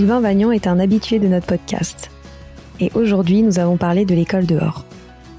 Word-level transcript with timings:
Sylvain 0.00 0.20
Vagnon 0.20 0.50
est 0.50 0.66
un 0.66 0.80
habitué 0.80 1.18
de 1.18 1.28
notre 1.28 1.44
podcast. 1.44 2.10
Et 2.80 2.90
aujourd'hui, 2.94 3.42
nous 3.42 3.58
avons 3.58 3.76
parlé 3.76 4.06
de 4.06 4.14
l'école 4.14 4.46
dehors. 4.46 4.86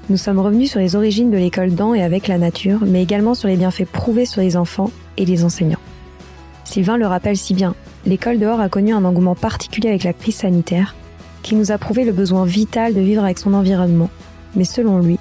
Nous 0.08 0.16
sommes 0.16 0.38
revenus 0.38 0.70
sur 0.70 0.78
les 0.78 0.94
origines 0.94 1.32
de 1.32 1.36
l'école 1.36 1.74
dans 1.74 1.94
et 1.94 2.02
avec 2.04 2.28
la 2.28 2.38
nature, 2.38 2.78
mais 2.86 3.02
également 3.02 3.34
sur 3.34 3.48
les 3.48 3.56
bienfaits 3.56 3.86
prouvés 3.86 4.24
sur 4.24 4.40
les 4.40 4.56
enfants 4.56 4.92
et 5.16 5.24
les 5.24 5.42
enseignants. 5.42 5.80
Sylvain 6.62 6.96
le 6.96 7.08
rappelle 7.08 7.36
si 7.36 7.54
bien, 7.54 7.74
l'école 8.06 8.38
dehors 8.38 8.60
a 8.60 8.68
connu 8.68 8.94
un 8.94 9.04
engouement 9.04 9.34
particulier 9.34 9.88
avec 9.88 10.04
la 10.04 10.12
crise 10.12 10.36
sanitaire, 10.36 10.94
qui 11.42 11.56
nous 11.56 11.72
a 11.72 11.78
prouvé 11.78 12.04
le 12.04 12.12
besoin 12.12 12.44
vital 12.44 12.94
de 12.94 13.00
vivre 13.00 13.24
avec 13.24 13.38
son 13.38 13.54
environnement. 13.54 14.10
Mais 14.54 14.62
selon 14.62 15.00
lui, 15.00 15.18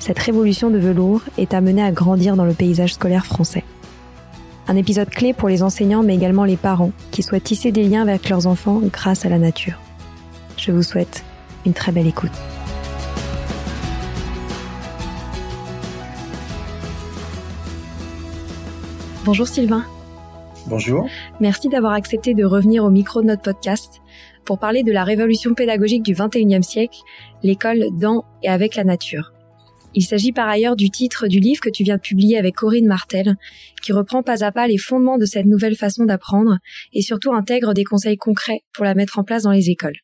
cette 0.00 0.18
révolution 0.18 0.68
de 0.68 0.76
velours 0.76 1.22
est 1.38 1.54
amenée 1.54 1.82
à 1.82 1.92
grandir 1.92 2.36
dans 2.36 2.44
le 2.44 2.52
paysage 2.52 2.92
scolaire 2.92 3.24
français. 3.24 3.64
Un 4.72 4.76
épisode 4.76 5.10
clé 5.10 5.34
pour 5.34 5.50
les 5.50 5.62
enseignants 5.62 6.02
mais 6.02 6.14
également 6.14 6.46
les 6.46 6.56
parents 6.56 6.92
qui 7.10 7.22
souhaitent 7.22 7.44
tisser 7.44 7.72
des 7.72 7.84
liens 7.84 8.00
avec 8.00 8.30
leurs 8.30 8.46
enfants 8.46 8.80
grâce 8.90 9.26
à 9.26 9.28
la 9.28 9.38
nature. 9.38 9.78
Je 10.56 10.72
vous 10.72 10.82
souhaite 10.82 11.24
une 11.66 11.74
très 11.74 11.92
belle 11.92 12.06
écoute. 12.06 12.32
Bonjour 19.26 19.46
Sylvain. 19.46 19.84
Bonjour. 20.68 21.06
Merci 21.38 21.68
d'avoir 21.68 21.92
accepté 21.92 22.32
de 22.32 22.46
revenir 22.46 22.82
au 22.82 22.88
micro 22.88 23.20
de 23.20 23.26
notre 23.26 23.42
podcast 23.42 24.00
pour 24.46 24.58
parler 24.58 24.84
de 24.84 24.92
la 24.92 25.04
révolution 25.04 25.52
pédagogique 25.52 26.02
du 26.02 26.14
21e 26.14 26.62
siècle, 26.62 26.96
l'école 27.42 27.88
dans 27.92 28.24
et 28.42 28.48
avec 28.48 28.76
la 28.76 28.84
nature. 28.84 29.34
Il 29.94 30.04
s'agit 30.04 30.32
par 30.32 30.48
ailleurs 30.48 30.74
du 30.74 30.88
titre 30.88 31.28
du 31.28 31.38
livre 31.38 31.60
que 31.60 31.68
tu 31.68 31.84
viens 31.84 31.96
de 31.96 32.00
publier 32.00 32.38
avec 32.38 32.54
Corinne 32.54 32.86
Martel, 32.86 33.36
qui 33.82 33.92
reprend 33.92 34.22
pas 34.22 34.42
à 34.42 34.50
pas 34.50 34.66
les 34.66 34.78
fondements 34.78 35.18
de 35.18 35.26
cette 35.26 35.44
nouvelle 35.44 35.76
façon 35.76 36.04
d'apprendre 36.04 36.58
et 36.94 37.02
surtout 37.02 37.34
intègre 37.34 37.74
des 37.74 37.84
conseils 37.84 38.16
concrets 38.16 38.60
pour 38.72 38.86
la 38.86 38.94
mettre 38.94 39.18
en 39.18 39.24
place 39.24 39.42
dans 39.42 39.52
les 39.52 39.68
écoles. 39.68 39.98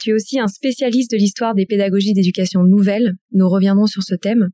Tu 0.00 0.10
es 0.10 0.12
aussi 0.14 0.38
un 0.38 0.46
spécialiste 0.46 1.10
de 1.10 1.16
l'histoire 1.16 1.54
des 1.54 1.66
pédagogies 1.66 2.14
d'éducation 2.14 2.62
nouvelles, 2.62 3.14
nous 3.32 3.48
reviendrons 3.48 3.86
sur 3.86 4.02
ce 4.02 4.14
thème, 4.14 4.48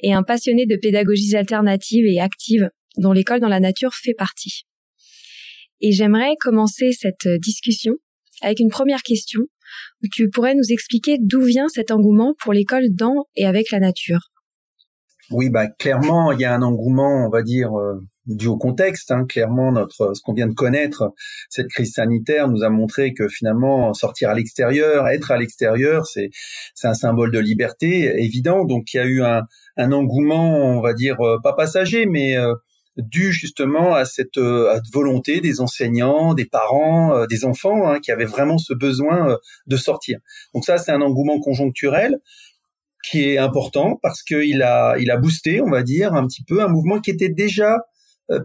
et 0.00 0.14
un 0.14 0.22
passionné 0.22 0.64
de 0.64 0.76
pédagogies 0.76 1.36
alternatives 1.36 2.06
et 2.06 2.20
actives 2.20 2.70
dont 2.96 3.12
l'école 3.12 3.40
dans 3.40 3.48
la 3.48 3.60
nature 3.60 3.94
fait 3.94 4.14
partie. 4.14 4.62
Et 5.80 5.92
j'aimerais 5.92 6.34
commencer 6.40 6.92
cette 6.92 7.28
discussion 7.40 7.94
avec 8.40 8.60
une 8.60 8.70
première 8.70 9.02
question 9.02 9.42
où 10.02 10.06
tu 10.12 10.28
pourrais 10.28 10.54
nous 10.54 10.70
expliquer 10.70 11.18
d'où 11.20 11.42
vient 11.42 11.68
cet 11.68 11.90
engouement 11.90 12.34
pour 12.40 12.52
l'école 12.52 12.88
dans 12.90 13.26
et 13.34 13.46
avec 13.46 13.70
la 13.70 13.80
nature. 13.80 14.30
Oui, 15.32 15.50
bah 15.50 15.66
clairement, 15.66 16.30
il 16.30 16.40
y 16.40 16.44
a 16.44 16.54
un 16.54 16.62
engouement, 16.62 17.26
on 17.26 17.30
va 17.30 17.42
dire, 17.42 17.76
euh, 17.76 18.00
dû 18.26 18.46
au 18.46 18.56
contexte. 18.56 19.10
Hein. 19.10 19.24
Clairement, 19.28 19.72
notre 19.72 20.14
ce 20.14 20.20
qu'on 20.22 20.32
vient 20.32 20.46
de 20.46 20.54
connaître, 20.54 21.12
cette 21.48 21.66
crise 21.66 21.94
sanitaire, 21.94 22.48
nous 22.48 22.62
a 22.62 22.70
montré 22.70 23.12
que 23.12 23.26
finalement, 23.28 23.92
sortir 23.92 24.30
à 24.30 24.34
l'extérieur, 24.34 25.08
être 25.08 25.32
à 25.32 25.36
l'extérieur, 25.36 26.06
c'est 26.06 26.30
c'est 26.76 26.86
un 26.86 26.94
symbole 26.94 27.32
de 27.32 27.40
liberté 27.40 28.22
évident. 28.22 28.64
Donc, 28.64 28.94
il 28.94 28.98
y 28.98 29.00
a 29.00 29.06
eu 29.06 29.22
un, 29.22 29.42
un 29.76 29.92
engouement, 29.92 30.76
on 30.76 30.80
va 30.80 30.94
dire, 30.94 31.20
euh, 31.20 31.38
pas 31.42 31.54
passager, 31.54 32.06
mais 32.06 32.36
euh, 32.36 32.54
dû 32.96 33.32
justement 33.32 33.94
à 33.94 34.04
cette, 34.04 34.38
euh, 34.38 34.80
volonté 34.92 35.40
des 35.40 35.60
enseignants, 35.60 36.34
des 36.34 36.46
parents, 36.46 37.14
euh, 37.14 37.26
des 37.26 37.44
enfants 37.44 37.88
hein, 37.88 38.00
qui 38.00 38.10
avaient 38.10 38.24
vraiment 38.24 38.58
ce 38.58 38.74
besoin 38.74 39.30
euh, 39.30 39.36
de 39.66 39.76
sortir. 39.76 40.18
Donc 40.54 40.64
ça, 40.64 40.78
c'est 40.78 40.92
un 40.92 41.02
engouement 41.02 41.38
conjoncturel 41.40 42.16
qui 43.08 43.24
est 43.24 43.38
important 43.38 43.98
parce 44.02 44.22
qu'il 44.22 44.62
a, 44.62 44.96
il 44.98 45.10
a 45.10 45.16
boosté, 45.16 45.60
on 45.60 45.70
va 45.70 45.82
dire, 45.82 46.14
un 46.14 46.26
petit 46.26 46.42
peu 46.42 46.62
un 46.62 46.68
mouvement 46.68 47.00
qui 47.00 47.10
était 47.10 47.28
déjà 47.28 47.78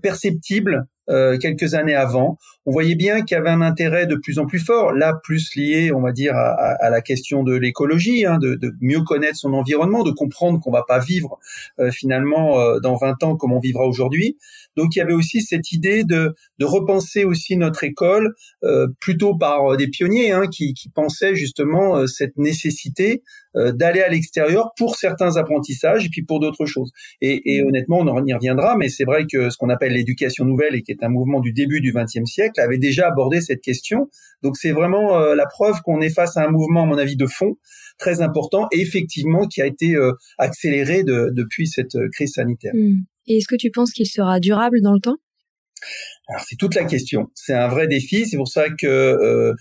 perceptible 0.04 0.86
euh, 1.12 1.38
quelques 1.38 1.74
années 1.76 1.96
avant, 1.96 2.38
on 2.66 2.72
voyait 2.72 2.96
bien 2.96 3.22
qu'il 3.22 3.36
y 3.36 3.40
avait 3.40 3.50
un 3.50 3.62
intérêt 3.62 4.06
de 4.06 4.16
plus 4.16 4.40
en 4.40 4.46
plus 4.46 4.60
fort, 4.60 4.94
là 4.94 5.14
plus 5.24 5.56
lié, 5.56 5.92
on 5.92 6.02
va 6.02 6.12
dire, 6.12 6.36
à, 6.36 6.90
la 6.90 7.02
question 7.02 7.44
de 7.44 7.56
l'écologie, 7.56 8.26
hein, 8.26 8.38
de, 8.38 8.60
mieux 8.82 9.02
connaître 9.02 9.38
son 9.38 9.54
environnement, 9.54 10.04
de 10.04 10.12
comprendre 10.12 10.60
qu'on 10.60 10.72
va 10.72 10.84
pas 10.88 11.00
vivre 11.00 11.40
euh, 11.80 11.92
finalement 11.92 12.60
euh, 12.60 12.80
dans 12.80 12.96
20 12.96 13.24
ans 13.24 13.36
comme 13.36 13.52
on 13.52 13.60
vivra 13.60 13.86
aujourd'hui. 13.86 14.38
Donc 14.78 14.96
il 14.96 15.00
y 15.00 15.02
avait 15.02 15.14
aussi 15.14 15.42
cette 15.42 15.72
idée 15.72 16.04
de, 16.04 16.34
repenser 16.62 17.26
aussi 17.26 17.58
notre 17.58 17.84
école 17.84 18.34
plutôt 19.00 19.36
par 19.36 19.76
des 19.78 19.88
pionniers 19.88 20.32
hein, 20.32 20.48
qui, 20.48 20.74
qui, 20.74 20.90
pensaient 20.90 21.36
justement 21.36 22.06
cette 22.06 22.38
nécessité 22.38 23.24
d'aller 23.56 24.02
à 24.02 24.10
l'extérieur 24.10 24.70
pour 24.78 24.96
certains 24.96 25.38
apprentissages 25.38 26.06
et 26.06 26.10
puis 26.10 26.24
pour 26.24 26.40
d'autres 26.40 26.66
choses. 26.66 26.92
Et, 27.20 27.56
et 27.56 27.64
honnêtement, 27.64 28.00
on 28.00 28.26
y 28.26 28.34
reviendra, 28.34 28.78
mais 28.78 28.90
c'est 28.90 29.06
vrai 29.06 29.26
que 29.26 29.50
ce 29.50 29.58
qu'on 29.58 29.70
appelle 29.70 29.94
l'éducation 29.94 30.46
nouvelle 30.46 30.76
et 30.76 30.84
qui 30.84 30.92
est 30.92 31.04
un 31.04 31.10
mouvement 31.10 31.40
du 31.40 31.52
début 31.52 31.82
du 31.82 31.94
XXe 31.94 32.26
siècle, 32.26 32.60
avait 32.62 32.78
déjà 32.78 33.08
abordé 33.08 33.42
cette 33.42 33.62
question. 33.62 34.10
Donc 34.42 34.58
c'est 34.58 34.72
vraiment 34.72 35.20
euh, 35.20 35.36
la 35.36 35.46
preuve 35.46 35.82
qu'on 35.82 36.02
est 36.02 36.10
face 36.10 36.38
à 36.38 36.46
un 36.46 36.52
mouvement, 36.52 36.84
à 36.84 36.86
mon 36.86 36.98
avis, 36.98 37.16
de 37.16 37.28
fond 37.28 37.58
très 37.98 38.22
important 38.22 38.68
et 38.72 38.82
effectivement 38.82 39.48
qui 39.48 39.62
a 39.62 39.66
été 39.66 39.96
euh, 39.96 40.14
accéléré 40.38 41.04
depuis 41.04 41.68
cette 41.68 41.96
euh, 41.96 42.10
crise 42.12 42.34
sanitaire. 42.34 42.74
Hmm. 42.76 43.02
Et 43.28 43.38
est-ce 43.38 43.48
que 43.48 43.56
tu 43.56 43.72
penses 43.72 43.92
qu'il 43.92 44.08
sera 44.08 44.40
durable 44.40 44.82
dans 44.82 44.94
le 44.94 45.00
temps? 45.00 45.18
Alors 46.28 46.44
c'est 46.48 46.56
toute 46.56 46.76
la 46.76 46.86
question. 46.86 47.28
C'est 47.36 47.54
un 47.54 47.68
vrai 47.68 47.88
défi. 47.88 48.26
C'est 48.26 48.38
pour 48.38 48.48
ça 48.48 48.70
que 48.70 49.54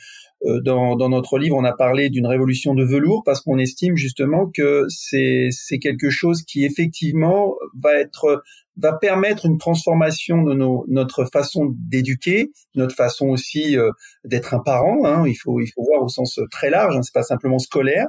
dans, 0.63 0.97
dans, 0.97 1.09
notre 1.09 1.39
livre, 1.39 1.57
on 1.57 1.65
a 1.65 1.73
parlé 1.73 2.09
d'une 2.09 2.27
révolution 2.27 2.75
de 2.75 2.85
velours 2.85 3.23
parce 3.25 3.41
qu'on 3.41 3.59
estime 3.59 3.97
justement 3.97 4.51
que 4.55 4.87
c'est 4.89 5.79
quelque 5.81 6.11
chose 6.11 6.43
qui 6.43 6.65
effectivement 6.65 7.55
va 7.79 7.95
être 7.95 8.43
va 8.77 8.93
permettre 8.93 9.47
une 9.47 9.59
transformation 9.59 10.43
de 10.43 10.55
nos, 10.55 10.85
notre 10.89 11.25
façon 11.25 11.75
d'éduquer, 11.77 12.51
notre 12.75 12.95
façon 12.95 13.29
aussi 13.29 13.77
euh, 13.77 13.91
d'être 14.25 14.55
un 14.55 14.61
parent. 14.61 15.05
Hein, 15.05 15.27
il 15.27 15.35
faut 15.35 15.61
il 15.61 15.69
faut 15.69 15.85
voir 15.85 16.03
au 16.03 16.09
sens 16.09 16.41
très 16.51 16.71
large. 16.71 16.97
Hein, 16.97 17.03
c'est 17.03 17.15
pas 17.15 17.23
simplement 17.23 17.59
scolaire. 17.59 18.07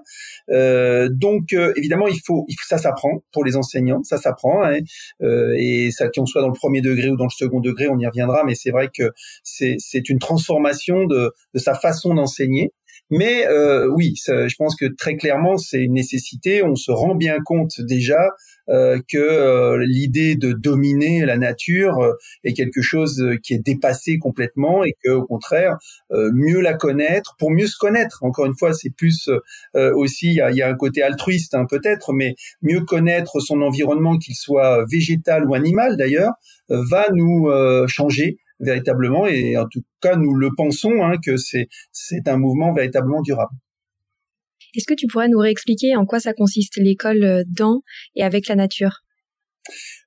Euh, 0.49 1.09
donc 1.11 1.53
euh, 1.53 1.73
évidemment 1.75 2.07
il 2.07 2.19
faut, 2.25 2.45
il 2.47 2.55
faut 2.55 2.65
ça 2.67 2.77
s'apprend 2.77 3.23
pour 3.31 3.43
les 3.43 3.55
enseignants, 3.55 4.03
ça 4.03 4.17
s'apprend 4.17 4.63
hein, 4.63 4.79
euh, 5.21 5.55
et 5.57 5.91
ça 5.91 6.09
qu'on 6.09 6.25
soit 6.25 6.41
dans 6.41 6.49
le 6.49 6.53
premier 6.53 6.81
degré 6.81 7.09
ou 7.09 7.17
dans 7.17 7.25
le 7.25 7.29
second 7.29 7.59
degré, 7.59 7.87
on 7.87 7.99
y 7.99 8.05
reviendra. 8.05 8.43
Mais 8.43 8.55
c'est 8.55 8.71
vrai 8.71 8.89
que 8.95 9.11
c'est 9.43 9.75
c'est 9.79 10.09
une 10.09 10.19
transformation 10.19 11.05
de 11.05 11.33
de 11.53 11.59
sa 11.59 11.73
façon 11.73 12.13
d'enseigner. 12.13 12.71
Mais 13.11 13.45
euh, 13.45 13.87
oui, 13.87 14.13
je 14.25 14.55
pense 14.57 14.75
que 14.77 14.85
très 14.85 15.17
clairement, 15.17 15.57
c'est 15.57 15.81
une 15.83 15.93
nécessité. 15.93 16.63
On 16.63 16.75
se 16.75 16.91
rend 16.91 17.13
bien 17.13 17.39
compte 17.43 17.81
déjà 17.81 18.29
euh, 18.69 18.99
que 19.09 19.17
euh, 19.17 19.85
l'idée 19.85 20.37
de 20.37 20.53
dominer 20.53 21.25
la 21.25 21.35
nature 21.35 22.15
est 22.45 22.53
quelque 22.53 22.81
chose 22.81 23.21
qui 23.43 23.53
est 23.53 23.59
dépassé 23.59 24.17
complètement 24.17 24.85
et 24.85 24.95
que 25.03 25.09
au 25.09 25.25
contraire, 25.25 25.77
mieux 26.11 26.61
la 26.61 26.73
connaître, 26.73 27.35
pour 27.37 27.51
mieux 27.51 27.67
se 27.67 27.77
connaître. 27.77 28.23
Encore 28.23 28.45
une 28.45 28.57
fois, 28.57 28.73
c'est 28.73 28.95
plus 28.95 29.29
aussi 29.73 30.27
il 30.27 30.35
y 30.35 30.41
a, 30.41 30.51
y 30.51 30.61
a, 30.61 30.69
un 30.69 30.75
côté 30.75 31.03
altruiste 31.03 31.53
hein, 31.53 31.65
peut-être, 31.69 32.13
mais 32.13 32.35
mieux 32.61 32.81
connaître 32.81 33.41
son 33.41 33.61
environnement, 33.61 34.17
qu'il 34.17 34.35
soit 34.35 34.85
végétal 34.89 35.45
ou 35.45 35.53
animal 35.53 35.97
d'ailleurs, 35.97 36.31
va 36.69 37.07
nous 37.11 37.49
changer 37.87 38.37
véritablement 38.61 39.27
et 39.27 39.57
en 39.57 39.67
tout 39.67 39.83
cas 40.01 40.15
nous 40.15 40.35
le 40.35 40.49
pensons 40.55 41.03
hein, 41.03 41.17
que 41.23 41.37
c'est 41.37 41.67
c'est 41.91 42.27
un 42.27 42.37
mouvement 42.37 42.73
véritablement 42.73 43.21
durable. 43.21 43.53
Est-ce 44.75 44.85
que 44.85 44.93
tu 44.93 45.07
pourrais 45.07 45.27
nous 45.27 45.39
réexpliquer 45.39 45.95
en 45.95 46.05
quoi 46.05 46.19
ça 46.19 46.33
consiste 46.33 46.77
l'école 46.77 47.23
euh, 47.23 47.43
dans 47.47 47.81
et 48.15 48.23
avec 48.23 48.47
la 48.47 48.55
nature? 48.55 49.03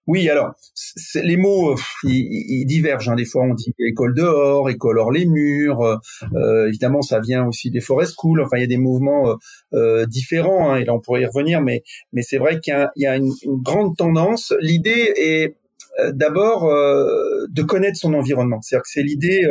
Oui, 0.07 0.29
alors 0.29 0.53
les 1.15 1.37
mots 1.37 1.73
euh, 1.73 1.77
ils, 2.05 2.67
divergent. 2.67 3.09
Hein. 3.09 3.15
Des 3.15 3.25
fois, 3.25 3.45
on 3.45 3.55
dit 3.55 3.73
école 3.79 4.15
dehors, 4.15 4.69
école 4.69 4.99
hors 4.99 5.11
les 5.11 5.25
murs. 5.25 6.01
Euh, 6.35 6.69
évidemment, 6.69 7.01
ça 7.01 7.21
vient 7.21 7.47
aussi 7.47 7.71
des 7.71 7.81
forest 7.81 8.15
schools. 8.15 8.43
Enfin, 8.43 8.59
il 8.59 8.61
y 8.61 8.65
a 8.65 8.69
des 8.69 8.77
mouvements 8.77 9.35
différents. 10.09 10.73
Hein, 10.73 10.79
et 10.79 10.85
là, 10.85 10.93
on 10.93 11.01
pourrait 11.01 11.23
y 11.23 11.27
revenir, 11.27 11.63
mais 11.63 11.83
mais 12.13 12.21
c'est 12.21 12.37
vrai 12.37 12.61
qu'il 12.61 12.75
y 12.97 13.07
a, 13.07 13.17
une, 13.17 13.33
une, 13.45 13.63
grande 13.63 13.97
tendance. 13.97 14.53
L'idée 14.61 15.13
est 15.17 15.57
d'abord 16.13 16.65
de 16.65 17.63
connaître 17.63 17.99
son 17.99 18.15
environnement. 18.15 18.61
C'est-à-dire 18.63 18.83
que 18.83 18.91
c'est 18.91 19.03
l'idée 19.03 19.49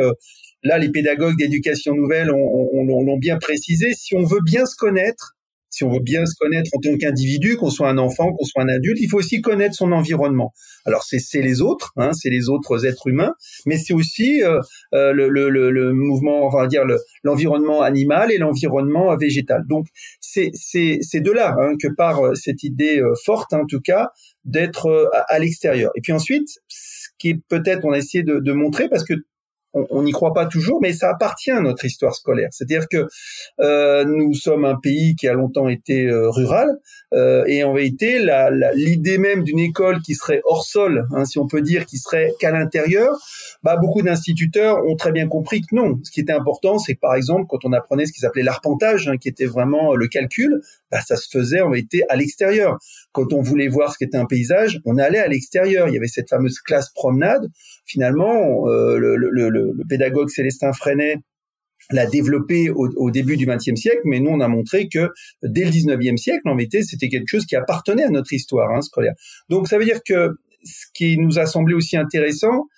Là, 0.64 0.78
les 0.78 0.90
pédagogues 0.90 1.36
d'éducation 1.36 1.94
nouvelle 1.94 2.28
l'ont 2.28 3.18
bien 3.18 3.36
précisé. 3.36 3.92
Si 3.92 4.14
on 4.14 4.24
veut 4.24 4.40
bien 4.42 4.64
se 4.64 4.74
connaître, 4.76 5.36
si 5.74 5.82
on 5.82 5.90
veut 5.90 6.00
bien 6.00 6.24
se 6.24 6.34
connaître 6.38 6.70
en 6.72 6.80
tant 6.80 6.96
qu'individu, 6.96 7.56
qu'on 7.56 7.68
soit 7.68 7.88
un 7.88 7.98
enfant, 7.98 8.32
qu'on 8.32 8.44
soit 8.44 8.62
un 8.62 8.68
adulte, 8.68 8.98
il 9.00 9.08
faut 9.08 9.18
aussi 9.18 9.40
connaître 9.40 9.74
son 9.74 9.90
environnement. 9.90 10.52
Alors 10.86 11.02
c'est 11.02 11.40
les 11.40 11.62
autres, 11.62 11.92
hein, 11.96 12.12
c'est 12.12 12.30
les 12.30 12.48
autres 12.48 12.86
êtres 12.86 13.08
humains, 13.08 13.34
mais 13.66 13.76
c'est 13.76 13.92
aussi 13.92 14.42
euh, 14.44 14.60
euh, 14.94 15.12
le, 15.12 15.92
mouvement, 15.92 16.46
on 16.46 16.48
va 16.48 16.68
dire 16.68 16.84
l'environnement 17.24 17.82
animal 17.82 18.30
et 18.30 18.38
l'environnement 18.38 19.16
végétal. 19.16 19.62
Donc 19.68 19.86
c'est 20.20 20.52
de 20.52 21.30
là 21.32 21.56
hein, 21.58 21.74
que 21.80 21.88
part 21.88 22.24
euh, 22.24 22.34
cette 22.34 22.62
idée 22.62 23.02
forte, 23.24 23.52
en 23.52 23.66
tout 23.66 23.80
cas, 23.80 24.10
d'être 24.44 25.10
à, 25.28 25.38
l'extérieur. 25.40 25.90
Et 25.96 26.00
puis 26.02 26.12
ensuite, 26.12 26.48
ce 26.68 27.08
qui 27.18 27.30
est 27.30 27.40
peut-être 27.48 27.84
on 27.84 27.92
a 27.92 27.98
essayé 27.98 28.22
de, 28.22 28.38
de 28.38 28.52
montrer, 28.52 28.88
parce 28.88 29.04
que 29.04 29.14
on 29.74 30.02
n'y 30.02 30.12
croit 30.12 30.32
pas 30.32 30.46
toujours, 30.46 30.78
mais 30.80 30.92
ça 30.92 31.10
appartient 31.10 31.50
à 31.50 31.60
notre 31.60 31.84
histoire 31.84 32.14
scolaire. 32.14 32.48
C'est-à-dire 32.52 32.88
que 32.88 33.06
euh, 33.60 34.04
nous 34.04 34.34
sommes 34.34 34.64
un 34.64 34.76
pays 34.76 35.16
qui 35.16 35.28
a 35.28 35.34
longtemps 35.34 35.68
été 35.68 36.06
euh, 36.06 36.30
rural, 36.30 36.68
euh, 37.12 37.44
et 37.46 37.64
en 37.64 37.72
vérité, 37.72 38.24
l'idée 38.74 39.18
même 39.18 39.44
d'une 39.44 39.58
école 39.58 40.00
qui 40.00 40.14
serait 40.14 40.40
hors 40.44 40.64
sol, 40.64 41.06
hein, 41.12 41.24
si 41.24 41.38
on 41.38 41.46
peut 41.46 41.60
dire, 41.60 41.86
qui 41.86 41.98
serait 41.98 42.32
qu'à 42.38 42.50
l'intérieur, 42.50 43.12
bah, 43.62 43.76
beaucoup 43.76 44.02
d'instituteurs 44.02 44.84
ont 44.86 44.96
très 44.96 45.12
bien 45.12 45.28
compris 45.28 45.60
que 45.60 45.74
non. 45.74 45.98
Ce 46.02 46.10
qui 46.10 46.20
était 46.20 46.32
important, 46.32 46.78
c'est 46.78 46.94
que 46.94 47.00
par 47.00 47.14
exemple, 47.14 47.46
quand 47.48 47.64
on 47.64 47.72
apprenait 47.72 48.06
ce 48.06 48.12
qui 48.12 48.20
s'appelait 48.20 48.42
l'arpentage, 48.42 49.08
hein, 49.08 49.16
qui 49.16 49.28
était 49.28 49.46
vraiment 49.46 49.94
le 49.94 50.06
calcul, 50.08 50.60
bah, 50.94 51.00
ça 51.04 51.16
se 51.16 51.26
faisait 51.28 51.60
en 51.60 51.70
vérité 51.70 52.04
à 52.08 52.14
l'extérieur. 52.14 52.78
Quand 53.10 53.32
on 53.32 53.42
voulait 53.42 53.66
voir 53.66 53.92
ce 53.92 53.98
qu'était 53.98 54.16
un 54.16 54.26
paysage, 54.26 54.78
on 54.84 54.96
allait 54.96 55.18
à 55.18 55.26
l'extérieur. 55.26 55.88
Il 55.88 55.94
y 55.94 55.96
avait 55.96 56.06
cette 56.06 56.30
fameuse 56.30 56.60
classe 56.60 56.90
promenade. 56.94 57.48
Finalement, 57.84 58.64
le, 58.66 59.16
le, 59.16 59.28
le 59.30 59.50
le, 59.50 59.84
pédagogue 59.88 60.28
Célestin 60.28 60.72
Freinet 60.72 61.16
l'a 61.90 62.06
développé 62.06 62.70
au, 62.70 63.10
début 63.10 63.36
du 63.36 63.44
XXe 63.44 63.74
siècle, 63.74 64.02
mais 64.04 64.20
nous 64.20 64.30
on 64.30 64.40
a 64.40 64.46
montré 64.46 64.88
que 64.88 65.10
dès 65.42 65.64
le 65.64 65.70
XIXe 65.70 66.20
siècle, 66.20 66.48
en 66.48 66.54
vérité, 66.54 66.84
c'était 66.84 67.08
quelque 67.08 67.28
chose 67.28 67.44
qui 67.44 67.56
appartenait 67.56 68.04
à 68.04 68.10
notre 68.10 68.32
histoire 68.32 68.70
hein, 68.70 68.80
scolaire. 68.80 69.14
Donc 69.48 69.66
ça 69.66 69.78
veut 69.78 69.84
dire 69.84 69.98
que 70.06 70.30
ce 70.62 70.86
qui 70.94 71.18
nous 71.18 71.40
a 71.40 71.46
semblé 71.46 71.74
aussi 71.74 71.96
intéressant, 71.96 72.68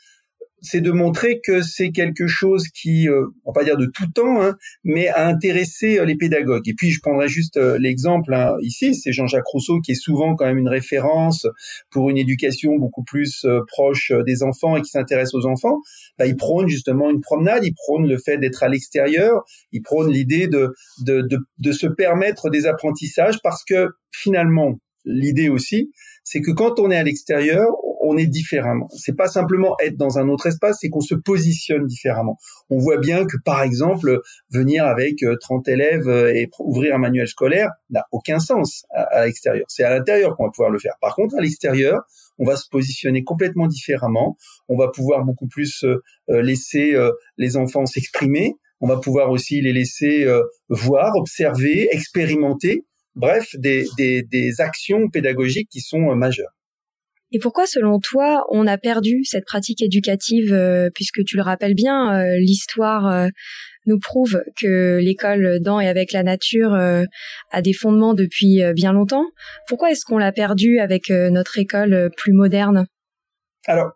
c'est 0.66 0.80
de 0.80 0.90
montrer 0.90 1.40
que 1.40 1.62
c'est 1.62 1.90
quelque 1.90 2.26
chose 2.26 2.68
qui, 2.68 3.08
euh, 3.08 3.26
on 3.44 3.52
va 3.52 3.60
pas 3.60 3.64
dire 3.64 3.76
de 3.76 3.86
tout 3.86 4.10
temps, 4.14 4.42
hein, 4.42 4.56
mais 4.84 5.08
a 5.08 5.26
intéressé 5.26 5.98
euh, 5.98 6.04
les 6.04 6.16
pédagogues. 6.16 6.68
Et 6.68 6.74
puis 6.74 6.90
je 6.90 7.00
prendrai 7.00 7.28
juste 7.28 7.56
euh, 7.56 7.78
l'exemple 7.78 8.34
hein, 8.34 8.54
ici, 8.62 8.94
c'est 8.94 9.12
Jean-Jacques 9.12 9.46
Rousseau 9.46 9.80
qui 9.80 9.92
est 9.92 10.00
souvent 10.00 10.34
quand 10.34 10.46
même 10.46 10.58
une 10.58 10.68
référence 10.68 11.46
pour 11.90 12.10
une 12.10 12.18
éducation 12.18 12.76
beaucoup 12.76 13.04
plus 13.04 13.44
euh, 13.44 13.60
proche 13.68 14.12
des 14.26 14.42
enfants 14.42 14.76
et 14.76 14.82
qui 14.82 14.90
s'intéresse 14.90 15.34
aux 15.34 15.46
enfants. 15.46 15.80
Bah, 16.18 16.26
il 16.26 16.36
prône 16.36 16.68
justement 16.68 17.10
une 17.10 17.20
promenade, 17.20 17.64
il 17.64 17.74
prône 17.74 18.08
le 18.08 18.18
fait 18.18 18.38
d'être 18.38 18.62
à 18.62 18.68
l'extérieur, 18.68 19.44
il 19.72 19.82
prône 19.82 20.10
l'idée 20.10 20.48
de, 20.48 20.74
de, 21.04 21.22
de, 21.22 21.38
de 21.58 21.72
se 21.72 21.86
permettre 21.86 22.50
des 22.50 22.66
apprentissages 22.66 23.38
parce 23.42 23.62
que 23.64 23.88
finalement, 24.12 24.78
l'idée 25.04 25.48
aussi, 25.48 25.90
c'est 26.24 26.40
que 26.40 26.50
quand 26.50 26.80
on 26.80 26.90
est 26.90 26.96
à 26.96 27.04
l'extérieur, 27.04 27.68
on 28.00 28.16
est 28.16 28.26
différemment. 28.26 28.88
C'est 28.96 29.16
pas 29.16 29.28
simplement 29.28 29.76
être 29.82 29.96
dans 29.96 30.18
un 30.18 30.28
autre 30.28 30.46
espace, 30.46 30.78
c'est 30.80 30.88
qu'on 30.88 31.00
se 31.00 31.14
positionne 31.14 31.86
différemment. 31.86 32.38
On 32.70 32.78
voit 32.78 32.98
bien 32.98 33.26
que, 33.26 33.36
par 33.44 33.62
exemple, 33.62 34.20
venir 34.50 34.86
avec 34.86 35.24
30 35.40 35.68
euh, 35.68 35.72
élèves 35.72 36.08
euh, 36.08 36.34
et 36.34 36.48
ouvrir 36.58 36.94
un 36.94 36.98
manuel 36.98 37.28
scolaire 37.28 37.70
n'a 37.90 38.04
aucun 38.12 38.38
sens 38.38 38.84
à, 38.90 39.26
l'extérieur. 39.26 39.66
C'est 39.68 39.84
à 39.84 39.90
l'intérieur 39.90 40.36
qu'on 40.36 40.44
va 40.44 40.50
pouvoir 40.50 40.70
le 40.70 40.78
faire. 40.78 40.94
Par 41.00 41.14
contre, 41.14 41.36
à 41.36 41.40
l'extérieur, 41.40 42.02
on 42.38 42.44
va 42.44 42.56
se 42.56 42.68
positionner 42.68 43.24
complètement 43.24 43.66
différemment. 43.66 44.36
On 44.68 44.76
va 44.76 44.88
pouvoir 44.88 45.24
beaucoup 45.24 45.46
plus 45.46 45.84
euh, 45.84 46.02
laisser 46.28 46.94
les 47.38 47.56
enfants 47.56 47.86
s'exprimer. 47.86 48.54
On 48.80 48.88
va 48.88 48.98
pouvoir 48.98 49.30
aussi 49.30 49.60
les 49.62 49.72
laisser 49.72 50.26
voir, 50.68 51.16
observer, 51.16 51.88
expérimenter. 51.92 52.84
Bref, 53.14 53.48
des, 53.54 53.86
des, 53.96 54.22
des 54.22 54.60
actions 54.60 55.08
pédagogiques 55.08 55.70
qui 55.70 55.80
sont 55.80 56.14
majeures. 56.14 56.55
Et 57.32 57.38
pourquoi, 57.40 57.66
selon 57.66 57.98
toi, 57.98 58.44
on 58.50 58.66
a 58.66 58.78
perdu 58.78 59.24
cette 59.24 59.44
pratique 59.44 59.82
éducative, 59.82 60.52
euh, 60.52 60.90
puisque 60.94 61.24
tu 61.24 61.36
le 61.36 61.42
rappelles 61.42 61.74
bien, 61.74 62.14
euh, 62.14 62.36
l'histoire 62.38 63.06
euh, 63.06 63.28
nous 63.86 63.98
prouve 63.98 64.42
que 64.60 64.98
l'école 64.98 65.58
dans 65.60 65.80
et 65.80 65.88
avec 65.88 66.12
la 66.12 66.22
nature 66.22 66.74
a 66.74 67.62
des 67.62 67.72
fondements 67.72 68.14
depuis 68.14 68.60
bien 68.74 68.92
longtemps. 68.92 69.26
Pourquoi 69.68 69.92
est-ce 69.92 70.04
qu'on 70.04 70.18
l'a 70.18 70.32
perdu 70.32 70.80
avec 70.80 71.08
notre 71.08 71.56
école 71.60 72.10
plus 72.16 72.32
moderne? 72.32 72.88
Alors, 73.66 73.92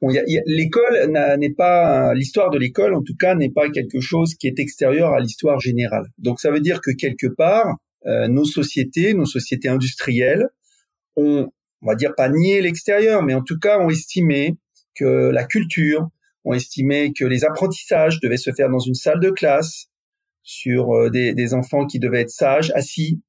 l'école 0.00 1.12
n'est 1.38 1.52
pas 1.52 2.14
l'histoire 2.14 2.48
de 2.48 2.58
l'école, 2.58 2.94
en 2.94 3.02
tout 3.02 3.14
cas, 3.14 3.34
n'est 3.34 3.52
pas 3.52 3.68
quelque 3.68 4.00
chose 4.00 4.36
qui 4.36 4.46
est 4.46 4.58
extérieur 4.58 5.12
à 5.12 5.20
l'histoire 5.20 5.60
générale. 5.60 6.06
Donc, 6.16 6.40
ça 6.40 6.50
veut 6.50 6.60
dire 6.60 6.80
que 6.80 6.90
quelque 6.90 7.26
part, 7.26 7.76
nos 8.06 8.46
sociétés, 8.46 9.12
nos 9.12 9.26
sociétés 9.26 9.68
industrielles, 9.68 10.48
ont 11.16 11.50
on 11.84 11.88
va 11.88 11.94
dire 11.94 12.14
pas 12.16 12.28
nier 12.28 12.60
l'extérieur, 12.62 13.22
mais 13.22 13.34
en 13.34 13.42
tout 13.42 13.58
cas 13.58 13.78
ont 13.78 13.90
estimé 13.90 14.56
que 14.94 15.30
la 15.30 15.44
culture, 15.44 16.08
ont 16.44 16.54
estimé 16.54 17.12
que 17.12 17.24
les 17.24 17.44
apprentissages 17.44 18.20
devaient 18.20 18.36
se 18.36 18.52
faire 18.52 18.70
dans 18.70 18.78
une 18.78 18.94
salle 18.94 19.20
de 19.20 19.30
classe, 19.30 19.86
sur 20.42 20.94
euh, 20.94 21.10
des, 21.10 21.34
des 21.34 21.54
enfants 21.54 21.86
qui 21.86 21.98
devaient 21.98 22.20
être 22.20 22.30
sages, 22.30 22.70
assis, 22.74 23.22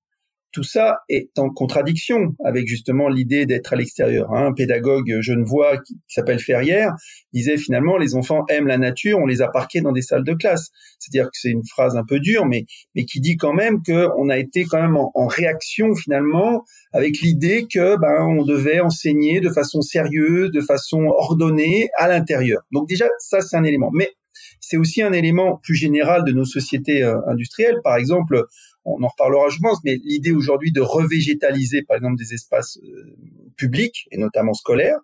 tout 0.56 0.64
ça 0.64 1.00
est 1.10 1.38
en 1.38 1.50
contradiction 1.50 2.34
avec 2.42 2.66
justement 2.66 3.10
l'idée 3.10 3.46
d'être 3.46 3.74
à 3.74 3.76
l'extérieur. 3.76 4.34
Hein. 4.34 4.46
Un 4.46 4.54
pédagogue 4.54 5.20
genevois 5.20 5.80
qui, 5.80 5.98
s'appelle 6.08 6.40
Ferrière 6.40 6.94
disait 7.34 7.58
finalement 7.58 7.98
les 7.98 8.16
enfants 8.16 8.46
aiment 8.48 8.68
la 8.68 8.78
nature, 8.78 9.20
on 9.20 9.26
les 9.26 9.42
a 9.42 9.50
parqués 9.50 9.82
dans 9.82 9.92
des 9.92 10.02
salles 10.02 10.24
de 10.24 10.34
classe. 10.34 10.70
C'est-à-dire 10.98 11.26
que 11.26 11.38
c'est 11.38 11.50
une 11.50 11.66
phrase 11.66 11.98
un 11.98 12.06
peu 12.06 12.22
dure, 12.22 12.46
mais 12.46 12.64
mais 12.96 13.04
qui 13.04 13.20
dit 13.20 13.36
quand 13.36 13.52
même 13.52 13.84
que 13.84 14.08
on 14.18 14.30
a 14.30 14.38
été 14.38 14.64
quand 14.64 14.82
même 14.82 14.96
en, 14.96 15.28
réaction 15.28 15.94
finalement 15.94 16.64
avec 16.94 17.20
l'idée 17.20 17.68
que 17.70 17.98
ben 17.98 18.26
on 18.26 18.46
devait 18.46 18.80
enseigner 18.80 19.42
de 19.42 19.50
façon 19.50 19.82
sérieuse, 19.82 20.52
de 20.52 20.62
façon 20.62 21.04
ordonnée 21.18 21.90
à 21.98 22.08
l'intérieur. 22.08 22.62
Donc 22.72 22.88
déjà 22.88 23.08
ça 23.20 23.42
c'est 23.42 23.58
un 23.58 23.66
élément. 23.66 23.90
Mais 23.94 24.12
c'est 24.62 24.78
aussi 24.78 25.02
un 25.02 25.12
élément 25.12 25.60
plus 25.62 25.76
général 25.76 26.24
de 26.24 26.32
nos 26.32 26.46
sociétés 26.46 27.04
euh, 27.04 27.20
industrielles. 27.28 27.82
Par 27.84 27.98
exemple, 27.98 28.46
on 28.86 29.04
en 29.04 29.08
reparlera, 29.08 29.50
je 29.50 29.60
pense, 29.60 29.80
mais 29.84 29.98
l'idée 30.04 30.32
aujourd'hui 30.32 30.72
de 30.72 30.82
revégétaliser, 30.82 31.84
par 31.84 31.98
exemple, 31.98 32.18
des 32.18 32.34
espaces 32.34 32.78
euh, 32.84 33.16
publics 33.58 34.08
et 34.12 34.18
notamment 34.18 34.54
scolaires, 34.54 35.00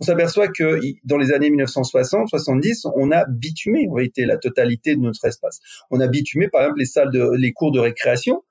on 0.00 0.04
s'aperçoit 0.04 0.48
que 0.48 0.80
dans 1.04 1.16
les 1.16 1.32
années 1.32 1.50
1960-70, 1.50 2.90
on 2.94 3.10
a 3.10 3.24
bitumé, 3.26 3.88
en 3.88 3.98
été 3.98 4.24
la 4.24 4.36
totalité 4.36 4.94
de 4.94 5.00
notre 5.00 5.24
espace. 5.24 5.60
On 5.90 6.00
a 6.00 6.06
bitumé, 6.06 6.48
par 6.48 6.62
exemple, 6.62 6.78
les 6.78 6.86
salles 6.86 7.10
de, 7.10 7.30
les 7.36 7.52
cours 7.52 7.72
de 7.72 7.80
récréation 7.80 8.44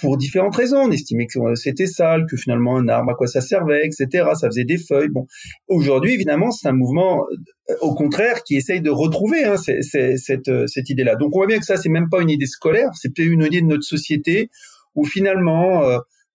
pour 0.00 0.16
différentes 0.16 0.54
raisons. 0.56 0.78
On 0.78 0.90
estimait 0.90 1.26
que 1.26 1.54
c'était 1.54 1.86
sale, 1.86 2.26
que 2.30 2.36
finalement 2.36 2.76
un 2.76 2.88
arbre 2.88 3.12
à 3.12 3.14
quoi 3.14 3.26
ça 3.26 3.40
servait, 3.40 3.86
etc. 3.86 4.28
Ça 4.34 4.48
faisait 4.48 4.64
des 4.64 4.78
feuilles. 4.78 5.08
Bon, 5.08 5.26
aujourd'hui, 5.68 6.14
évidemment, 6.14 6.50
c'est 6.50 6.68
un 6.68 6.72
mouvement 6.72 7.24
euh, 7.70 7.74
au 7.80 7.94
contraire 7.94 8.42
qui 8.42 8.56
essaye 8.56 8.80
de 8.80 8.90
retrouver 8.90 9.44
hein, 9.44 9.56
cette, 9.56 10.48
euh, 10.48 10.66
cette 10.66 10.90
idée-là. 10.90 11.16
Donc 11.16 11.34
on 11.34 11.38
voit 11.38 11.46
bien 11.46 11.58
que 11.58 11.64
ça, 11.64 11.76
c'est 11.76 11.88
même 11.88 12.08
pas 12.08 12.20
une 12.20 12.30
idée 12.30 12.46
scolaire, 12.46 12.90
c'est 12.94 13.14
peut-être 13.14 13.30
une 13.30 13.42
idée 13.42 13.60
de 13.60 13.66
notre 13.66 13.84
société 13.84 14.50
où 14.94 15.04
finalement 15.04 15.82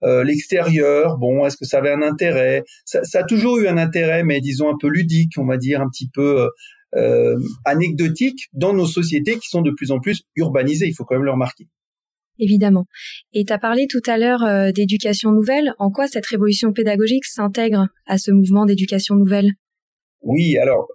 euh, 0.04 0.24
l'extérieur, 0.24 1.18
bon, 1.18 1.46
est-ce 1.46 1.58
que 1.58 1.66
ça 1.66 1.78
avait 1.78 1.92
un 1.92 2.02
intérêt? 2.02 2.64
Ça, 2.86 3.04
ça, 3.04 3.20
a 3.20 3.24
toujours 3.24 3.60
eu 3.60 3.68
un 3.68 3.78
intérêt, 3.78 4.24
mais 4.24 4.40
disons 4.40 4.70
un 4.70 4.78
peu 4.80 4.88
ludique, 4.88 5.34
on 5.38 5.46
va 5.46 5.58
dire 5.58 5.82
un 5.82 5.90
petit 5.90 6.10
peu 6.12 6.50
anecdotique 7.64 8.50
dans 8.52 8.74
nos 8.74 8.86
sociétés 8.86 9.38
qui 9.38 9.48
sont 9.48 9.62
de 9.62 9.72
plus 9.72 9.92
en 9.92 10.00
plus 10.00 10.24
urbanisées. 10.36 10.88
Il 10.88 10.94
faut 10.94 11.06
quand 11.06 11.16
même 11.16 11.24
le 11.24 11.32
remarquer 11.32 11.68
évidemment. 12.40 12.86
Et 13.34 13.46
tu 13.46 13.54
as 13.54 13.60
parlé 13.60 13.88
tout 13.88 14.02
à 14.08 14.18
l'heure 14.18 14.74
d'éducation 14.74 15.32
nouvelle. 15.32 15.74
En 15.80 15.92
quoi 15.92 16.08
cette 16.08 16.26
révolution 16.26 16.74
pédagogique 16.74 17.26
s'intègre 17.26 17.88
à 18.06 18.18
ce 18.18 18.32
mouvement 18.32 18.66
d'éducation 18.66 19.16
nouvelle? 19.16 19.52
Oui, 20.22 20.58
alors 20.58 20.88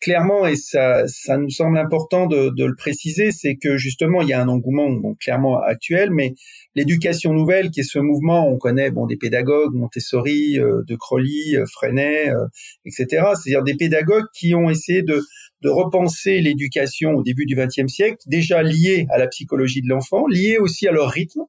clairement, 0.00 0.46
et 0.46 0.56
ça, 0.56 1.06
ça 1.06 1.36
nous 1.36 1.50
semble 1.50 1.76
important 1.78 2.26
de, 2.26 2.50
de 2.50 2.64
le 2.64 2.74
préciser, 2.74 3.32
c'est 3.32 3.56
que 3.56 3.76
justement, 3.76 4.22
il 4.22 4.28
y 4.28 4.32
a 4.32 4.40
un 4.40 4.48
engouement 4.48 4.90
bon, 4.90 5.14
clairement 5.14 5.60
actuel, 5.60 6.10
mais 6.10 6.34
l'éducation 6.74 7.32
nouvelle, 7.32 7.70
qui 7.70 7.80
est 7.80 7.84
ce 7.84 7.98
mouvement, 7.98 8.48
on 8.48 8.56
connaît 8.56 8.90
bon 8.90 9.06
des 9.06 9.16
pédagogues, 9.16 9.74
Montessori, 9.74 10.58
euh, 10.58 10.82
De 10.86 10.96
Crowley, 10.96 11.56
euh, 11.56 11.66
Freinet, 11.66 12.30
euh, 12.30 12.46
etc. 12.84 13.06
C'est-à-dire 13.34 13.62
des 13.62 13.74
pédagogues 13.74 14.26
qui 14.34 14.54
ont 14.54 14.70
essayé 14.70 15.02
de, 15.02 15.22
de 15.62 15.68
repenser 15.68 16.40
l'éducation 16.40 17.10
au 17.12 17.22
début 17.22 17.44
du 17.44 17.54
XXe 17.54 17.92
siècle, 17.92 18.18
déjà 18.26 18.62
liée 18.62 19.06
à 19.10 19.18
la 19.18 19.26
psychologie 19.28 19.82
de 19.82 19.88
l'enfant, 19.88 20.26
liée 20.26 20.58
aussi 20.58 20.88
à 20.88 20.92
leur 20.92 21.10
rythme, 21.10 21.42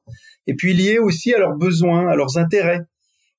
et 0.46 0.54
puis 0.54 0.74
liée 0.74 0.98
aussi 0.98 1.32
à 1.34 1.38
leurs 1.38 1.56
besoins, 1.56 2.08
à 2.08 2.16
leurs 2.16 2.36
intérêts. 2.36 2.82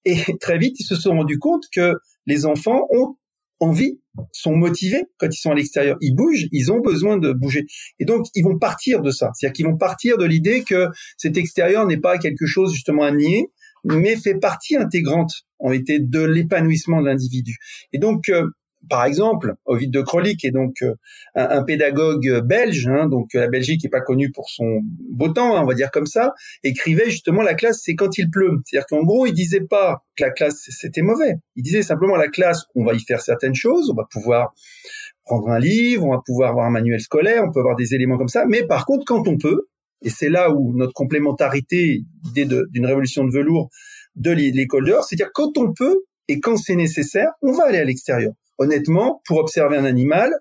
Et 0.06 0.18
très 0.40 0.58
vite, 0.58 0.80
ils 0.80 0.86
se 0.86 0.96
sont 0.96 1.12
rendus 1.12 1.40
compte 1.40 1.66
que 1.72 1.96
les 2.26 2.46
enfants 2.46 2.88
ont 2.92 3.16
envie, 3.60 4.00
sont 4.32 4.56
motivés 4.56 5.04
quand 5.18 5.28
ils 5.28 5.38
sont 5.38 5.52
à 5.52 5.56
l'extérieur. 5.56 5.98
Ils 6.02 6.16
bougent, 6.16 6.48
ils 6.52 6.72
ont 6.72 6.80
besoin 6.80 7.18
de 7.18 7.32
bouger. 7.34 7.66
Et 8.00 8.06
donc, 8.06 8.28
ils 8.36 8.44
vont 8.44 8.58
partir 8.58 9.02
de 9.02 9.12
ça. 9.12 9.32
C'est-à-dire 9.34 9.54
qu'ils 9.54 9.66
vont 9.66 9.78
partir 9.78 10.18
de 10.18 10.26
l'idée 10.26 10.64
que 10.64 10.88
cet 11.18 11.38
extérieur 11.38 11.86
n'est 11.86 12.00
pas 12.00 12.18
quelque 12.18 12.46
chose 12.46 12.74
justement 12.74 13.04
à 13.04 13.12
nier, 13.12 13.48
mais 13.84 14.16
fait 14.16 14.36
partie 14.36 14.76
intégrante, 14.78 15.32
en 15.60 15.72
été, 15.72 16.00
de 16.00 16.22
l'épanouissement 16.22 17.02
de 17.02 17.08
l'individu. 17.08 17.58
Et 17.92 17.98
donc, 17.98 18.30
euh, 18.30 18.48
par 18.90 19.06
exemple, 19.06 19.56
Ovid 19.66 19.92
de 19.92 20.02
Krolik 20.02 20.40
qui 20.40 20.48
est 20.48 20.52
donc 20.52 20.82
euh, 20.82 20.94
un, 21.36 21.64
pédagogue 21.64 22.42
belge, 22.44 22.88
hein, 22.88 23.08
donc 23.08 23.34
la 23.34 23.48
Belgique 23.48 23.84
n'est 23.84 23.90
pas 23.90 24.02
connue 24.02 24.32
pour 24.32 24.50
son 24.50 24.82
beau 25.12 25.30
temps, 25.30 25.56
hein, 25.56 25.62
on 25.64 25.66
va 25.66 25.74
dire 25.74 25.92
comme 25.92 26.06
ça, 26.06 26.34
écrivait 26.64 27.10
justement 27.10 27.42
la 27.42 27.54
classe 27.54 27.82
c'est 27.84 27.96
quand 27.96 28.18
il 28.18 28.30
pleut. 28.30 28.60
C'est-à-dire 28.66 28.88
qu'en 28.88 29.04
gros, 29.04 29.26
il 29.26 29.34
disait 29.34 29.62
pas 29.62 30.04
que 30.18 30.24
la 30.24 30.32
classe 30.32 30.68
c'était 30.70 31.02
mauvais. 31.02 31.36
Il 31.56 31.64
disait 31.64 31.84
simplement 31.84 32.16
la 32.16 32.28
classe, 32.28 32.64
on 32.76 32.84
va 32.84 32.94
y 32.94 33.00
faire 33.00 33.22
certaines 33.22 33.56
choses, 33.56 33.90
on 33.90 33.96
va 33.96 34.06
pouvoir 34.12 34.54
prendre 35.26 35.50
un 35.50 35.60
livre, 35.60 36.06
on 36.06 36.12
va 36.12 36.22
pouvoir 36.26 36.50
avoir 36.50 36.66
un 36.66 36.72
manuel 36.72 37.00
scolaire, 37.00 37.44
on 37.48 37.52
peut 37.52 37.60
avoir 37.60 37.76
des 37.76 37.94
éléments 37.96 38.18
comme 38.18 38.28
ça, 38.28 38.46
mais 38.48 38.66
par 38.66 38.86
contre, 38.86 39.06
quand 39.06 39.28
on 39.28 39.38
peut, 39.38 39.68
et 40.02 40.10
c'est 40.10 40.30
là 40.30 40.52
où 40.52 40.74
notre 40.76 40.94
complémentarité 40.94 42.02
d'une 42.34 42.86
révolution 42.86 43.24
de 43.24 43.32
velours 43.32 43.70
de 44.16 44.32
l'école 44.32 44.86
dehors, 44.86 45.06
c'est-à-dire 45.06 45.32
quand 45.34 45.58
on 45.58 45.74
peut 45.74 46.04
et 46.28 46.40
quand 46.40 46.58
c'est 46.58 46.76
nécessaire, 46.76 47.30
on 47.42 47.54
va 47.54 47.66
aller 47.66 47.78
à 47.78 47.86
l'extérieur 47.86 48.34
honnêtement, 48.58 49.22
pour 49.26 49.38
observer 49.38 49.78
un 49.78 49.86
animal, 49.86 50.34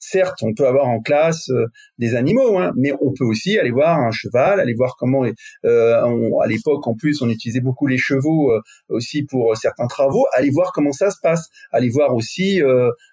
certes, 0.00 0.42
on 0.42 0.54
peut 0.54 0.66
avoir 0.66 0.88
en 0.88 1.00
classe 1.00 1.50
euh, 1.50 1.66
des 1.98 2.14
animaux, 2.14 2.58
hein, 2.58 2.72
mais 2.76 2.92
on 3.00 3.12
peut 3.12 3.24
aussi 3.24 3.58
aller 3.58 3.70
voir 3.70 4.00
un 4.00 4.10
cheval, 4.10 4.58
aller 4.58 4.74
voir 4.74 4.96
comment. 4.98 5.24
Euh, 5.64 6.40
à 6.42 6.46
l'époque, 6.46 6.86
en 6.86 6.94
plus, 6.94 7.22
on 7.22 7.28
utilisait 7.28 7.60
beaucoup 7.60 7.86
les 7.86 7.98
chevaux 7.98 8.52
euh, 8.52 8.60
aussi 8.88 9.24
pour 9.24 9.56
certains 9.56 9.86
travaux. 9.86 10.26
Aller 10.32 10.50
voir 10.50 10.72
comment 10.72 10.92
ça 10.92 11.10
se 11.10 11.18
passe. 11.22 11.48
Aller 11.70 11.90
voir 11.90 12.14
aussi 12.14 12.60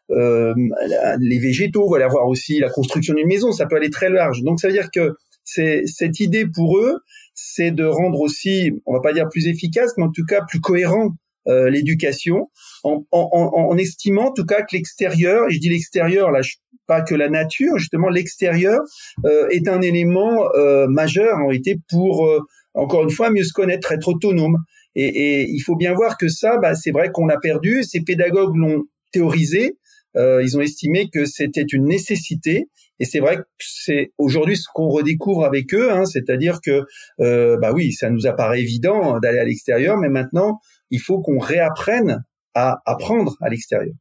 les 0.10 1.40
végétaux. 1.40 1.94
Aller 1.96 2.08
voir 2.10 2.28
aussi 2.28 2.60
la 2.60 2.70
construction 2.70 3.14
d'une 3.14 3.28
maison. 3.28 3.52
Ça 3.52 3.66
peut 3.66 3.76
aller 3.76 3.90
très 3.90 4.10
large. 4.10 4.42
Donc, 4.44 4.60
ça 4.60 4.68
veut 4.68 4.74
dire 4.74 4.90
que 4.92 5.16
c'est 5.44 5.84
cette 5.86 6.20
idée 6.20 6.46
pour 6.46 6.78
eux, 6.78 7.00
c'est 7.34 7.72
de 7.72 7.86
rendre 7.86 8.20
aussi, 8.20 8.74
on 8.86 8.94
va 8.94 9.00
pas 9.00 9.14
dire 9.14 9.30
plus 9.30 9.48
efficace, 9.48 9.94
mais 9.98 10.04
en 10.04 10.12
tout 10.12 10.26
cas 10.26 10.42
plus 10.46 10.60
cohérent 10.60 11.16
euh, 11.48 11.70
l'éducation, 11.70 12.50
en, 12.84 13.06
en, 13.12 13.30
en, 13.32 13.78
estimant 13.78 14.28
en 14.28 14.34
tout 14.34 14.46
cas 14.46 14.62
que 14.62 14.76
l'extérieur, 14.76 15.50
et 15.50 15.54
je 15.54 15.60
dis 15.60 15.70
l'extérieur 15.70 16.32
là, 16.32 16.42
pas 16.88 17.02
que 17.02 17.16
la 17.16 17.30
nature, 17.30 17.78
justement 17.78 18.10
l'extérieur 18.10 18.80
euh, 19.26 19.48
est 19.50 19.68
un 19.68 19.82
élément 19.82 20.50
euh, 20.56 20.88
majeur 20.88 21.38
en 21.38 21.48
réalité 21.48 21.78
pour 21.90 22.30
encore 22.74 23.04
une 23.04 23.10
fois 23.10 23.30
mieux 23.30 23.44
se 23.44 23.54
connaître, 23.54 23.92
être 23.92 24.08
autonome. 24.08 24.58
Et, 24.96 25.08
et 25.08 25.50
il 25.50 25.60
faut 25.60 25.76
bien 25.76 25.94
voir 25.94 26.18
que 26.18 26.28
ça, 26.28 26.58
bah, 26.58 26.76
c'est 26.76 26.92
vrai 26.92 27.12
qu'on 27.12 27.30
a 27.30 27.38
perdu. 27.38 27.84
Ces 27.84 28.02
pédagogues 28.02 28.56
l'ont 28.56 28.84
théorisé. 29.12 29.78
ils 30.16 30.58
ont 30.58 30.62
estimé 30.62 31.10
que 31.12 31.26
c'était 31.26 31.66
une 31.72 31.86
nécessité 31.86 32.68
et 33.00 33.06
c'est 33.06 33.20
vrai 33.20 33.38
que 33.38 33.44
c'est 33.60 34.12
aujourd'hui 34.18 34.58
ce 34.58 34.68
qu'on 34.74 34.90
redécouvre 34.90 35.46
avec 35.46 35.74
eux, 35.74 35.92
hein, 35.92 36.06
c'est-à-dire 36.06 36.60
que 36.62 36.84
euh, 37.20 37.58
bah 37.58 37.72
oui, 37.74 37.92
ça 37.94 38.10
nous 38.10 38.28
apparaît 38.28 38.62
évident 38.62 39.20
d'aller 39.20 39.40
à 39.40 39.46
l'extérieur, 39.46 39.98
mais 39.98 40.10
maintenant 40.10 40.60
il 40.90 41.00
faut 41.00 41.22
qu'on 41.22 41.40
réapprenne 41.40 42.24
à 42.54 42.82
apprendre 42.86 43.36
à 43.42 43.50
l'extérieur. 43.50 43.94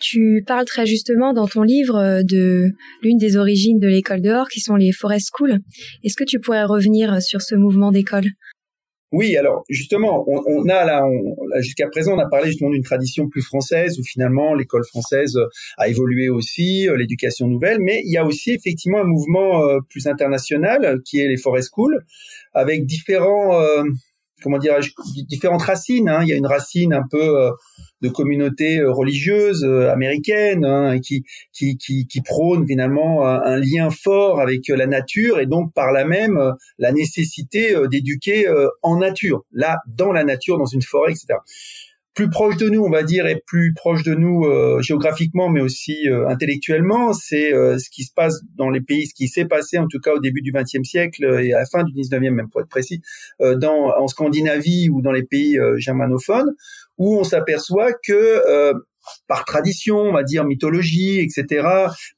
Tu 0.00 0.42
parles 0.46 0.64
très 0.64 0.86
justement 0.86 1.32
dans 1.32 1.46
ton 1.46 1.62
livre 1.62 1.96
euh, 1.96 2.22
de 2.24 2.72
l'une 3.02 3.18
des 3.18 3.36
origines 3.36 3.78
de 3.78 3.86
l'école 3.86 4.20
dehors, 4.20 4.48
qui 4.48 4.60
sont 4.60 4.74
les 4.74 4.90
forest 4.90 5.30
schools. 5.32 5.58
Est-ce 6.02 6.16
que 6.16 6.24
tu 6.24 6.40
pourrais 6.40 6.64
revenir 6.64 7.22
sur 7.22 7.42
ce 7.42 7.54
mouvement 7.54 7.92
d'école? 7.92 8.24
Oui, 9.14 9.36
alors 9.36 9.64
justement, 9.68 10.24
on, 10.26 10.68
a 10.68 10.84
là, 10.84 11.06
jusqu'à 11.60 11.88
présent, 11.88 12.14
on 12.14 12.18
a 12.18 12.28
parlé 12.28 12.48
justement 12.48 12.70
d'une 12.70 12.82
tradition 12.82 13.28
plus 13.28 13.42
française 13.42 13.98
où 13.98 14.02
finalement 14.02 14.54
l'école 14.54 14.84
française 14.84 15.38
a 15.78 15.88
évolué 15.88 16.28
aussi, 16.28 16.88
euh, 16.88 16.96
l'éducation 16.96 17.46
nouvelle, 17.46 17.78
mais 17.80 18.02
il 18.04 18.12
y 18.12 18.16
a 18.16 18.24
aussi 18.24 18.52
effectivement 18.52 19.00
un 19.00 19.04
mouvement 19.04 19.62
euh, 19.62 19.78
plus 19.88 20.06
international 20.06 21.00
qui 21.04 21.20
est 21.20 21.28
les 21.28 21.36
forest 21.36 21.68
schools, 21.68 22.04
avec 22.54 22.86
différents 22.86 23.52
comment 24.44 24.58
dirais-je, 24.58 24.92
différentes 25.26 25.62
racines. 25.62 26.08
Hein. 26.08 26.20
Il 26.22 26.28
y 26.28 26.32
a 26.32 26.36
une 26.36 26.46
racine 26.46 26.92
un 26.92 27.02
peu 27.10 27.40
euh, 27.40 27.50
de 28.02 28.10
communauté 28.10 28.78
euh, 28.78 28.92
religieuse 28.92 29.64
euh, 29.64 29.90
américaine 29.90 30.66
hein, 30.66 31.00
qui, 31.00 31.24
qui, 31.52 31.78
qui, 31.78 32.06
qui, 32.06 32.20
prône 32.20 32.66
finalement 32.66 33.26
un, 33.26 33.56
lien 33.56 33.88
fort 33.90 34.40
avec 34.40 34.68
la 34.68 34.86
nature 34.86 35.40
et 35.40 35.46
donc 35.46 35.72
par 35.72 35.92
là 35.92 36.04
même 36.04 36.38
la 36.78 36.92
nécessité 36.92 37.74
d'éduquer 37.90 38.46
en 38.82 38.98
nature, 38.98 39.44
là 39.52 39.78
dans 39.86 40.12
la 40.12 40.24
nature, 40.24 40.58
dans 40.58 40.66
une 40.66 40.82
forêt, 40.82 41.12
etc 41.12 41.38
plus 42.14 42.30
proche 42.30 42.56
de 42.56 42.68
nous, 42.68 42.82
on 42.82 42.90
va 42.90 43.02
dire, 43.02 43.26
et 43.26 43.42
plus 43.44 43.74
proche 43.74 44.04
de 44.04 44.14
nous 44.14 44.44
euh, 44.44 44.80
géographiquement, 44.80 45.48
mais 45.48 45.60
aussi 45.60 46.08
euh, 46.08 46.28
intellectuellement, 46.28 47.12
c'est 47.12 47.52
euh, 47.52 47.76
ce 47.78 47.90
qui 47.90 48.04
se 48.04 48.12
passe 48.14 48.40
dans 48.56 48.70
les 48.70 48.80
pays, 48.80 49.06
ce 49.06 49.14
qui 49.14 49.26
s'est 49.26 49.46
passé 49.46 49.78
en 49.78 49.88
tout 49.88 49.98
cas 49.98 50.12
au 50.12 50.20
début 50.20 50.40
du 50.40 50.52
XXe 50.52 50.88
siècle 50.88 51.24
et 51.42 51.52
à 51.52 51.58
la 51.58 51.66
fin 51.66 51.82
du 51.82 51.92
XIXe, 51.92 52.30
même 52.30 52.48
pour 52.50 52.60
être 52.60 52.68
précis, 52.68 53.00
dans 53.40 53.92
en 53.96 54.06
Scandinavie 54.06 54.88
ou 54.90 55.02
dans 55.02 55.12
les 55.12 55.24
pays 55.24 55.58
germanophones, 55.76 56.50
où 56.98 57.18
on 57.18 57.24
s'aperçoit 57.24 57.92
que 57.92 58.74
par 59.28 59.44
tradition, 59.44 59.96
on 59.96 60.12
va 60.12 60.22
dire 60.22 60.44
mythologie, 60.44 61.20
etc., 61.20 61.66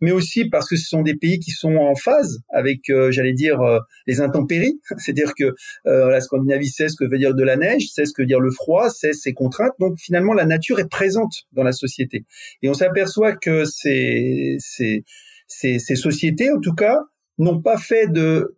mais 0.00 0.12
aussi 0.12 0.48
parce 0.48 0.68
que 0.68 0.76
ce 0.76 0.86
sont 0.86 1.02
des 1.02 1.16
pays 1.16 1.38
qui 1.38 1.50
sont 1.50 1.76
en 1.76 1.94
phase 1.94 2.40
avec, 2.48 2.90
euh, 2.90 3.10
j'allais 3.10 3.32
dire, 3.32 3.60
euh, 3.60 3.78
les 4.06 4.20
intempéries. 4.20 4.80
C'est-à-dire 4.98 5.34
que 5.34 5.54
euh, 5.86 6.10
la 6.10 6.20
Scandinavie 6.20 6.68
sait 6.68 6.88
ce 6.88 6.96
que 6.96 7.04
veut 7.04 7.18
dire 7.18 7.34
de 7.34 7.44
la 7.44 7.56
neige, 7.56 7.88
sait 7.88 8.06
ce 8.06 8.12
que 8.12 8.22
veut 8.22 8.26
dire 8.26 8.40
le 8.40 8.50
froid, 8.50 8.90
sait 8.90 9.12
ses 9.12 9.32
contraintes. 9.32 9.74
Donc 9.78 9.98
finalement, 9.98 10.34
la 10.34 10.46
nature 10.46 10.78
est 10.80 10.88
présente 10.88 11.44
dans 11.52 11.62
la 11.62 11.72
société. 11.72 12.24
Et 12.62 12.68
on 12.68 12.74
s'aperçoit 12.74 13.36
que 13.36 13.64
ces, 13.64 14.56
ces, 14.58 15.04
ces, 15.46 15.78
ces 15.78 15.96
sociétés, 15.96 16.50
en 16.50 16.60
tout 16.60 16.74
cas, 16.74 16.98
n'ont 17.38 17.60
pas 17.60 17.78
fait 17.78 18.06
de 18.10 18.56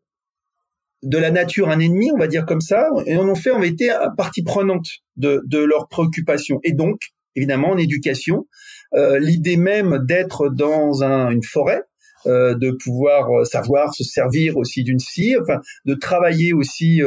de 1.05 1.17
la 1.17 1.31
nature 1.31 1.69
un 1.69 1.79
ennemi, 1.79 2.11
on 2.13 2.19
va 2.19 2.27
dire 2.27 2.45
comme 2.45 2.61
ça, 2.61 2.89
et 3.07 3.17
en 3.17 3.29
ont 3.29 3.37
fait, 3.37 3.53
on 3.53 3.63
été 3.63 3.89
partie 4.17 4.43
prenante 4.43 4.89
de, 5.17 5.43
de 5.47 5.59
leurs 5.59 5.87
préoccupations. 5.87 6.59
Et 6.65 6.73
donc, 6.73 6.99
évidemment 7.37 7.71
en 7.71 7.79
éducation. 7.79 8.47
Euh, 8.95 9.19
l'idée 9.19 9.57
même 9.57 10.05
d'être 10.07 10.49
dans 10.49 11.03
une 11.03 11.43
forêt, 11.43 11.83
euh, 12.27 12.55
de 12.55 12.71
pouvoir 12.71 13.31
euh, 13.31 13.45
savoir 13.45 13.95
se 13.95 14.03
servir 14.03 14.57
aussi 14.57 14.83
d'une 14.83 14.99
scie, 14.99 15.37
enfin 15.41 15.61
de 15.85 15.95
travailler 15.95 16.53
aussi 16.53 17.01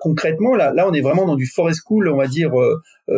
concrètement. 0.00 0.54
Là, 0.54 0.72
là, 0.72 0.88
on 0.88 0.92
est 0.92 1.00
vraiment 1.00 1.26
dans 1.26 1.36
du 1.36 1.46
forest 1.46 1.80
school, 1.84 2.08
on 2.08 2.16
va 2.16 2.26
dire 2.26 2.52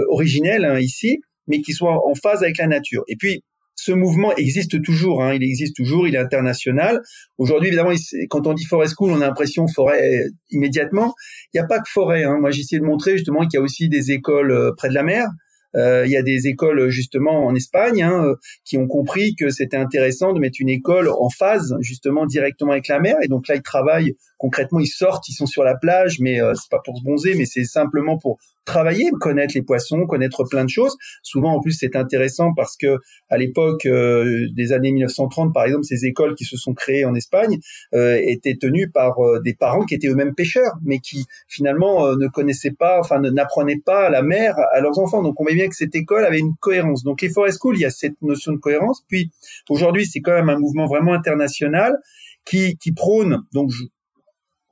originel 0.09 0.65
hein, 0.65 0.79
ici, 0.79 1.21
mais 1.47 1.61
qui 1.61 1.73
soit 1.73 2.07
en 2.07 2.15
phase 2.15 2.43
avec 2.43 2.59
la 2.59 2.67
nature. 2.67 3.05
Et 3.09 3.17
puis 3.17 3.45
ce 3.77 3.93
mouvement 3.93 4.37
existe 4.37 4.83
toujours, 4.83 5.23
hein, 5.23 5.33
il 5.33 5.43
existe 5.43 5.75
toujours, 5.75 6.07
il 6.07 6.15
est 6.15 6.19
international. 6.19 7.01
Aujourd'hui, 7.39 7.69
évidemment, 7.69 7.93
quand 8.29 8.47
on 8.47 8.53
dit 8.53 8.65
forest 8.65 8.95
school, 8.95 9.11
on 9.11 9.23
a 9.23 9.27
l'impression 9.27 9.67
forêt 9.69 10.25
immédiatement. 10.51 11.15
Il 11.55 11.59
n'y 11.59 11.65
a 11.65 11.67
pas 11.67 11.79
que 11.79 11.89
forêt. 11.89 12.25
Hein. 12.25 12.39
Moi, 12.41 12.51
essayé 12.51 12.79
de 12.79 12.85
montrer 12.85 13.17
justement 13.17 13.41
qu'il 13.47 13.55
y 13.55 13.57
a 13.57 13.63
aussi 13.63 13.89
des 13.89 14.11
écoles 14.11 14.75
près 14.77 14.91
de 14.91 14.95
la 14.95 15.03
mer. 15.03 15.29
Euh, 15.77 16.05
il 16.05 16.11
y 16.11 16.17
a 16.17 16.23
des 16.23 16.47
écoles 16.49 16.89
justement 16.89 17.47
en 17.47 17.55
Espagne 17.55 18.03
hein, 18.03 18.25
euh, 18.25 18.35
qui 18.65 18.77
ont 18.77 18.87
compris 18.87 19.35
que 19.35 19.51
c'était 19.51 19.77
intéressant 19.77 20.33
de 20.33 20.41
mettre 20.41 20.59
une 20.61 20.69
école 20.69 21.09
en 21.09 21.29
phase 21.31 21.77
justement 21.81 22.27
directement 22.27 22.73
avec 22.73 22.89
la 22.89 23.01
mer. 23.01 23.17
Et 23.23 23.29
donc 23.29 23.49
là, 23.49 23.55
ils 23.55 23.63
travaillent 23.63 24.17
concrètement, 24.39 24.81
ils 24.81 24.87
sortent, 24.87 25.29
ils 25.29 25.35
sont 25.35 25.47
sur 25.47 25.63
la 25.63 25.77
plage, 25.77 26.19
mais 26.19 26.41
euh, 26.41 26.55
c'est 26.55 26.71
pas 26.71 26.81
pour 26.85 26.99
se 26.99 27.03
bronzer, 27.03 27.35
mais 27.37 27.45
c'est 27.45 27.65
simplement 27.65 28.19
pour 28.19 28.39
travailler, 28.71 29.11
connaître 29.19 29.55
les 29.57 29.63
poissons, 29.63 30.07
connaître 30.07 30.45
plein 30.45 30.65
de 30.65 30.71
choses. 30.71 30.97
Souvent, 31.23 31.55
en 31.55 31.61
plus, 31.61 31.73
c'est 31.73 31.97
intéressant 31.97 32.53
parce 32.55 32.77
que 32.77 32.99
à 33.29 33.37
l'époque 33.37 33.85
euh, 33.87 34.47
des 34.55 34.73
années 34.73 34.93
1930, 34.93 35.53
par 35.53 35.65
exemple, 35.65 35.85
ces 35.85 36.07
écoles 36.07 36.35
qui 36.37 36.45
se 36.45 36.57
sont 36.57 36.73
créées 36.73 37.05
en 37.05 37.15
Espagne 37.15 37.59
euh, 37.95 38.21
étaient 38.23 38.57
tenues 38.57 38.91
par 38.91 39.19
euh, 39.19 39.41
des 39.41 39.55
parents 39.55 39.85
qui 39.85 39.95
étaient 39.95 40.09
eux-mêmes 40.09 40.35
pêcheurs, 40.35 40.75
mais 40.85 41.01
qui 41.01 41.27
finalement 41.49 42.15
ne 42.17 42.29
connaissaient 42.29 42.77
pas, 42.79 43.01
enfin, 43.01 43.21
n'apprenaient 43.21 43.83
pas 43.85 44.09
la 44.09 44.23
mer 44.23 44.55
à 44.73 44.81
leurs 44.81 44.99
enfants. 44.99 45.23
Donc, 45.23 45.41
on 45.41 45.45
voit 45.45 45.55
bien 45.55 45.69
que 45.69 45.77
cette 45.77 45.95
école 45.95 46.25
avait 46.25 46.39
une 46.39 46.55
cohérence. 46.61 47.03
Donc, 47.03 47.23
les 47.23 47.29
forest 47.29 47.59
schools, 47.59 47.77
il 47.77 47.83
y 47.83 47.85
a 47.85 47.91
cette 47.91 48.23
notion 48.23 48.53
de 48.53 48.59
cohérence. 48.59 49.03
Puis, 49.09 49.31
aujourd'hui, 49.69 50.07
c'est 50.07 50.21
quand 50.21 50.33
même 50.33 50.49
un 50.49 50.59
mouvement 50.59 50.87
vraiment 50.87 51.13
international 51.13 51.99
qui, 52.45 52.77
qui 52.79 52.93
prône, 52.93 53.43
donc 53.53 53.71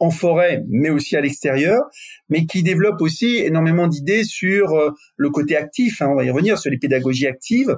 en 0.01 0.11
forêt, 0.11 0.65
mais 0.69 0.91
aussi 0.91 1.17
à 1.17 1.21
l'extérieur, 1.21 1.81
mais 2.29 2.47
qui 2.47 2.63
développe 2.63 3.01
aussi 3.01 3.39
énormément 3.39 3.89
d'idées 3.89 4.25
sur 4.25 4.73
euh, 4.75 4.91
le 5.17 5.31
côté 5.31 5.57
actif. 5.57 6.03
Hein, 6.03 6.09
on 6.11 6.17
va 6.17 6.25
y 6.25 6.31
revenir 6.31 6.59
sur 6.59 6.71
les 6.71 6.79
pédagogies 6.79 7.27
actives, 7.27 7.77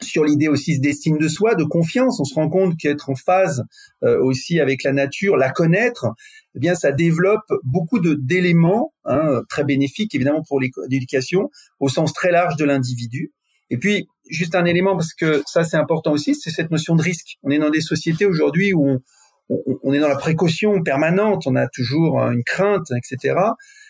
sur 0.00 0.24
l'idée 0.24 0.46
aussi 0.48 0.78
d'estime 0.78 1.18
de 1.18 1.26
soi, 1.26 1.56
de 1.56 1.64
confiance. 1.64 2.20
On 2.20 2.24
se 2.24 2.34
rend 2.34 2.48
compte 2.48 2.76
qu'être 2.76 3.10
en 3.10 3.16
phase 3.16 3.64
euh, 4.04 4.22
aussi 4.22 4.60
avec 4.60 4.84
la 4.84 4.92
nature, 4.92 5.36
la 5.36 5.50
connaître, 5.50 6.06
eh 6.54 6.60
bien, 6.60 6.74
ça 6.74 6.92
développe 6.92 7.46
beaucoup 7.64 7.98
d'éléments 7.98 8.92
hein, 9.04 9.42
très 9.48 9.64
bénéfiques 9.64 10.14
évidemment 10.14 10.42
pour 10.46 10.60
l'éducation 10.60 11.50
au 11.80 11.88
sens 11.88 12.12
très 12.12 12.30
large 12.30 12.56
de 12.56 12.64
l'individu. 12.64 13.32
Et 13.70 13.76
puis, 13.76 14.08
juste 14.30 14.54
un 14.54 14.64
élément 14.64 14.94
parce 14.94 15.12
que 15.12 15.42
ça 15.46 15.62
c'est 15.64 15.76
important 15.76 16.12
aussi, 16.12 16.34
c'est 16.34 16.50
cette 16.50 16.70
notion 16.70 16.94
de 16.96 17.02
risque. 17.02 17.36
On 17.42 17.50
est 17.50 17.58
dans 17.58 17.70
des 17.70 17.80
sociétés 17.80 18.24
aujourd'hui 18.24 18.72
où 18.72 18.88
on, 18.88 19.00
on, 19.48 19.92
est 19.92 19.98
dans 19.98 20.08
la 20.08 20.16
précaution 20.16 20.82
permanente, 20.82 21.46
on 21.46 21.56
a 21.56 21.68
toujours 21.68 22.18
une 22.18 22.42
crainte, 22.44 22.92
etc. 22.96 23.34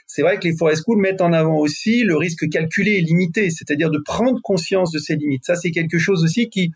C'est 0.06 0.22
vrai 0.22 0.38
que 0.38 0.44
les 0.44 0.56
forest 0.56 0.82
schools 0.82 1.00
mettent 1.00 1.20
en 1.20 1.32
avant 1.32 1.58
aussi 1.58 2.02
le 2.02 2.16
risque 2.16 2.48
calculé 2.48 2.92
et 2.92 3.00
limité, 3.00 3.50
c'est-à-dire 3.50 3.90
de 3.90 3.98
prendre 3.98 4.40
conscience 4.42 4.90
de 4.90 4.98
ses 4.98 5.16
limites. 5.16 5.44
Ça, 5.44 5.56
c'est 5.56 5.70
quelque 5.70 5.98
chose 5.98 6.24
aussi 6.24 6.48
qui, 6.48 6.70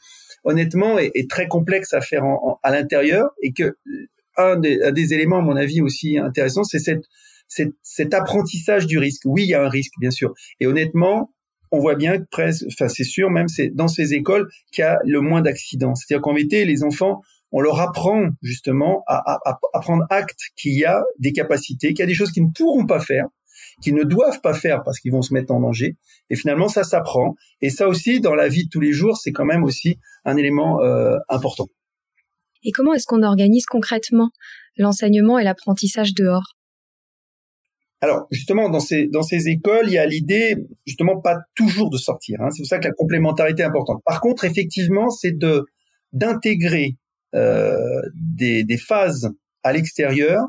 honnêtement, 0.45 0.99
est, 0.99 1.31
très 1.31 1.49
complexe 1.49 1.95
à 1.95 2.01
faire 2.01 2.25
à 2.63 2.71
l'intérieur 2.71 3.31
et 3.41 3.53
que 3.53 3.77
un 4.37 4.59
des, 4.59 5.15
éléments, 5.15 5.39
à 5.39 5.43
mon 5.43 5.57
avis, 5.57 5.81
aussi 5.81 6.19
intéressant, 6.19 6.65
c'est 6.65 6.79
cette, 6.79 7.05
cet 7.83 8.15
apprentissage 8.15 8.87
du 8.87 8.99
risque. 8.99 9.23
Oui, 9.25 9.45
il 9.45 9.49
y 9.49 9.55
a 9.55 9.63
un 9.63 9.69
risque, 9.69 9.93
bien 10.01 10.11
sûr. 10.11 10.35
Et 10.61 10.67
honnêtement, 10.67 11.31
on 11.71 11.79
voit 11.79 11.95
bien 11.95 12.19
que 12.19 12.27
presque, 12.31 12.65
enfin 12.69 12.89
c'est 12.89 13.05
sûr 13.05 13.31
même, 13.31 13.49
c'est 13.49 13.69
dans 13.69 13.89
ces 13.89 14.13
écoles 14.13 14.49
qu'il 14.73 14.83
y 14.83 14.87
a 14.87 14.99
le 15.05 15.21
moins 15.21 15.41
d'accidents. 15.41 15.95
C'est-à-dire 15.95 16.23
qu'en 16.23 16.35
vérité, 16.35 16.65
les 16.67 16.85
enfants 16.85 17.23
on 17.53 17.61
leur 17.61 17.81
apprend 17.81 18.31
justement 18.41 19.05
à, 19.07 19.39
prendre 19.81 20.05
acte 20.11 20.41
qu'il 20.57 20.73
y 20.73 20.85
a 20.85 21.05
des 21.19 21.33
capacités, 21.33 21.89
qu'il 21.89 22.01
y 22.01 22.03
a 22.03 22.07
des 22.07 22.15
choses 22.15 22.33
qu'ils 22.33 22.45
ne 22.45 22.51
pourront 22.51 22.87
pas 22.87 23.01
faire, 23.01 23.27
qu'ils 23.83 23.95
ne 23.95 24.05
doivent 24.05 24.41
pas 24.41 24.55
faire 24.55 24.83
parce 24.83 24.99
qu'ils 24.99 25.13
vont 25.13 25.23
se 25.23 25.35
mettre 25.35 25.53
en 25.53 25.61
danger. 25.61 25.97
Et 26.31 26.37
finalement, 26.37 26.69
ça 26.69 26.83
s'apprend. 26.83 27.35
Et 27.61 27.69
ça 27.69 27.89
aussi, 27.89 28.21
dans 28.21 28.35
la 28.35 28.49
vie 28.49 28.65
de 28.65 28.71
tous 28.71 28.81
les 28.81 28.93
jours, 28.93 29.19
c'est 29.19 29.33
quand 29.33 29.45
même 29.45 29.65
aussi 29.65 29.99
un 30.25 30.37
élément 30.37 30.83
euh, 30.83 31.19
important. 31.29 31.69
Et 32.65 32.71
comment 32.73 32.95
est-ce 32.95 33.07
qu'on 33.07 33.23
organise 33.23 33.67
concrètement 33.67 34.31
l'enseignement 34.79 35.39
et 35.39 35.45
l'apprentissage 35.45 36.15
dehors? 36.15 36.57
Alors 38.01 38.27
justement, 38.33 38.69
dans 38.69 38.81
ces 38.81 39.07
dans 39.07 39.23
ces 39.23 39.49
écoles, 39.49 39.87
il 39.87 39.93
y 39.93 39.99
a 39.99 40.07
l'idée 40.07 40.57
justement 40.87 41.21
pas 41.21 41.37
toujours 41.55 41.89
de 41.89 41.99
sortir. 41.99 42.41
Hein. 42.41 42.51
C'est 42.51 42.63
pour 42.63 42.69
ça 42.69 42.79
que 42.79 42.89
la 42.89 42.95
complémentarité 42.95 43.63
est 43.63 43.67
importante. 43.67 44.01
Par 44.05 44.21
contre, 44.21 44.45
effectivement, 44.45 45.09
c'est 45.11 45.37
de 45.37 45.67
d'intégrer 46.13 46.97
des, 47.35 48.65
des 48.65 48.77
phases 48.77 49.31
à 49.63 49.73
l'extérieur, 49.73 50.47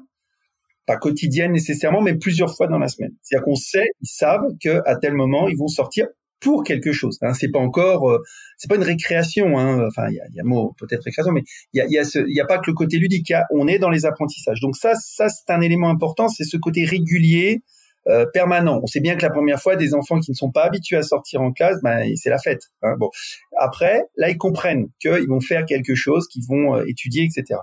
pas 0.86 0.98
quotidiennes 0.98 1.54
nécessairement, 1.54 2.02
mais 2.02 2.16
plusieurs 2.16 2.56
fois 2.56 2.68
dans 2.68 2.80
la 2.80 2.88
semaine. 2.88 3.14
C'est-à-dire 3.22 3.46
qu'on 3.46 3.56
sait, 3.56 3.88
ils 4.02 4.08
savent 4.08 4.48
que 4.62 4.82
à 4.86 4.96
tel 4.96 5.14
moment 5.14 5.48
ils 5.48 5.58
vont 5.58 5.68
sortir 5.68 6.08
pour 6.44 6.64
quelque 6.64 6.92
chose. 6.92 7.18
Hein. 7.22 7.34
C'est 7.34 7.50
pas 7.50 7.60
encore, 7.60 8.12
euh, 8.12 8.22
c'est 8.58 8.70
pas 8.70 8.76
une 8.76 8.84
récréation. 8.84 9.58
Hein. 9.58 9.88
Enfin, 9.88 10.10
il 10.10 10.16
y 10.16 10.20
a, 10.20 10.26
y 10.34 10.40
a 10.42 10.44
mot 10.44 10.76
peut-être 10.78 11.04
récréation, 11.04 11.32
mais 11.32 11.44
il 11.72 11.78
y 11.78 11.82
a, 11.82 11.86
y, 11.88 11.98
a 11.98 12.24
y 12.28 12.42
a 12.42 12.46
pas 12.46 12.58
que 12.58 12.70
le 12.70 12.74
côté 12.74 12.98
ludique. 12.98 13.34
On 13.52 13.68
est 13.68 13.80
dans 13.80 13.90
les 13.90 14.06
apprentissages. 14.06 14.60
Donc 14.60 14.76
ça, 14.76 14.94
ça 14.96 15.30
c'est 15.30 15.52
un 15.52 15.62
élément 15.62 15.90
important. 15.90 16.28
C'est 16.28 16.44
ce 16.44 16.58
côté 16.58 16.84
régulier, 16.84 17.62
euh, 18.08 18.26
permanent. 18.34 18.80
On 18.84 18.88
sait 18.88 19.00
bien 19.00 19.16
que 19.16 19.22
la 19.22 19.30
première 19.30 19.62
fois, 19.62 19.76
des 19.76 19.94
enfants 19.94 20.20
qui 20.20 20.32
ne 20.32 20.36
sont 20.36 20.52
pas 20.52 20.66
habitués 20.66 20.98
à 20.98 21.04
sortir 21.04 21.42
en 21.42 21.52
classe, 21.52 21.78
ben, 21.84 22.12
c'est 22.16 22.30
la 22.30 22.38
fête. 22.38 22.64
Hein. 22.82 22.96
Bon, 23.00 23.10
après, 23.58 24.02
là, 24.18 24.30
ils 24.30 24.38
comprennent 24.38 24.88
qu'ils 25.00 25.28
vont 25.28 25.40
faire 25.40 25.66
quelque 25.66 25.96
chose, 25.96 26.28
qu'ils 26.28 26.44
vont 26.48 26.76
euh, 26.76 26.86
étudier, 26.88 27.24
etc. 27.24 27.60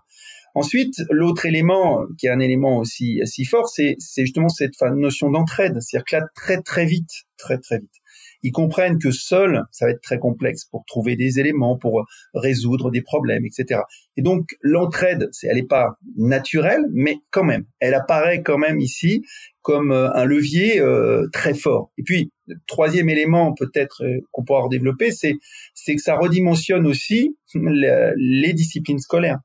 Ensuite, 0.54 0.94
l'autre 1.10 1.46
élément, 1.46 2.06
qui 2.18 2.26
est 2.26 2.30
un 2.30 2.40
élément 2.40 2.78
aussi 2.78 3.20
si 3.24 3.44
fort, 3.44 3.68
c'est 3.68 3.96
justement 4.16 4.48
cette 4.48 4.72
notion 4.96 5.30
d'entraide. 5.30 5.78
C'est-à-dire 5.80 6.04
que 6.04 6.16
là, 6.16 6.26
très 6.34 6.60
très 6.60 6.86
vite, 6.86 7.10
très 7.36 7.58
très 7.58 7.78
vite, 7.78 7.99
ils 8.42 8.52
comprennent 8.52 8.98
que 8.98 9.10
seul, 9.10 9.64
ça 9.70 9.86
va 9.86 9.92
être 9.92 10.00
très 10.02 10.18
complexe 10.18 10.64
pour 10.64 10.84
trouver 10.86 11.16
des 11.16 11.40
éléments, 11.40 11.76
pour 11.76 12.06
résoudre 12.34 12.90
des 12.90 13.02
problèmes, 13.02 13.44
etc. 13.44 13.80
Et 14.16 14.22
donc 14.22 14.56
l'entraide, 14.62 15.28
c'est, 15.32 15.46
elle 15.48 15.56
n'est 15.56 15.62
pas 15.62 15.98
naturelle, 16.16 16.82
mais 16.92 17.16
quand 17.30 17.44
même, 17.44 17.64
elle 17.80 17.94
apparaît 17.94 18.42
quand 18.42 18.58
même 18.58 18.80
ici 18.80 19.24
comme 19.62 19.92
euh, 19.92 20.10
un 20.14 20.24
levier 20.24 20.80
euh, 20.80 21.28
très 21.32 21.54
fort. 21.54 21.92
Et 21.98 22.02
puis 22.02 22.32
troisième 22.66 23.08
élément 23.08 23.52
peut-être 23.54 24.04
euh, 24.04 24.20
qu'on 24.32 24.44
pourra 24.44 24.68
développer, 24.68 25.10
c'est 25.10 25.34
c'est 25.74 25.94
que 25.94 26.02
ça 26.02 26.16
redimensionne 26.16 26.86
aussi 26.86 27.36
les 27.54 28.52
disciplines 28.52 28.98
scolaires. 28.98 29.38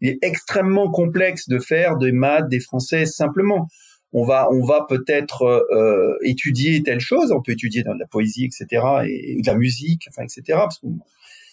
Il 0.00 0.08
est 0.10 0.18
extrêmement 0.22 0.90
complexe 0.90 1.48
de 1.48 1.58
faire 1.58 1.96
des 1.96 2.12
maths, 2.12 2.48
des 2.48 2.60
français 2.60 3.06
simplement 3.06 3.68
on 4.12 4.24
va 4.24 4.48
on 4.50 4.64
va 4.64 4.86
peut-être 4.88 5.42
euh, 5.42 6.16
étudier 6.22 6.82
telle 6.82 7.00
chose, 7.00 7.32
on 7.32 7.40
peut 7.40 7.52
étudier 7.52 7.82
de 7.82 7.88
la 7.98 8.06
poésie, 8.06 8.44
etc. 8.44 8.82
et, 9.06 9.40
de 9.40 9.46
la 9.46 9.54
musique, 9.54 10.06
enfin, 10.08 10.24
etc. 10.24 10.58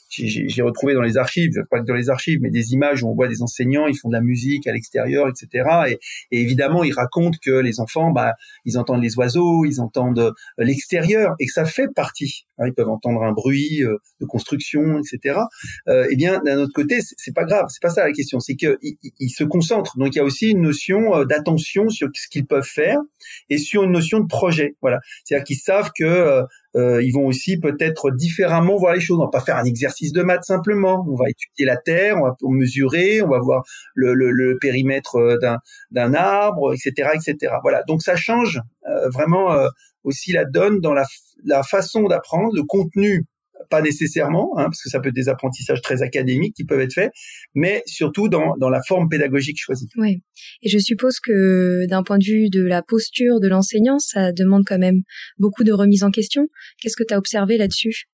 j'ai 0.10 0.62
retrouvé 0.62 0.94
dans 0.94 1.02
les 1.02 1.18
archives, 1.18 1.52
pas 1.70 1.80
que 1.80 1.86
dans 1.86 1.94
les 1.94 2.10
archives, 2.10 2.40
mais 2.42 2.50
des 2.50 2.74
images 2.74 3.04
où 3.04 3.10
on 3.10 3.16
voit 3.16 3.28
des 3.28 3.42
enseignants, 3.42 3.88
ils 3.88 3.98
font 3.98 4.10
de 4.10 4.14
la 4.14 4.22
musique 4.22 4.68
à 4.68 4.72
l'extérieur, 4.72 5.28
etc. 5.28 5.66
Et, 5.88 6.00
et, 6.32 6.42
évidemment, 6.42 6.84
ils 6.84 6.94
racontent 6.94 7.38
que 7.42 7.52
les 7.52 7.80
enfants, 7.80 8.12
bah, 8.12 8.34
ils 8.66 8.78
entendent 8.78 9.04
les 9.04 9.16
oiseaux, 9.18 9.66
ils 9.66 9.80
entendent 9.80 10.20
euh, 10.20 10.32
l'extérieur, 10.58 11.36
et 11.40 11.46
que 11.46 11.52
ça 11.52 11.66
fait 11.66 11.88
partie. 11.94 12.46
Hein, 12.58 12.68
ils 12.68 12.74
peuvent 12.74 12.90
entendre 12.90 13.24
un 13.24 13.32
bruit 13.32 13.84
euh, 13.84 13.98
de 14.20 14.26
construction, 14.26 15.00
etc. 15.00 15.40
Euh, 15.88 16.08
eh 16.10 16.16
bien, 16.16 16.42
d'un 16.44 16.58
autre 16.58 16.74
côté, 16.74 17.00
c'est 17.18 17.34
pas 17.34 17.46
grave, 17.46 17.66
c'est 17.70 17.82
pas 17.82 17.90
ça 17.90 18.06
la 18.06 18.12
question, 18.12 18.40
c'est 18.40 18.56
qu'ils 18.56 18.78
ils 19.20 19.30
se 19.30 19.44
concentrent. 19.44 19.98
Donc, 19.98 20.16
il 20.16 20.18
y 20.18 20.22
a 20.22 20.24
aussi 20.24 20.52
une 20.52 20.62
notion 20.62 21.24
d'attention 21.26 21.90
sur 21.90 22.10
ce 22.14 22.28
qu'ils 22.30 22.48
peuvent 22.48 22.64
faire 22.64 23.00
et 23.50 23.58
sur 23.58 23.84
une 23.84 23.92
notion 23.92 24.20
de 24.20 24.28
projet. 24.28 24.76
Voilà, 24.82 25.00
c'est-à-dire 25.24 25.46
qu'ils 25.46 25.58
savent 25.58 25.92
que 25.96 26.04
euh, 26.04 26.44
ils 26.76 27.12
vont 27.12 27.26
aussi 27.26 27.60
peut-être 27.60 28.12
différemment 28.12 28.78
voir 28.78 28.94
les 28.94 29.00
choses. 29.00 29.18
On 29.20 29.24
va 29.24 29.30
pas 29.30 29.42
faire 29.42 29.58
un 29.58 29.66
exercice 29.66 30.12
de 30.12 30.22
maths 30.22 30.44
simplement. 30.44 31.06
On 31.08 31.16
va 31.16 31.30
étudier 31.30 31.66
la 31.66 31.78
terre, 31.78 32.18
on 32.18 32.24
va 32.24 32.36
mesurer, 32.42 33.22
on 33.22 33.30
va 33.30 33.40
voir 33.40 33.64
le, 33.96 34.14
le, 34.14 34.32
le 34.32 34.58
périmètre 34.60 35.16
euh, 35.16 35.38
d'un, 35.38 35.58
d'un 35.92 36.14
arbre, 36.14 36.74
etc., 36.74 37.10
etc. 37.16 37.54
Voilà. 37.62 37.84
Donc 37.88 38.02
ça 38.02 38.16
change 38.16 38.62
euh, 38.88 39.10
vraiment 39.10 39.54
euh, 39.54 39.68
aussi 40.04 40.32
la 40.32 40.46
donne 40.46 40.80
dans 40.80 40.94
la, 40.94 41.06
la 41.44 41.64
façon 41.64 42.04
d'apprendre, 42.04 42.52
le 42.56 42.64
contenu 42.64 43.26
pas 43.70 43.82
nécessairement, 43.82 44.58
hein, 44.58 44.66
parce 44.66 44.82
que 44.82 44.90
ça 44.90 45.00
peut 45.00 45.10
être 45.10 45.16
des 45.16 45.30
apprentissages 45.30 45.82
très 45.82 46.02
académiques 46.02 46.56
qui 46.56 46.66
peuvent 46.66 46.80
être 46.80 46.94
faits, 46.94 47.12
mais 47.54 47.84
surtout 47.86 48.30
dans, 48.30 48.56
dans 48.58 48.70
la 48.70 48.82
forme 48.82 49.10
pédagogique 49.10 49.60
choisie. 49.60 49.88
Oui, 49.98 50.22
et 50.62 50.70
je 50.70 50.80
suppose 50.80 51.20
que 51.20 51.86
d'un 51.88 52.04
point 52.04 52.18
de 52.18 52.26
vue 52.26 52.50
de 52.50 52.64
la 52.64 52.82
posture 52.82 53.40
de 53.40 53.48
l'enseignant, 53.48 54.00
ça 54.00 54.32
demande 54.32 54.64
quand 54.66 54.80
même 54.80 55.02
beaucoup 55.38 55.64
de 55.64 55.72
remise 55.72 56.04
en 56.04 56.12
question. 56.12 56.48
Qu'est-ce 56.82 56.96
que 56.96 57.04
tu 57.08 57.14
as 57.14 57.18
observé 57.18 57.58
là-dessus? 57.58 58.06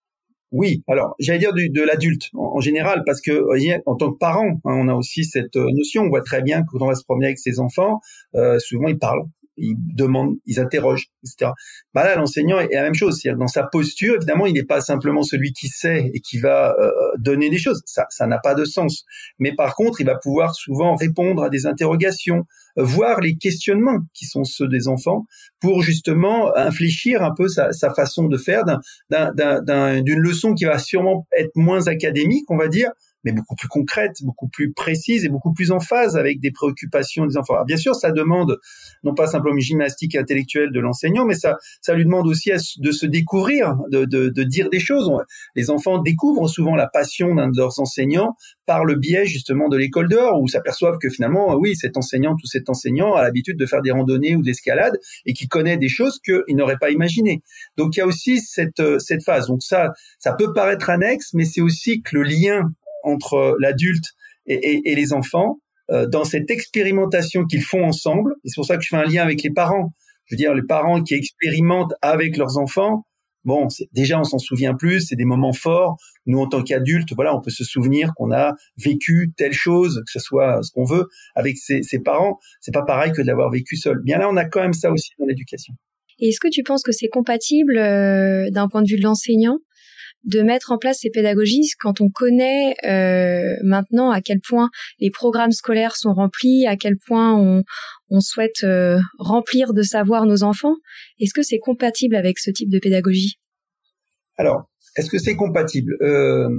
Oui, 0.51 0.83
alors 0.87 1.15
j'allais 1.19 1.39
dire 1.39 1.53
de 1.53 1.81
l'adulte 1.81 2.29
en, 2.33 2.61
général, 2.61 3.03
parce 3.05 3.19
que 3.19 3.43
en 3.85 3.95
tant 3.95 4.13
que 4.13 4.17
parent, 4.17 4.61
hein, 4.63 4.75
on 4.77 4.87
a 4.87 4.93
aussi 4.93 5.25
cette 5.25 5.55
euh, 5.57 5.67
notion. 5.73 6.03
On 6.03 6.09
voit 6.09 6.21
très 6.21 6.41
bien 6.41 6.61
que 6.61 6.67
quand 6.71 6.85
on 6.85 6.87
va 6.87 6.95
se 6.95 7.03
promener 7.03 7.25
avec 7.25 7.39
ses 7.39 7.59
enfants, 7.59 7.99
euh, 8.35 8.57
souvent 8.59 8.87
ils 8.87 8.97
parlent, 8.97 9.25
ils 9.57 9.75
demandent, 9.77 10.35
ils 10.45 10.59
interrogent, 10.59 11.07
etc. 11.23 11.51
Bah 11.93 12.03
là, 12.03 12.15
l'enseignant 12.15 12.59
est 12.59 12.73
la 12.73 12.83
même 12.83 12.95
chose. 12.95 13.19
C'est-à-dire 13.19 13.39
dans 13.39 13.47
sa 13.47 13.63
posture, 13.63 14.15
évidemment, 14.15 14.45
il 14.45 14.53
n'est 14.53 14.63
pas 14.63 14.81
simplement 14.81 15.23
celui 15.23 15.53
qui 15.53 15.67
sait 15.67 16.11
et 16.13 16.19
qui 16.19 16.39
va 16.39 16.75
euh, 16.79 16.91
donner 17.17 17.49
des 17.49 17.57
choses. 17.57 17.81
Ça, 17.85 18.05
ça 18.09 18.27
n'a 18.27 18.39
pas 18.39 18.55
de 18.55 18.65
sens. 18.65 19.05
Mais 19.39 19.53
par 19.55 19.75
contre, 19.75 20.01
il 20.01 20.05
va 20.05 20.15
pouvoir 20.15 20.55
souvent 20.55 20.95
répondre 20.95 21.43
à 21.43 21.49
des 21.49 21.65
interrogations, 21.65 22.43
voir 22.75 23.21
les 23.21 23.37
questionnements 23.37 23.99
qui 24.13 24.25
sont 24.25 24.43
ceux 24.43 24.67
des 24.67 24.87
enfants, 24.87 25.25
pour 25.59 25.81
justement 25.81 26.55
infléchir 26.55 27.23
un 27.23 27.33
peu 27.35 27.47
sa, 27.47 27.71
sa 27.71 27.93
façon 27.93 28.27
de 28.27 28.37
faire 28.37 28.63
d'une 29.09 30.19
leçon 30.19 30.53
qui 30.53 30.65
va 30.65 30.77
sûrement 30.79 31.27
être 31.37 31.55
moins 31.55 31.87
académique, 31.87 32.45
on 32.49 32.57
va 32.57 32.67
dire, 32.67 32.91
mais 33.25 33.31
beaucoup 33.31 33.55
plus 33.55 33.67
concrète, 33.67 34.17
beaucoup 34.23 34.47
plus 34.47 34.71
précise 34.71 35.25
et 35.25 35.29
beaucoup 35.29 35.51
plus 35.51 35.71
en 35.71 35.79
phase 35.79 36.15
avec 36.15 36.39
des 36.39 36.51
préoccupations 36.51 37.25
des 37.25 37.37
enfants. 37.37 37.55
bien 37.65 37.77
sûr, 37.77 37.95
ça 37.95 38.11
demande 38.11 38.59
non 39.03 39.13
pas 39.13 39.27
simplement 39.27 39.55
une 39.55 39.61
gymnastique 39.61 40.15
intellectuelle 40.15 40.71
de 40.71 40.79
l'enseignant, 40.79 41.25
mais 41.25 41.35
ça, 41.35 41.57
ça 41.81 41.93
lui 41.93 42.05
demande 42.05 42.27
aussi 42.27 42.51
de 42.77 42.91
se 42.91 43.05
découvrir, 43.05 43.75
de, 43.91 44.05
de, 44.05 44.29
de 44.29 44.43
dire 44.43 44.69
des 44.69 44.79
choses. 44.79 45.11
Les 45.55 45.69
enfants 45.69 45.97
découvrent 45.97 46.47
souvent 46.47 46.75
la 46.75 46.87
passion 46.87 47.35
d'un 47.35 47.49
de 47.49 47.57
leurs 47.57 47.79
enseignants 47.79 48.35
par 48.65 48.85
le 48.85 48.95
biais 48.95 49.25
justement 49.25 49.69
de 49.69 49.77
l'école 49.77 50.07
dehors, 50.07 50.41
où 50.41 50.47
s'aperçoivent 50.47 50.97
que 50.99 51.09
finalement, 51.09 51.55
oui, 51.55 51.75
cet 51.75 51.97
enseignant 51.97 52.33
ou 52.33 52.45
cet 52.45 52.69
enseignant 52.69 53.15
a 53.15 53.23
l'habitude 53.23 53.57
de 53.57 53.65
faire 53.65 53.81
des 53.81 53.91
randonnées 53.91 54.35
ou 54.35 54.41
de 54.41 54.47
l'escalade 54.47 54.97
et 55.25 55.33
qui 55.33 55.47
connaît 55.47 55.77
des 55.77 55.89
choses 55.89 56.19
qu'il 56.19 56.55
n'aurait 56.55 56.77
pas 56.77 56.91
imaginées. 56.91 57.41
Donc 57.77 57.95
il 57.95 57.99
y 57.99 58.01
a 58.03 58.07
aussi 58.07 58.39
cette, 58.39 58.79
euh, 58.79 58.99
cette 58.99 59.23
phase. 59.23 59.47
Donc 59.47 59.63
ça, 59.63 59.91
ça 60.19 60.33
peut 60.33 60.53
paraître 60.53 60.89
annexe, 60.89 61.33
mais 61.33 61.45
c'est 61.45 61.61
aussi 61.61 62.01
que 62.01 62.15
le 62.15 62.23
lien 62.23 62.71
entre 63.05 63.55
l'adulte 63.59 64.05
et, 64.47 64.95
les 64.95 65.13
enfants, 65.13 65.59
euh, 65.91 66.07
dans 66.07 66.23
cette 66.23 66.51
expérimentation 66.51 67.45
qu'ils 67.45 67.63
font 67.63 67.83
ensemble, 67.83 68.35
et 68.43 68.49
c'est 68.49 68.55
pour 68.55 68.65
ça 68.65 68.77
que 68.77 68.83
je 68.83 68.89
fais 68.89 68.97
un 68.97 69.05
lien 69.05 69.23
avec 69.23 69.41
les 69.43 69.51
parents. 69.51 69.93
Je 70.25 70.35
veux 70.35 70.37
dire, 70.37 70.53
les 70.53 70.63
parents 70.63 71.01
qui 71.01 71.13
expérimentent 71.13 71.93
avec 72.01 72.37
leurs 72.37 72.57
enfants, 72.57 73.05
bon, 73.43 73.67
déjà 73.91 74.19
on 74.19 74.23
s'en 74.23 74.39
souvient 74.39 74.73
plus, 74.73 75.01
c'est 75.01 75.15
des 75.15 75.25
moments 75.25 75.53
forts. 75.53 75.97
Nous, 76.25 76.39
en 76.39 76.47
tant 76.47 76.63
qu'adultes, 76.63 77.13
voilà, 77.13 77.35
on 77.35 77.41
peut 77.41 77.51
se 77.51 77.63
souvenir 77.63 78.13
qu'on 78.15 78.31
a 78.31 78.53
vécu 78.77 79.31
telle 79.37 79.53
chose, 79.53 80.01
que 80.05 80.11
ce 80.11 80.19
soit 80.19 80.61
ce 80.63 80.71
qu'on 80.71 80.85
veut, 80.85 81.07
avec 81.35 81.57
ses, 81.57 81.83
ses 81.83 81.99
parents. 81.99 82.39
C'est 82.59 82.73
pas 82.73 82.83
pareil 82.83 83.11
que 83.11 83.21
de 83.21 83.27
l'avoir 83.27 83.51
vécu 83.51 83.77
seul. 83.77 84.01
Bien 84.03 84.17
là, 84.17 84.29
on 84.29 84.37
a 84.37 84.45
quand 84.45 84.61
même 84.61 84.73
ça 84.73 84.91
aussi 84.91 85.11
dans 85.19 85.25
l'éducation. 85.25 85.73
Et 86.19 86.29
est-ce 86.29 86.39
que 86.39 86.47
tu 86.49 86.63
penses 86.63 86.83
que 86.83 86.91
c'est 86.91 87.09
compatible 87.09 87.77
euh, 87.77 88.49
d'un 88.49 88.67
point 88.67 88.81
de 88.81 88.87
vue 88.87 88.97
de 88.97 89.03
l'enseignant 89.03 89.59
de 90.25 90.41
mettre 90.41 90.71
en 90.71 90.77
place 90.77 90.99
ces 91.01 91.09
pédagogies 91.09 91.69
quand 91.79 92.01
on 92.01 92.09
connaît 92.09 92.75
euh, 92.85 93.55
maintenant 93.63 94.11
à 94.11 94.21
quel 94.21 94.39
point 94.39 94.69
les 94.99 95.11
programmes 95.11 95.51
scolaires 95.51 95.95
sont 95.95 96.13
remplis, 96.13 96.65
à 96.67 96.75
quel 96.75 96.97
point 96.97 97.35
on, 97.35 97.63
on 98.09 98.19
souhaite 98.19 98.63
euh, 98.63 98.99
remplir 99.17 99.73
de 99.73 99.81
savoir 99.81 100.25
nos 100.25 100.43
enfants. 100.43 100.75
Est-ce 101.19 101.33
que 101.33 101.43
c'est 101.43 101.59
compatible 101.59 102.15
avec 102.15 102.39
ce 102.39 102.51
type 102.51 102.69
de 102.69 102.79
pédagogie? 102.79 103.35
Alors, 104.37 104.69
est-ce 104.97 105.09
que 105.09 105.17
c'est 105.17 105.35
compatible? 105.35 105.95
Euh, 106.01 106.49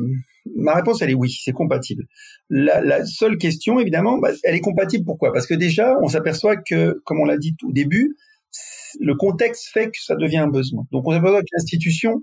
Ma 0.55 0.75
réponse, 0.75 1.03
elle 1.03 1.11
est 1.11 1.15
oui, 1.15 1.35
c'est 1.43 1.53
compatible. 1.53 2.05
La, 2.51 2.81
la, 2.81 3.05
seule 3.05 3.37
question, 3.37 3.81
évidemment, 3.81 4.19
bah, 4.19 4.31
elle 4.45 4.55
est 4.55 4.61
compatible. 4.61 5.05
Pourquoi? 5.05 5.33
Parce 5.33 5.47
que 5.47 5.55
déjà, 5.55 5.97
on 6.03 6.09
s'aperçoit 6.09 6.57
que, 6.57 7.01
comme 7.05 7.21
on 7.21 7.25
l'a 7.25 7.37
dit 7.37 7.57
au 7.65 7.73
début, 7.73 8.17
le 9.01 9.15
contexte 9.17 9.69
fait 9.73 9.87
que 9.87 9.99
ça 10.01 10.15
devient 10.15 10.39
un 10.39 10.49
besoin. 10.49 10.85
Donc, 10.93 11.07
on 11.07 11.13
s'aperçoit 11.13 11.41
que 11.41 11.49
l'institution 11.53 12.23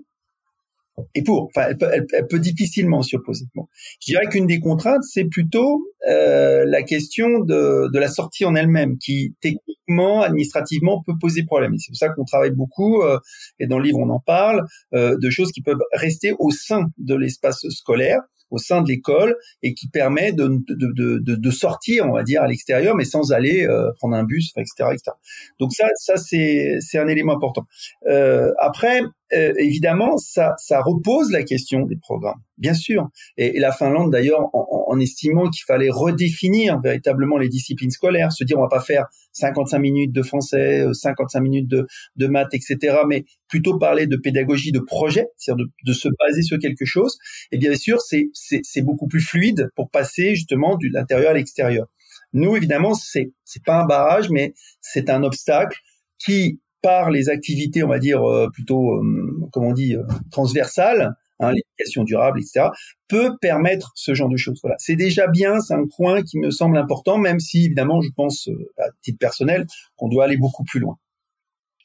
et 1.14 1.22
pour. 1.22 1.44
Enfin, 1.44 1.66
elle 1.70 1.76
peut, 1.76 1.88
elle, 1.92 2.26
peut 2.26 2.38
difficilement 2.38 3.02
s'y 3.02 3.16
opposer. 3.16 3.46
Bon. 3.54 3.66
Je 4.00 4.12
dirais 4.12 4.26
qu'une 4.26 4.46
des 4.46 4.60
contraintes, 4.60 5.02
c'est 5.02 5.24
plutôt 5.24 5.82
euh, 6.08 6.64
la 6.66 6.82
question 6.82 7.40
de, 7.40 7.90
de 7.92 7.98
la 7.98 8.08
sortie 8.08 8.44
en 8.44 8.54
elle-même, 8.54 8.98
qui 8.98 9.34
techniquement, 9.40 10.22
administrativement, 10.22 11.02
peut 11.04 11.14
poser 11.20 11.44
problème. 11.44 11.76
C'est 11.78 11.90
pour 11.90 11.96
ça 11.96 12.08
qu'on 12.10 12.24
travaille 12.24 12.52
beaucoup, 12.52 13.02
euh, 13.02 13.18
et 13.58 13.66
dans 13.66 13.78
le 13.78 13.84
livre 13.84 13.98
on 13.98 14.10
en 14.10 14.20
parle, 14.20 14.64
euh, 14.94 15.16
de 15.18 15.30
choses 15.30 15.50
qui 15.52 15.62
peuvent 15.62 15.82
rester 15.92 16.32
au 16.38 16.50
sein 16.50 16.86
de 16.98 17.14
l'espace 17.14 17.66
scolaire, 17.70 18.20
au 18.54 18.58
sein 18.58 18.82
de 18.82 18.88
l'école 18.88 19.36
et 19.62 19.74
qui 19.74 19.88
permet 19.88 20.32
de, 20.32 20.46
de, 20.68 21.18
de, 21.18 21.34
de, 21.34 21.50
sortir, 21.50 22.06
on 22.06 22.12
va 22.12 22.22
dire, 22.22 22.42
à 22.42 22.46
l'extérieur, 22.46 22.94
mais 22.94 23.04
sans 23.04 23.32
aller 23.32 23.66
euh, 23.66 23.90
prendre 23.98 24.14
un 24.14 24.24
bus, 24.24 24.52
etc., 24.56 24.90
etc. 24.92 25.16
Donc 25.58 25.72
ça, 25.72 25.86
ça 25.96 26.16
c'est 26.16 26.76
c'est 26.80 26.98
un 26.98 27.08
élément 27.08 27.34
important. 27.34 27.64
Euh, 28.08 28.52
après, 28.58 29.02
euh, 29.32 29.52
évidemment, 29.56 30.18
ça, 30.18 30.54
ça 30.58 30.80
repose 30.82 31.30
la 31.32 31.42
question 31.42 31.86
des 31.86 31.96
programmes, 31.96 32.40
bien 32.58 32.74
sûr. 32.74 33.08
Et, 33.36 33.58
la 33.58 33.72
Finlande, 33.72 34.12
d'ailleurs, 34.12 34.50
en, 34.52 34.84
en, 34.88 35.00
estimant 35.00 35.48
qu'il 35.48 35.64
fallait 35.66 35.88
redéfinir 35.90 36.78
véritablement 36.80 37.38
les 37.38 37.48
disciplines 37.48 37.90
scolaires, 37.90 38.32
se 38.32 38.44
dire 38.44 38.58
on 38.58 38.62
va 38.62 38.68
pas 38.68 38.80
faire 38.80 39.06
55 39.32 39.78
minutes 39.78 40.12
de 40.12 40.22
français, 40.22 40.84
55 40.92 41.40
minutes 41.40 41.68
de, 41.68 41.86
de 42.16 42.26
maths, 42.26 42.52
etc., 42.52 42.98
mais 43.08 43.24
plutôt 43.48 43.78
parler 43.78 44.06
de 44.06 44.16
pédagogie 44.16 44.72
de 44.72 44.80
projet, 44.80 45.26
c'est-à-dire 45.38 45.64
de, 45.64 45.90
de, 45.90 45.92
se 45.94 46.08
baser 46.18 46.42
sur 46.42 46.58
quelque 46.58 46.84
chose. 46.84 47.16
Et 47.50 47.58
bien 47.58 47.74
sûr, 47.74 48.00
c'est 48.02 48.30
c'est 48.34 48.82
beaucoup 48.82 49.08
plus 49.08 49.22
fluide 49.22 49.70
pour 49.74 49.90
passer 49.90 50.34
justement 50.34 50.76
de 50.76 50.86
l'intérieur 50.92 51.30
à 51.30 51.34
l'extérieur. 51.34 51.86
Nous, 52.34 52.56
évidemment, 52.56 52.94
c'est 52.94 53.32
c'est 53.44 53.64
pas 53.64 53.80
un 53.80 53.86
barrage, 53.86 54.28
mais 54.30 54.54
c'est 54.80 55.08
un 55.08 55.22
obstacle 55.22 55.78
qui, 56.18 56.60
par 56.84 57.10
les 57.10 57.30
activités, 57.30 57.82
on 57.82 57.88
va 57.88 57.98
dire 57.98 58.22
euh, 58.22 58.50
plutôt, 58.52 58.92
euh, 58.92 59.48
comment 59.50 59.68
on 59.68 59.72
dit, 59.72 59.96
euh, 59.96 60.02
transversales, 60.30 61.14
hein, 61.40 61.50
l'éducation 61.50 62.04
durable, 62.04 62.38
etc., 62.40 62.66
peut 63.08 63.30
permettre 63.40 63.92
ce 63.94 64.12
genre 64.12 64.28
de 64.28 64.36
choses. 64.36 64.60
Voilà, 64.62 64.76
c'est 64.78 64.94
déjà 64.94 65.26
bien, 65.26 65.60
c'est 65.60 65.72
un 65.72 65.86
point 65.96 66.22
qui 66.22 66.38
me 66.38 66.50
semble 66.50 66.76
important, 66.76 67.16
même 67.16 67.40
si 67.40 67.64
évidemment, 67.64 68.02
je 68.02 68.10
pense 68.14 68.50
à 68.78 68.84
titre 69.00 69.18
personnel 69.18 69.66
qu'on 69.96 70.08
doit 70.08 70.24
aller 70.24 70.36
beaucoup 70.36 70.62
plus 70.64 70.78
loin. 70.78 70.98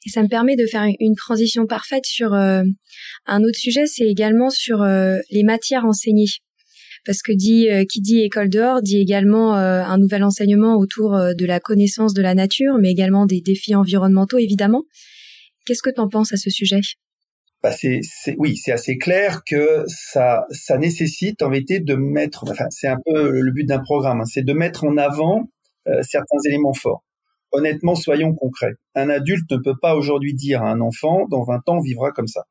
Et 0.04 0.10
ça 0.10 0.22
me 0.22 0.28
permet 0.28 0.56
de 0.56 0.66
faire 0.66 0.86
une 1.00 1.16
transition 1.16 1.66
parfaite 1.66 2.04
sur 2.04 2.34
un 2.34 2.64
autre 3.42 3.58
sujet, 3.58 3.86
c'est 3.86 4.06
également 4.06 4.50
sur 4.50 4.82
les 4.82 5.44
matières 5.44 5.84
enseignées 5.84 6.26
parce 7.04 7.22
que 7.22 7.32
dit 7.32 7.68
euh, 7.70 7.84
qui 7.84 8.00
dit 8.00 8.20
école 8.20 8.48
dehors 8.48 8.82
dit 8.82 8.98
également 8.98 9.56
euh, 9.56 9.82
un 9.82 9.98
nouvel 9.98 10.22
enseignement 10.24 10.76
autour 10.76 11.14
euh, 11.14 11.32
de 11.34 11.46
la 11.46 11.60
connaissance 11.60 12.14
de 12.14 12.22
la 12.22 12.34
nature, 12.34 12.74
mais 12.80 12.90
également 12.90 13.26
des 13.26 13.40
défis 13.40 13.74
environnementaux 13.74 14.38
évidemment. 14.38 14.84
Qu'est-ce 15.66 15.82
que 15.82 15.90
tu 15.90 16.00
en 16.00 16.08
penses 16.08 16.32
à 16.32 16.36
ce 16.36 16.50
sujet? 16.50 16.80
Bah 17.62 17.72
c'est, 17.72 18.00
oui, 18.38 18.56
c'est 18.56 18.72
assez 18.72 18.96
clair 18.96 19.42
que 19.44 19.84
ça, 19.86 20.46
ça 20.50 20.78
nécessite 20.78 21.42
en 21.42 21.50
vérité 21.50 21.78
de 21.78 21.94
mettre, 21.94 22.44
enfin, 22.48 22.64
c'est 22.70 22.88
un 22.88 22.96
peu 23.04 23.30
le 23.30 23.52
but 23.52 23.64
d'un 23.64 23.80
programme, 23.80 24.22
hein, 24.22 24.24
c'est 24.24 24.42
de 24.42 24.52
mettre 24.54 24.84
en 24.84 24.96
avant 24.96 25.50
certains 26.02 26.38
éléments 26.46 26.72
forts. 26.72 27.04
Honnêtement, 27.52 27.96
soyons 27.96 28.32
concrets. 28.34 28.74
Un 28.94 29.10
adulte 29.10 29.50
ne 29.50 29.58
peut 29.58 29.74
pas 29.80 29.94
aujourd'hui 29.94 30.34
dire 30.34 30.62
à 30.62 30.70
un 30.70 30.80
enfant, 30.80 31.26
dans 31.28 31.42
20 31.42 31.68
ans, 31.68 31.80
vivra 31.80 32.12
comme 32.12 32.28
ça. 32.28 32.44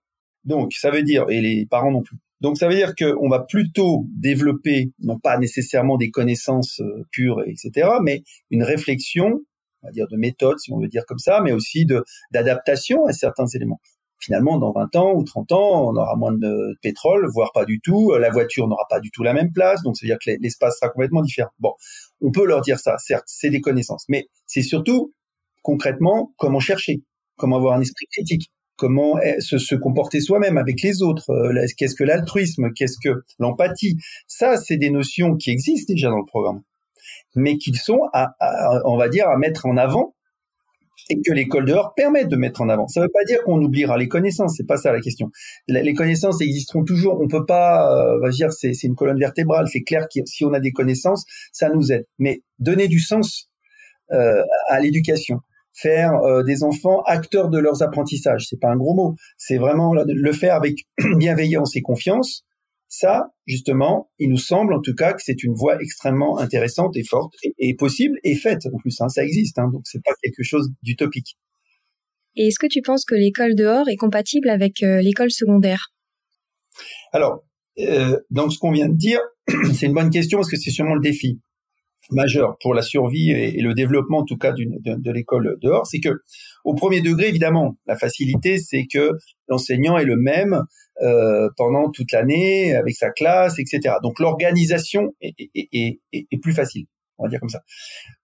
Donc, 0.43 0.73
ça 0.73 0.91
veut 0.91 1.03
dire, 1.03 1.25
et 1.29 1.41
les 1.41 1.65
parents 1.65 1.91
non 1.91 2.01
plus, 2.01 2.17
donc 2.41 2.57
ça 2.57 2.67
veut 2.67 2.75
dire 2.75 2.93
qu'on 2.95 3.29
va 3.29 3.39
plutôt 3.39 4.05
développer, 4.15 4.91
non 4.99 5.19
pas 5.19 5.37
nécessairement 5.37 5.97
des 5.97 6.09
connaissances 6.09 6.79
euh, 6.79 7.05
pures, 7.11 7.41
etc., 7.45 7.89
mais 8.01 8.23
une 8.49 8.63
réflexion, 8.63 9.41
on 9.81 9.87
va 9.87 9.91
dire 9.91 10.07
de 10.07 10.17
méthode, 10.17 10.57
si 10.59 10.71
on 10.71 10.79
veut 10.79 10.87
dire 10.87 11.05
comme 11.05 11.19
ça, 11.19 11.41
mais 11.41 11.51
aussi 11.51 11.85
d'adaptation 12.31 13.05
à 13.05 13.13
certains 13.13 13.47
éléments. 13.47 13.79
Finalement, 14.21 14.57
dans 14.57 14.73
20 14.73 14.95
ans 14.97 15.13
ou 15.15 15.23
30 15.23 15.51
ans, 15.53 15.89
on 15.89 15.95
aura 15.95 16.15
moins 16.17 16.33
de 16.33 16.77
pétrole, 16.81 17.29
voire 17.33 17.51
pas 17.53 17.63
du 17.63 17.79
tout. 17.79 18.11
La 18.19 18.29
voiture 18.29 18.67
n'aura 18.67 18.85
pas 18.89 18.99
du 18.99 19.11
tout 19.11 19.23
la 19.23 19.33
même 19.33 19.53
place, 19.53 19.81
donc 19.81 19.95
ça 19.95 20.05
veut 20.05 20.09
dire 20.09 20.17
que 20.23 20.31
l'espace 20.41 20.77
sera 20.77 20.91
complètement 20.91 21.21
différent. 21.21 21.51
Bon, 21.59 21.73
on 22.21 22.31
peut 22.31 22.45
leur 22.45 22.59
dire 22.61 22.79
ça, 22.79 22.97
certes, 22.97 23.23
c'est 23.27 23.49
des 23.49 23.61
connaissances, 23.61 24.03
mais 24.09 24.27
c'est 24.45 24.61
surtout 24.61 25.13
concrètement 25.61 26.33
comment 26.37 26.59
chercher, 26.59 27.01
comment 27.37 27.57
avoir 27.57 27.75
un 27.75 27.81
esprit 27.81 28.07
critique, 28.11 28.51
comment 28.79 29.19
se, 29.39 29.75
comporter 29.75 30.21
soi-même 30.21 30.57
avec 30.57 30.81
les 30.81 31.03
autres, 31.03 31.29
euh, 31.31 31.65
qu'est-ce 31.77 31.95
que 31.95 32.03
l'altruisme, 32.03 32.71
qu'est-ce 32.73 32.97
que 33.03 33.23
l'empathie. 33.37 33.97
Ça, 34.27 34.57
c'est 34.57 34.77
des 34.77 34.89
notions 34.89 35.35
qui 35.35 35.51
existent 35.51 35.93
déjà 35.93 36.09
dans 36.09 36.17
le 36.17 36.25
programme, 36.25 36.61
mais 37.35 37.57
qui 37.57 37.73
sont, 37.73 37.99
à, 38.13 38.31
on 38.85 38.97
va 38.97 39.09
dire, 39.09 39.27
à 39.27 39.37
mettre 39.37 39.65
en 39.65 39.77
avant 39.77 40.15
et 41.09 41.21
que 41.21 41.33
l'école 41.33 41.65
dehors 41.65 41.93
permet 41.95 42.25
de 42.25 42.35
mettre 42.35 42.61
en 42.61 42.69
avant. 42.69 42.87
Ça 42.87 43.01
ne 43.01 43.05
veut 43.05 43.11
pas 43.11 43.23
dire 43.25 43.43
qu'on 43.43 43.61
oubliera 43.61 43.97
les 43.97 44.07
connaissances, 44.07 44.55
c'est 44.57 44.67
pas 44.67 44.77
ça 44.77 44.91
la 44.91 45.01
question. 45.01 45.31
Les 45.67 45.93
connaissances 45.93 46.41
existeront 46.41 46.83
toujours. 46.83 47.19
On 47.19 47.27
peut 47.27 47.45
pas, 47.45 47.91
euh, 47.91 48.19
va 48.19 48.29
dire, 48.29 48.51
c'est 48.51 48.71
une 48.83 48.95
colonne 48.95 49.19
vertébrale. 49.19 49.67
C'est 49.67 49.81
clair 49.81 50.07
que 50.13 50.21
si 50.25 50.45
on 50.45 50.53
a 50.53 50.59
des 50.59 50.71
connaissances, 50.71 51.25
ça 51.51 51.69
nous 51.69 51.91
aide. 51.91 52.05
Mais 52.19 52.41
donner 52.59 52.87
du 52.87 52.99
sens 52.99 53.49
euh, 54.11 54.43
à 54.67 54.79
l'éducation, 54.79 55.39
faire 55.81 56.13
euh, 56.23 56.43
des 56.43 56.63
enfants 56.63 57.01
acteurs 57.05 57.49
de 57.49 57.57
leurs 57.57 57.81
apprentissages. 57.81 58.45
C'est 58.49 58.59
pas 58.59 58.69
un 58.69 58.77
gros 58.77 58.93
mot. 58.93 59.15
C'est 59.37 59.57
vraiment 59.57 59.93
le 59.93 60.33
faire 60.33 60.55
avec 60.55 60.87
bienveillance 61.17 61.75
et 61.75 61.81
confiance. 61.81 62.45
Ça, 62.87 63.27
justement, 63.45 64.09
il 64.17 64.29
nous 64.29 64.37
semble 64.37 64.73
en 64.73 64.81
tout 64.81 64.95
cas 64.95 65.13
que 65.13 65.21
c'est 65.23 65.43
une 65.43 65.53
voie 65.53 65.79
extrêmement 65.79 66.39
intéressante 66.39 66.97
et 66.97 67.03
forte 67.03 67.35
et, 67.59 67.75
possible 67.75 68.17
et 68.23 68.35
faite 68.35 68.65
en 68.65 68.77
plus. 68.77 68.99
Hein, 68.99 69.09
ça 69.09 69.23
existe, 69.23 69.59
hein, 69.59 69.69
donc 69.71 69.83
c'est 69.85 70.03
pas 70.03 70.13
quelque 70.23 70.41
chose 70.41 70.71
d'utopique. 70.81 71.37
Et 72.35 72.47
est-ce 72.47 72.57
que 72.57 72.67
tu 72.67 72.81
penses 72.81 73.05
que 73.05 73.15
l'école 73.15 73.53
dehors 73.53 73.87
est 73.89 73.95
compatible 73.95 74.49
avec 74.49 74.81
euh, 74.81 75.01
l'école 75.01 75.29
secondaire? 75.29 75.93
Alors, 77.11 77.43
euh, 77.79 78.19
dans 78.31 78.49
ce 78.49 78.57
qu'on 78.57 78.71
vient 78.71 78.89
de 78.89 78.97
dire, 78.97 79.19
c'est 79.75 79.85
une 79.85 79.93
bonne 79.93 80.09
question 80.09 80.39
parce 80.39 80.49
que 80.49 80.57
c'est 80.57 80.71
sûrement 80.71 80.95
le 80.95 81.01
défi 81.01 81.39
majeur 82.11 82.57
pour 82.61 82.73
la 82.73 82.81
survie 82.81 83.31
et, 83.31 83.61
le 83.61 83.73
développement 83.73 84.19
en 84.19 84.25
tout 84.25 84.37
cas 84.37 84.51
de, 84.51 84.65
de 84.85 85.11
l'école 85.11 85.57
dehors, 85.61 85.87
c'est 85.87 85.99
que 85.99 86.21
au 86.63 86.73
premier 86.73 87.01
degré 87.01 87.27
évidemment 87.27 87.77
la 87.87 87.97
facilité 87.97 88.57
c'est 88.57 88.85
que 88.91 89.11
l'enseignant 89.47 89.97
est 89.97 90.05
le 90.05 90.17
même 90.17 90.63
euh, 91.01 91.49
pendant 91.57 91.89
toute 91.91 92.11
l'année 92.11 92.75
avec 92.75 92.95
sa 92.95 93.09
classe 93.11 93.59
etc. 93.59 93.95
Donc 94.03 94.19
l'organisation 94.19 95.13
est, 95.21 95.33
est, 95.55 95.99
est, 96.13 96.41
plus 96.41 96.53
facile 96.53 96.85
on 97.17 97.23
va 97.23 97.29
dire 97.29 97.39
comme 97.39 97.49
ça. 97.49 97.61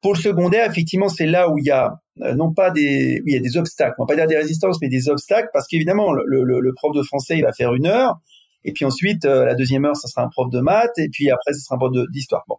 Pour 0.01 0.13
le 0.13 0.19
secondaire 0.19 0.69
effectivement 0.69 1.09
c'est 1.09 1.27
là 1.27 1.49
où 1.49 1.57
il 1.57 1.65
y 1.65 1.71
a 1.71 1.93
euh, 2.21 2.33
non 2.35 2.53
pas 2.53 2.71
des 2.71 3.21
il 3.25 3.33
y 3.33 3.37
a 3.37 3.41
des 3.41 3.57
obstacles 3.57 3.95
on 3.99 4.03
va 4.03 4.07
pas 4.07 4.15
dire 4.15 4.27
des 4.27 4.37
résistances 4.37 4.77
mais 4.81 4.89
des 4.89 5.09
obstacles 5.09 5.49
parce 5.53 5.67
qu'évidemment 5.67 6.13
le, 6.13 6.23
le, 6.25 6.59
le 6.59 6.73
prof 6.73 6.95
de 6.95 7.01
français 7.01 7.37
il 7.37 7.43
va 7.43 7.53
faire 7.53 7.73
une 7.73 7.87
heure 7.87 8.19
Et 8.65 8.73
puis 8.73 8.83
ensuite, 8.83 9.25
euh, 9.25 9.45
la 9.45 9.53
deuxième 9.53 9.85
heure, 9.85 9.95
ça 9.95 10.07
sera 10.07 10.23
un 10.23 10.29
prof 10.29 10.49
de 10.49 10.59
maths, 10.59 10.97
et 10.97 11.07
puis 11.09 11.29
après, 11.29 11.53
ce 11.53 11.61
sera 11.61 11.75
un 11.75 11.77
prof 11.77 11.91
d'histoire. 12.11 12.43
Bon, 12.47 12.57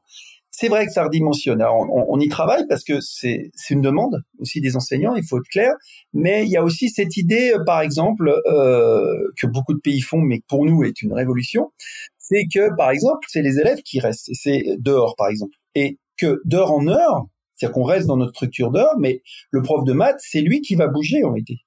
c'est 0.59 0.69
vrai 0.69 0.87
que 0.87 0.93
ça 0.93 1.05
redimensionne. 1.05 1.61
Alors, 1.61 1.81
on, 1.81 2.07
on, 2.09 2.19
y 2.19 2.29
travaille 2.29 2.67
parce 2.67 2.83
que 2.83 2.99
c'est 3.03 3.51
une 3.69 3.83
demande 3.83 4.23
aussi 4.39 4.63
des 4.63 4.75
enseignants, 4.75 5.15
il 5.15 5.23
faut 5.23 5.37
être 5.37 5.51
clair. 5.51 5.75
Mais 6.15 6.45
il 6.45 6.49
y 6.49 6.57
a 6.57 6.65
aussi 6.65 6.89
cette 6.89 7.19
idée, 7.19 7.53
euh, 7.55 7.63
par 7.63 7.83
exemple, 7.83 8.41
euh, 8.47 9.31
que 9.39 9.47
beaucoup 9.47 9.75
de 9.75 9.81
pays 9.81 10.01
font, 10.01 10.19
mais 10.19 10.41
pour 10.49 10.65
nous 10.65 10.83
est 10.83 11.03
une 11.03 11.13
révolution, 11.13 11.73
c'est 12.19 12.47
que, 12.53 12.75
par 12.75 12.91
exemple, 12.91 13.27
c'est 13.29 13.43
les 13.43 13.59
élèves 13.59 13.83
qui 13.83 14.01
restent, 14.01 14.31
c'est 14.33 14.65
dehors, 14.79 15.15
par 15.19 15.29
exemple, 15.29 15.55
et 15.75 15.99
que 16.17 16.41
d'heure 16.47 16.73
en 16.73 16.89
heure, 16.89 17.27
c'est-à-dire 17.55 17.75
qu'on 17.75 17.85
reste 17.85 18.07
dans 18.07 18.17
notre 18.17 18.33
structure 18.33 18.71
d'heure, 18.71 18.95
mais 18.99 19.21
le 19.51 19.61
prof 19.61 19.85
de 19.85 19.93
maths, 19.93 20.21
c'est 20.21 20.41
lui 20.41 20.63
qui 20.63 20.75
va 20.75 20.87
bouger 20.87 21.23
en 21.23 21.33
réalité. 21.33 21.66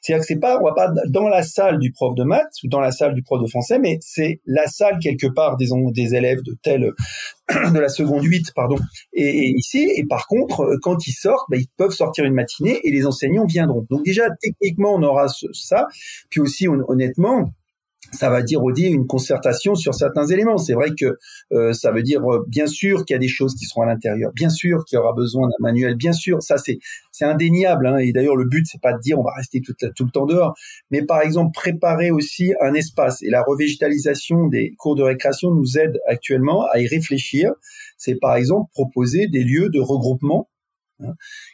C'est-à-dire 0.00 0.22
que 0.22 0.26
c'est 0.26 0.40
pas, 0.40 0.58
on 0.60 0.64
va 0.64 0.72
pas 0.72 0.92
dans 1.08 1.28
la 1.28 1.42
salle 1.42 1.78
du 1.78 1.92
prof 1.92 2.14
de 2.14 2.24
maths 2.24 2.52
ou 2.64 2.68
dans 2.68 2.80
la 2.80 2.92
salle 2.92 3.14
du 3.14 3.22
prof 3.22 3.40
de 3.42 3.46
français, 3.46 3.78
mais 3.78 3.98
c'est 4.00 4.40
la 4.46 4.66
salle 4.66 4.98
quelque 4.98 5.26
part 5.26 5.56
des, 5.56 5.68
des 5.92 6.14
élèves 6.14 6.42
de 6.42 6.56
telle, 6.62 6.92
de 7.72 7.78
la 7.78 7.88
seconde 7.88 8.24
8, 8.24 8.52
pardon. 8.54 8.76
Et, 9.12 9.50
ici, 9.56 9.90
et 9.94 10.04
par 10.06 10.26
contre, 10.26 10.78
quand 10.82 11.06
ils 11.06 11.12
sortent, 11.12 11.46
bah, 11.50 11.56
ils 11.58 11.68
peuvent 11.76 11.92
sortir 11.92 12.24
une 12.24 12.34
matinée 12.34 12.80
et 12.84 12.90
les 12.90 13.06
enseignants 13.06 13.46
viendront. 13.46 13.86
Donc 13.90 14.04
déjà, 14.04 14.28
techniquement, 14.40 14.94
on 14.94 15.02
aura 15.02 15.26
ça. 15.52 15.86
Puis 16.30 16.40
aussi, 16.40 16.66
honnêtement, 16.68 17.52
ça 18.12 18.30
va 18.30 18.42
dire 18.42 18.62
aussi 18.62 18.84
une 18.84 19.06
concertation 19.06 19.74
sur 19.74 19.94
certains 19.94 20.26
éléments. 20.26 20.58
C'est 20.58 20.74
vrai 20.74 20.90
que 20.98 21.18
euh, 21.52 21.72
ça 21.72 21.92
veut 21.92 22.02
dire 22.02 22.22
euh, 22.30 22.44
bien 22.48 22.66
sûr 22.66 23.04
qu'il 23.04 23.14
y 23.14 23.16
a 23.16 23.20
des 23.20 23.28
choses 23.28 23.54
qui 23.54 23.66
seront 23.66 23.82
à 23.82 23.86
l'intérieur, 23.86 24.32
bien 24.34 24.48
sûr 24.48 24.84
qu'il 24.84 24.96
y 24.96 24.98
aura 24.98 25.12
besoin 25.12 25.48
d'un 25.48 25.54
manuel, 25.60 25.96
bien 25.96 26.12
sûr, 26.12 26.42
ça 26.42 26.58
c'est 26.58 26.78
c'est 27.12 27.24
indéniable. 27.24 27.86
Hein, 27.86 27.98
et 27.98 28.12
d'ailleurs 28.12 28.36
le 28.36 28.46
but 28.46 28.66
c'est 28.70 28.80
pas 28.80 28.92
de 28.92 29.00
dire 29.00 29.18
on 29.18 29.22
va 29.22 29.32
rester 29.36 29.60
tout, 29.60 29.74
tout 29.74 30.04
le 30.04 30.10
temps 30.10 30.26
dehors, 30.26 30.54
mais 30.90 31.02
par 31.02 31.22
exemple 31.22 31.52
préparer 31.54 32.10
aussi 32.10 32.52
un 32.60 32.74
espace. 32.74 33.22
Et 33.22 33.30
la 33.30 33.42
revégétalisation 33.42 34.46
des 34.48 34.74
cours 34.78 34.96
de 34.96 35.02
récréation 35.02 35.50
nous 35.50 35.78
aide 35.78 36.00
actuellement 36.06 36.66
à 36.72 36.80
y 36.80 36.86
réfléchir. 36.86 37.52
C'est 37.96 38.16
par 38.16 38.36
exemple 38.36 38.70
proposer 38.72 39.28
des 39.28 39.44
lieux 39.44 39.68
de 39.68 39.80
regroupement 39.80 40.48
hein, 41.00 41.12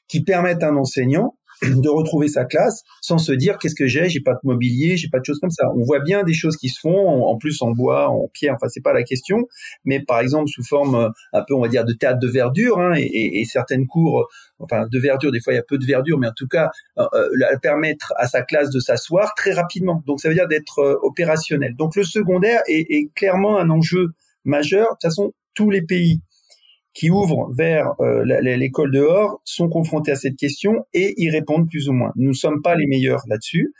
qui 0.09 0.23
permettent 0.23 0.63
à 0.63 0.69
un 0.69 0.77
enseignant 0.77 1.37
de 1.63 1.89
retrouver 1.89 2.29
sa 2.29 2.45
classe 2.45 2.83
sans 3.01 3.19
se 3.19 3.33
dire 3.33 3.59
qu'est-ce 3.59 3.75
que 3.75 3.87
j'ai, 3.87 4.09
j'ai 4.09 4.21
pas 4.21 4.35
de 4.35 4.41
mobilier, 4.45 4.97
j'ai 4.97 5.09
pas 5.09 5.21
de 5.21 5.25
choses 5.25 5.39
comme 5.41 5.51
ça. 5.51 5.67
On 5.75 5.83
voit 5.85 6.01
bien 6.01 6.23
des 6.23 6.35
choses 6.35 6.57
qui 6.57 6.69
se 6.69 6.81
font 6.81 7.25
en, 7.25 7.37
plus 7.37 7.63
en 7.63 7.71
bois, 7.71 8.09
en 8.09 8.29
pierre, 8.33 8.55
enfin 8.55 8.69
c'est 8.69 8.83
pas 8.83 8.93
la 8.93 9.03
question, 9.03 9.47
mais 9.85 10.01
par 10.01 10.21
exemple 10.21 10.49
sous 10.49 10.63
forme 10.63 10.95
euh, 10.95 11.09
un 11.33 11.43
peu 11.43 11.55
on 11.55 11.61
va 11.61 11.69
dire 11.69 11.85
de 11.85 11.93
théâtre 11.93 12.19
de 12.19 12.29
verdure 12.29 12.79
hein, 12.79 12.95
et, 12.97 13.41
et, 13.41 13.45
certaines 13.45 13.87
cours, 13.87 14.21
euh, 14.21 14.25
enfin 14.59 14.87
de 14.91 14.99
verdure, 14.99 15.33
des 15.33 15.41
fois 15.41 15.53
il 15.53 15.57
y 15.57 15.59
a 15.61 15.65
peu 15.67 15.79
de 15.79 15.87
verdure, 15.87 16.19
mais 16.19 16.29
en 16.29 16.35
tout 16.37 16.49
cas 16.49 16.71
euh, 16.99 17.07
euh 17.15 17.29
permettre 17.63 18.13
à 18.19 18.27
sa 18.27 18.43
classe 18.43 18.71
de 18.71 18.81
s'asseoir 18.81 19.35
très 19.35 19.53
rapidement. 19.53 20.03
Donc 20.07 20.21
ça 20.21 20.29
veut 20.29 20.35
dire 20.35 20.49
d'être 20.49 20.99
opérationnel. 21.03 21.75
Donc 21.77 21.97
le 21.97 22.03
secondaire 22.05 22.61
est, 22.69 22.87
est 22.91 23.09
clairement 23.15 23.59
un 23.59 23.71
enjeu 23.71 24.09
majeur. 24.45 24.85
De 24.85 24.91
toute 24.91 25.03
façon, 25.03 25.33
tous 25.55 25.71
les 25.71 25.83
pays 25.83 26.21
qui 26.97 27.11
ouvrent 27.11 27.53
vers 27.53 27.93
euh, 28.01 28.25
l'école 28.41 28.91
dehors 28.91 29.43
sont 29.45 29.69
confrontés 29.69 30.13
à 30.13 30.17
cette 30.17 30.37
question 30.37 30.87
et 30.95 31.13
y 31.23 31.29
répondent 31.29 31.69
plus 31.69 31.91
ou 31.91 31.93
moins. 31.93 32.11
Nous 32.17 32.31
ne 32.31 32.35
sommes 32.35 32.63
pas 32.63 32.75
les 32.75 32.87
meilleurs 32.87 33.23
là-dessus, 33.29 33.75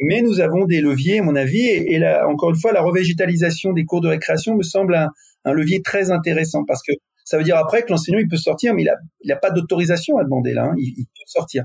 mais 0.00 0.20
nous 0.20 0.40
avons 0.40 0.66
des 0.66 0.82
leviers, 0.82 1.20
à 1.20 1.22
mon 1.22 1.34
avis, 1.34 1.66
et, 1.66 1.98
là, 1.98 2.28
encore 2.28 2.50
une 2.50 2.60
fois, 2.60 2.72
la 2.72 2.82
revégétalisation 2.82 3.72
des 3.72 3.86
cours 3.86 4.02
de 4.02 4.08
récréation 4.08 4.54
me 4.54 4.62
semble 4.62 4.94
un, 4.94 5.52
levier 5.52 5.80
très 5.80 6.10
intéressant 6.10 6.62
parce 6.66 6.82
que 6.82 6.92
ça 7.24 7.38
veut 7.38 7.44
dire 7.44 7.56
après 7.56 7.82
que 7.82 7.88
l'enseignant 7.88 8.18
il 8.18 8.28
peut 8.28 8.36
sortir, 8.36 8.74
mais 8.74 8.82
il 8.82 9.28
n'a 9.28 9.34
a 9.34 9.38
pas 9.38 9.50
d'autorisation 9.50 10.18
à 10.18 10.24
demander 10.24 10.52
là, 10.52 10.64
hein, 10.64 10.74
il 10.76 11.06
peut 11.06 11.24
sortir. 11.26 11.64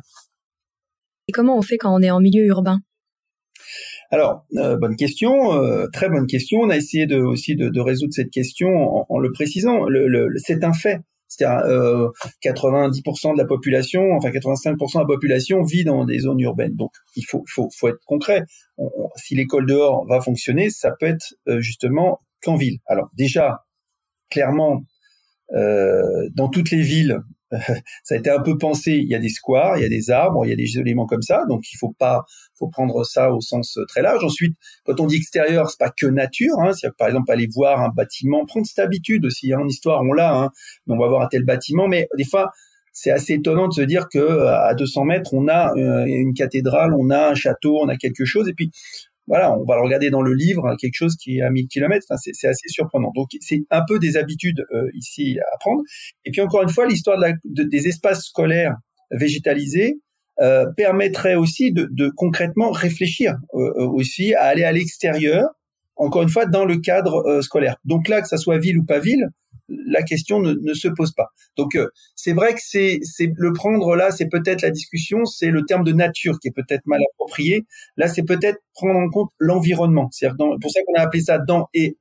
Et 1.28 1.34
comment 1.34 1.58
on 1.58 1.62
fait 1.62 1.78
quand 1.78 1.94
on 1.94 2.02
est 2.02 2.12
en 2.12 2.22
milieu 2.22 2.46
urbain? 2.46 2.80
Alors, 4.12 4.46
euh, 4.58 4.78
bonne 4.78 4.96
question, 4.96 5.54
euh, 5.54 5.88
très 5.92 6.10
bonne 6.10 6.28
question. 6.28 6.60
On 6.60 6.70
a 6.70 6.78
essayé 6.78 7.08
de, 7.08 7.18
aussi 7.18 7.56
de, 7.56 7.80
résoudre 7.80 8.13
cette 8.13 8.30
question 8.30 8.70
en, 9.12 9.20
le 9.20 9.32
précisant. 9.32 9.86
C'est 10.38 10.63
un 10.63 10.74
fait. 10.74 11.00
C'est-à-dire 11.36 11.66
euh, 11.66 12.10
90% 12.44 13.34
de 13.34 13.38
la 13.38 13.46
population, 13.46 14.12
enfin 14.13 14.30
85% 14.30 14.94
de 14.96 15.00
la 15.00 15.06
population 15.06 15.63
vit 15.63 15.84
dans 15.84 16.06
des 16.06 16.20
zones 16.20 16.39
urbaines. 16.39 16.76
Donc, 16.76 16.92
il 17.16 17.24
faut, 17.24 17.44
faut, 17.48 17.70
faut 17.76 17.88
être 17.88 18.00
concret. 18.06 18.44
si 19.16 19.36
l'école 19.36 19.66
dehors 19.66 20.06
va 20.06 20.22
fonctionner, 20.22 20.70
ça 20.70 20.92
peut 21.00 21.08
être 21.08 21.34
euh, 21.48 21.60
justement 21.60 22.20
qu'en 22.44 22.56
ville. 22.56 22.78
Alors 22.86 23.10
déjà, 23.16 23.66
clairement, 24.30 24.84
euh, 25.54 26.30
dans 26.36 26.50
toutes 26.50 26.72
les 26.72 26.82
villes, 26.82 27.20
ça 28.04 28.16
a 28.16 28.18
été 28.18 28.30
un 28.30 28.42
peu 28.42 28.58
pensé. 28.58 28.92
Il 28.92 29.08
y 29.08 29.16
a 29.16 29.20
des 29.20 29.30
squares, 29.30 29.78
il 29.78 29.84
y 29.84 29.86
a 29.86 29.89
des 29.89 30.10
arbres, 30.12 30.46
il 30.46 30.50
y 30.50 30.54
a 30.54 30.56
des 30.56 30.78
éléments 30.78 31.06
comme 31.06 31.22
ça. 31.22 31.44
Donc 31.48 31.72
il 31.72 31.78
faut 31.78 31.94
pas, 31.98 32.24
faut 32.58 32.68
prendre 32.68 33.04
ça 33.04 33.32
au 33.32 33.42
sens 33.42 33.80
très 33.88 34.02
large. 34.02 34.24
Ensuite, 34.24 34.58
quand 34.86 35.00
on 35.00 35.08
dit 35.08 35.18
extérieur, 35.18 35.70
c'est 35.70 35.80
pas 35.80 35.92
que 35.96 36.06
nature. 36.06 36.60
Hein. 36.60 36.72
Par 36.98 37.08
exemple 37.08 37.32
aller 37.32 37.48
voir 37.54 37.82
un 37.82 37.89
bâtiment, 37.89 38.46
prendre 38.46 38.66
cette 38.66 38.80
habitude 38.80 39.26
aussi. 39.26 39.54
Hein. 39.54 39.60
En 39.62 39.68
histoire, 39.68 40.02
on 40.02 40.13
l'a. 40.13 40.36
Hein. 40.36 40.50
On 40.88 40.98
va 40.98 41.08
voir 41.08 41.22
un 41.22 41.28
tel 41.28 41.46
bâtiment, 41.46 41.88
mais 41.88 42.08
des 42.18 42.26
fois, 42.26 42.52
c'est 42.94 43.12
assez 43.12 43.34
étonnant 43.34 43.68
de 43.68 43.74
se 43.74 43.82
dire 43.82 44.08
que 44.08 44.46
à 44.48 44.76
200 44.76 45.06
mètres, 45.06 45.34
on 45.34 45.48
a 45.48 45.74
euh, 45.76 46.06
une 46.06 46.34
cathédrale, 46.34 46.94
on 46.94 47.10
a 47.10 47.30
un 47.30 47.36
château, 47.36 47.80
on 47.82 47.89
a 47.89 47.98
quelque 47.98 48.24
chose, 48.24 48.48
et 48.48 48.54
puis 48.54 48.72
voilà, 49.28 49.58
on 49.58 49.64
va 49.64 49.76
le 49.76 49.84
regarder 49.84 50.10
dans 50.10 50.22
le 50.22 50.34
livre, 50.34 50.68
hein, 50.68 50.76
quelque 50.78 50.96
chose 50.96 51.16
qui 51.16 51.38
est 51.38 51.42
à 51.42 51.50
1000 51.50 51.68
km, 51.68 52.06
enfin, 52.10 52.18
c'est 52.18 52.48
assez 52.48 52.68
surprenant. 52.68 53.12
Donc 53.16 53.30
c'est 53.40 53.62
un 53.70 53.84
peu 53.88 54.00
des 54.00 54.18
habitudes 54.18 54.66
euh, 54.74 54.90
ici 54.94 55.38
à 55.40 55.58
prendre. 55.60 55.82
Et 56.26 56.32
puis 56.32 56.42
encore 56.42 56.64
une 56.64 56.70
fois, 56.70 56.88
l'histoire 56.88 57.18
de 57.46 57.64
des 57.64 57.88
espaces 57.88 58.26
scolaires 58.26 58.76
végétalisés 59.12 60.00
euh, 60.42 60.66
permettrait 60.76 61.36
aussi 61.36 61.72
de, 61.72 61.88
de 61.92 62.10
concrètement 62.10 62.72
réfléchir 62.72 63.36
euh, 63.54 63.88
aussi 63.88 64.34
à 64.34 64.44
aller 64.44 64.64
à 64.64 64.72
l'extérieur, 64.72 65.48
encore 65.96 66.24
une 66.24 66.30
fois, 66.30 66.46
dans 66.46 66.66
le 66.66 66.78
cadre 66.78 67.42
scolaire. 67.42 67.78
Donc 67.86 68.08
là, 68.10 68.22
que 68.22 68.28
ça 68.28 68.38
soit 68.38 68.58
ville 68.58 68.80
ou 68.80 68.84
pas 68.84 69.00
ville, 69.00 69.30
la 69.69 70.04
question 70.04 70.39
ne, 70.39 70.54
ne 70.54 70.73
se 70.73 70.88
pose 70.88 71.13
pas. 71.13 71.28
Donc 71.58 71.76
euh, 71.76 71.88
c'est 72.15 72.34
vrai 72.34 72.54
que 72.54 72.60
c'est 72.62 72.99
le 73.38 73.54
prendre 73.54 73.95
là, 73.95 74.12
c'est 74.12 74.28
peut-être 74.28 74.62
la 74.62 74.71
discussion, 74.71 75.26
c'est 75.26 75.49
le 75.49 75.63
terme 75.65 75.84
de 75.84 75.93
nature 75.93 76.39
qui 76.39 76.49
est 76.49 76.52
peut-être 76.52 76.86
mal 76.86 77.02
approprié. 77.13 77.65
Là, 77.97 78.08
c'est 78.08 78.23
peut-être 78.23 78.60
prendre 78.73 78.99
en 78.99 79.10
compte 79.10 79.30
l'environnement. 79.39 80.10
C'est 80.12 80.30
pour 80.38 80.71
ça 80.71 80.80
qu'on 80.86 80.99
a 80.99 81.02
appelé 81.02 81.23
ça 81.23 81.38
dans 81.39 81.67
et 81.73 81.97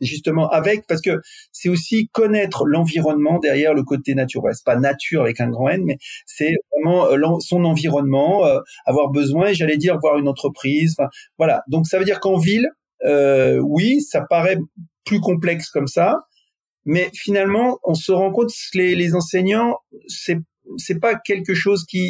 justement 0.00 0.48
avec 0.48 0.86
parce 0.86 1.02
que 1.02 1.20
c'est 1.52 1.68
aussi 1.68 2.08
connaître 2.08 2.64
l'environnement 2.66 3.38
derrière 3.38 3.74
le 3.74 3.82
côté 3.82 4.14
naturel. 4.14 4.54
C'est 4.54 4.64
pas 4.64 4.76
nature 4.76 5.22
avec 5.22 5.40
un 5.40 5.50
grand 5.50 5.68
N, 5.68 5.82
mais 5.84 5.98
c'est 6.26 6.54
vraiment 6.72 7.06
euh, 7.06 7.38
son 7.40 7.64
environnement, 7.64 8.46
euh, 8.46 8.60
avoir 8.86 9.10
besoin, 9.10 9.52
j'allais 9.52 9.76
dire 9.76 9.98
voir 9.98 10.16
une 10.18 10.28
entreprise. 10.28 10.96
voilà. 11.38 11.62
Donc 11.68 11.86
ça 11.86 11.98
veut 11.98 12.04
dire 12.04 12.20
qu'en 12.20 12.38
ville, 12.38 12.68
oui, 13.62 14.00
ça 14.00 14.22
paraît 14.22 14.58
plus 15.04 15.20
complexe 15.20 15.70
comme 15.70 15.86
ça, 15.86 16.26
mais 16.84 17.10
finalement, 17.14 17.78
on 17.84 17.94
se 17.94 18.12
rend 18.12 18.30
compte 18.30 18.50
que 18.50 18.78
les, 18.78 18.94
les 18.94 19.14
enseignants, 19.14 19.76
c'est 20.06 20.38
c'est 20.76 21.00
pas 21.00 21.16
quelque 21.16 21.54
chose 21.54 21.84
qu'ils 21.84 22.00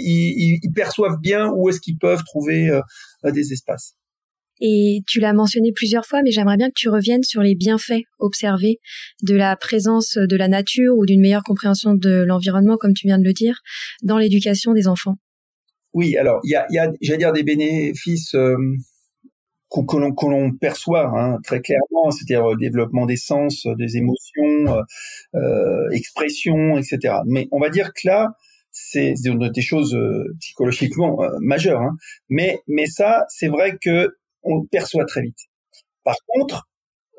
ils, 0.62 0.72
perçoivent 0.74 1.18
bien 1.20 1.50
où 1.50 1.68
est-ce 1.68 1.80
qu'ils 1.80 1.96
peuvent 1.98 2.22
trouver 2.24 2.68
euh, 2.68 3.30
des 3.30 3.52
espaces. 3.52 3.94
Et 4.61 5.00
tu 5.06 5.20
l'as 5.20 5.33
mentionné 5.33 5.72
plusieurs 5.74 6.04
fois, 6.04 6.20
mais 6.22 6.30
j'aimerais 6.30 6.59
bien 6.59 6.68
que 6.68 6.76
tu 6.76 6.90
reviennes 6.90 7.22
sur 7.22 7.40
les 7.40 7.54
bienfaits 7.54 8.02
observés 8.18 8.78
de 9.22 9.35
la 9.35 9.56
présence 9.56 10.18
de 10.18 10.37
la 10.37 10.48
nature 10.48 10.94
ou 10.98 11.06
d'une 11.06 11.22
meilleure 11.22 11.42
compréhension 11.42 11.94
de 11.94 12.24
l'environnement, 12.26 12.76
comme 12.76 12.92
tu 12.92 13.06
viens 13.06 13.18
de 13.18 13.24
le 13.24 13.33
dire, 13.33 13.61
dans 14.02 14.18
l'éducation 14.18 14.74
des 14.74 14.87
enfants. 14.87 15.14
Oui, 15.94 16.16
alors 16.16 16.40
il 16.44 16.50
y 16.50 16.56
a, 16.56 16.66
y 16.70 16.78
a 16.78 16.92
j'allais 17.00 17.18
dire 17.18 17.33
des 17.33 17.42
bénéfices 17.42 18.35
euh, 18.35 18.54
que 19.70 20.26
l'on 20.26 20.52
perçoit 20.52 21.06
hein, 21.06 21.38
très 21.44 21.61
clairement, 21.61 22.11
c'est-à-dire 22.11 22.50
euh, 22.50 22.56
développement 22.56 23.06
des 23.06 23.16
sens, 23.16 23.66
euh, 23.66 23.74
des 23.76 23.96
émotions, 23.96 24.66
euh, 24.68 24.83
euh, 25.37 25.90
expression, 25.90 26.76
etc. 26.76 27.18
Mais 27.26 27.48
on 27.52 27.61
va 27.61 27.70
dire 27.70 27.92
que 27.92 28.06
là, 28.09 28.35
c'est 28.72 29.14
des 29.14 29.62
choses 29.62 29.98
psychologiquement 30.38 31.18
majeures. 31.40 31.83
Hein. 31.83 31.96
Mais 32.28 32.61
mais 32.68 32.87
ça, 32.87 33.24
c'est 33.28 33.48
vrai 33.48 33.76
que 33.80 34.16
on 34.42 34.61
le 34.61 34.66
perçoit 34.70 35.04
très 35.04 35.22
vite. 35.22 35.38
Par 36.04 36.16
contre, 36.28 36.68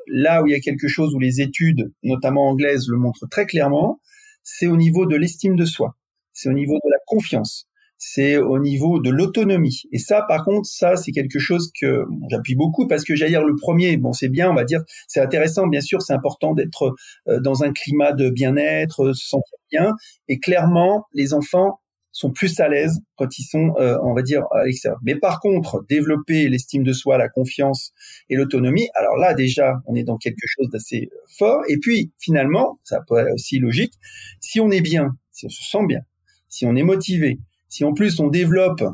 là 0.06 0.42
où 0.42 0.46
il 0.46 0.52
y 0.52 0.54
a 0.54 0.60
quelque 0.60 0.88
chose 0.88 1.14
où 1.14 1.18
les 1.18 1.40
études, 1.40 1.92
notamment 2.02 2.48
anglaises, 2.48 2.88
le 2.88 2.96
montrent 2.96 3.28
très 3.30 3.46
clairement, 3.46 4.00
c'est 4.42 4.66
au 4.66 4.76
niveau 4.76 5.06
de 5.06 5.14
l'estime 5.14 5.56
de 5.56 5.64
soi, 5.66 5.94
c'est 6.32 6.48
au 6.48 6.54
niveau 6.54 6.74
de 6.74 6.90
la 6.90 6.98
confiance 7.06 7.68
c'est 8.04 8.36
au 8.36 8.58
niveau 8.58 8.98
de 8.98 9.10
l'autonomie. 9.10 9.82
Et 9.92 9.98
ça, 9.98 10.22
par 10.22 10.44
contre, 10.44 10.68
ça, 10.68 10.96
c'est 10.96 11.12
quelque 11.12 11.38
chose 11.38 11.70
que 11.80 12.04
j'appuie 12.28 12.56
beaucoup 12.56 12.88
parce 12.88 13.04
que 13.04 13.14
j'allais 13.14 13.30
dire 13.30 13.44
le 13.44 13.54
premier, 13.54 13.96
bon, 13.96 14.12
c'est 14.12 14.28
bien, 14.28 14.50
on 14.50 14.54
va 14.54 14.64
dire, 14.64 14.82
c'est 15.06 15.20
intéressant, 15.20 15.68
bien 15.68 15.80
sûr, 15.80 16.02
c'est 16.02 16.12
important 16.12 16.52
d'être 16.52 16.96
euh, 17.28 17.38
dans 17.38 17.62
un 17.62 17.72
climat 17.72 18.12
de 18.12 18.28
bien-être, 18.28 19.04
euh, 19.04 19.12
se 19.12 19.28
sentir 19.28 19.56
bien. 19.70 19.92
Et 20.26 20.40
clairement, 20.40 21.06
les 21.14 21.32
enfants 21.32 21.78
sont 22.10 22.32
plus 22.32 22.58
à 22.58 22.68
l'aise 22.68 22.98
quand 23.14 23.38
ils 23.38 23.44
sont, 23.44 23.72
euh, 23.78 23.96
on 24.02 24.14
va 24.14 24.22
dire, 24.22 24.42
à 24.50 24.64
l'extérieur. 24.64 24.98
Mais 25.04 25.14
par 25.14 25.38
contre, 25.38 25.84
développer 25.88 26.48
l'estime 26.48 26.82
de 26.82 26.92
soi, 26.92 27.18
la 27.18 27.28
confiance 27.28 27.92
et 28.28 28.34
l'autonomie, 28.34 28.88
alors 28.96 29.16
là, 29.16 29.32
déjà, 29.32 29.74
on 29.86 29.94
est 29.94 30.02
dans 30.02 30.18
quelque 30.18 30.44
chose 30.44 30.68
d'assez 30.70 31.08
fort. 31.38 31.62
Et 31.68 31.78
puis, 31.78 32.10
finalement, 32.18 32.80
ça 32.82 32.98
peut 33.06 33.18
être 33.18 33.32
aussi 33.32 33.60
logique, 33.60 33.94
si 34.40 34.58
on 34.58 34.72
est 34.72 34.80
bien, 34.80 35.16
si 35.30 35.46
on 35.46 35.50
se 35.50 35.62
sent 35.62 35.86
bien, 35.86 36.00
si 36.48 36.66
on 36.66 36.74
est 36.74 36.82
motivé, 36.82 37.38
si 37.72 37.84
en 37.84 37.94
plus 37.94 38.20
on 38.20 38.28
développe 38.28 38.84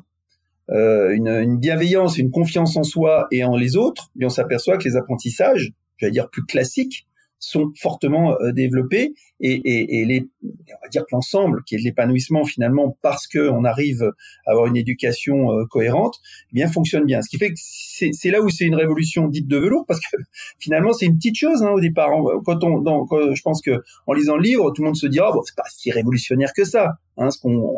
une, 0.71 1.29
une, 1.29 1.59
bienveillance, 1.59 2.19
une 2.19 2.31
confiance 2.31 2.77
en 2.77 2.83
soi 2.83 3.27
et 3.33 3.43
en 3.43 3.57
les 3.57 3.77
autres, 3.77 4.11
mais 4.15 4.27
on 4.27 4.31
s'aperçoit 4.31 4.77
que 4.77 4.85
les 4.85 4.97
apprentissages, 4.97 5.73
j'allais 5.97 6.13
dire 6.13 6.29
plus 6.29 6.45
classiques, 6.45 7.09
sont 7.39 7.73
fortement 7.77 8.37
euh, 8.41 8.53
développés 8.53 9.15
et, 9.41 10.05
les, 10.05 10.29
on 10.69 10.83
va 10.83 10.89
dire 10.89 11.03
que 11.03 11.09
l'ensemble, 11.13 11.63
qui 11.65 11.75
est 11.75 11.79
de 11.79 11.85
l'épanouissement 11.85 12.45
finalement 12.45 12.97
parce 13.03 13.27
que 13.27 13.49
on 13.51 13.65
arrive 13.65 14.03
à 14.47 14.51
avoir 14.53 14.67
une 14.67 14.77
éducation 14.77 15.53
euh, 15.53 15.65
cohérente, 15.67 16.17
eh 16.53 16.55
bien 16.55 16.69
fonctionne 16.69 17.05
bien. 17.05 17.23
Ce 17.23 17.29
qui 17.29 17.39
fait 17.39 17.51
que 17.51 17.59
c'est 17.59 18.31
là 18.31 18.41
où 18.41 18.49
c'est 18.49 18.65
une 18.65 18.75
révolution 18.75 19.29
dite 19.29 19.49
de 19.49 19.59
velours 19.59 19.85
parce 19.87 20.01
que 20.01 20.17
finalement 20.59 20.93
c'est 20.93 21.07
une 21.07 21.17
petite 21.17 21.37
chose 21.37 21.63
hein, 21.63 21.71
au 21.71 21.81
départ. 21.81 22.11
Quand 22.45 22.63
on, 22.65 22.81
dans, 22.81 23.07
je 23.11 23.43
pense 23.43 23.63
que 23.63 23.83
en 24.07 24.13
lisant 24.13 24.37
le 24.37 24.43
livre, 24.43 24.71
tout 24.73 24.83
le 24.83 24.87
monde 24.87 24.97
se 24.97 25.07
dira 25.07 25.33
bon 25.33 25.43
c'est 25.45 25.57
pas 25.57 25.69
si 25.69 25.91
révolutionnaire 25.91 26.53
que 26.55 26.65
ça. 26.65 26.99
Hein, 27.21 27.33
ce 27.33 27.41
qu'on 27.41 27.75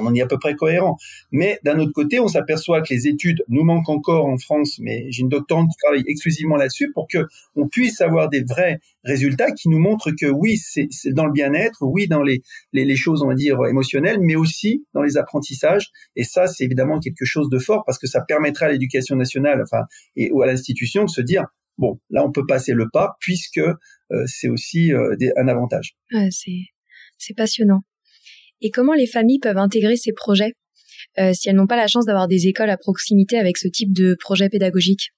on 0.00 0.04
en 0.04 0.14
est 0.14 0.20
à 0.20 0.26
peu 0.26 0.36
près 0.38 0.56
cohérent. 0.56 0.96
Mais 1.30 1.60
d'un 1.62 1.78
autre 1.78 1.92
côté, 1.92 2.18
on 2.18 2.26
s'aperçoit 2.26 2.82
que 2.82 2.92
les 2.92 3.06
études 3.06 3.44
nous 3.48 3.62
manquent 3.62 3.88
encore 3.88 4.26
en 4.26 4.36
France, 4.36 4.78
mais 4.80 5.06
j'ai 5.10 5.22
une 5.22 5.28
doctorante 5.28 5.68
qui 5.70 5.76
travaille 5.76 6.02
exclusivement 6.08 6.56
là-dessus 6.56 6.90
pour 6.92 7.06
que 7.06 7.26
on 7.54 7.68
puisse 7.68 8.00
avoir 8.00 8.28
des 8.28 8.42
vrais 8.42 8.80
résultats 9.04 9.52
qui 9.52 9.68
nous 9.68 9.78
montrent 9.78 10.10
que 10.10 10.26
oui, 10.26 10.56
c'est 10.56 10.88
dans 11.12 11.26
le 11.26 11.32
bien-être, 11.32 11.78
oui, 11.82 12.08
dans 12.10 12.22
les, 12.22 12.42
les, 12.72 12.84
les, 12.84 12.96
choses, 12.96 13.22
on 13.22 13.28
va 13.28 13.34
dire, 13.34 13.58
émotionnelles, 13.68 14.18
mais 14.20 14.36
aussi 14.36 14.84
dans 14.94 15.02
les 15.02 15.16
apprentissages. 15.16 15.90
Et 16.16 16.24
ça, 16.24 16.46
c'est 16.46 16.64
évidemment 16.64 17.00
quelque 17.00 17.24
chose 17.24 17.48
de 17.48 17.58
fort 17.58 17.84
parce 17.86 17.98
que 17.98 18.06
ça 18.06 18.20
permettra 18.20 18.66
à 18.66 18.72
l'éducation 18.72 19.16
nationale, 19.16 19.62
enfin, 19.62 19.84
et 20.16 20.30
ou 20.30 20.42
à 20.42 20.46
l'institution 20.46 21.04
de 21.04 21.10
se 21.10 21.22
dire, 21.22 21.46
bon, 21.78 21.98
là, 22.10 22.24
on 22.24 22.32
peut 22.32 22.46
passer 22.46 22.72
le 22.72 22.86
pas 22.92 23.16
puisque 23.20 23.58
euh, 23.58 23.74
c'est 24.26 24.48
aussi 24.48 24.92
euh, 24.92 25.16
un 25.36 25.48
avantage. 25.48 25.96
c'est 26.30 27.34
passionnant. 27.34 27.80
Et 28.60 28.70
comment 28.70 28.92
les 28.92 29.06
familles 29.06 29.38
peuvent 29.38 29.58
intégrer 29.58 29.96
ces 29.96 30.12
projets 30.12 30.52
euh, 31.18 31.32
si 31.32 31.48
elles 31.48 31.56
n'ont 31.56 31.66
pas 31.66 31.76
la 31.76 31.86
chance 31.86 32.06
d'avoir 32.06 32.28
des 32.28 32.46
écoles 32.46 32.70
à 32.70 32.76
proximité 32.76 33.38
avec 33.38 33.56
ce 33.56 33.68
type 33.68 33.92
de 33.92 34.16
projet 34.20 34.48
pédagogique? 34.48 35.10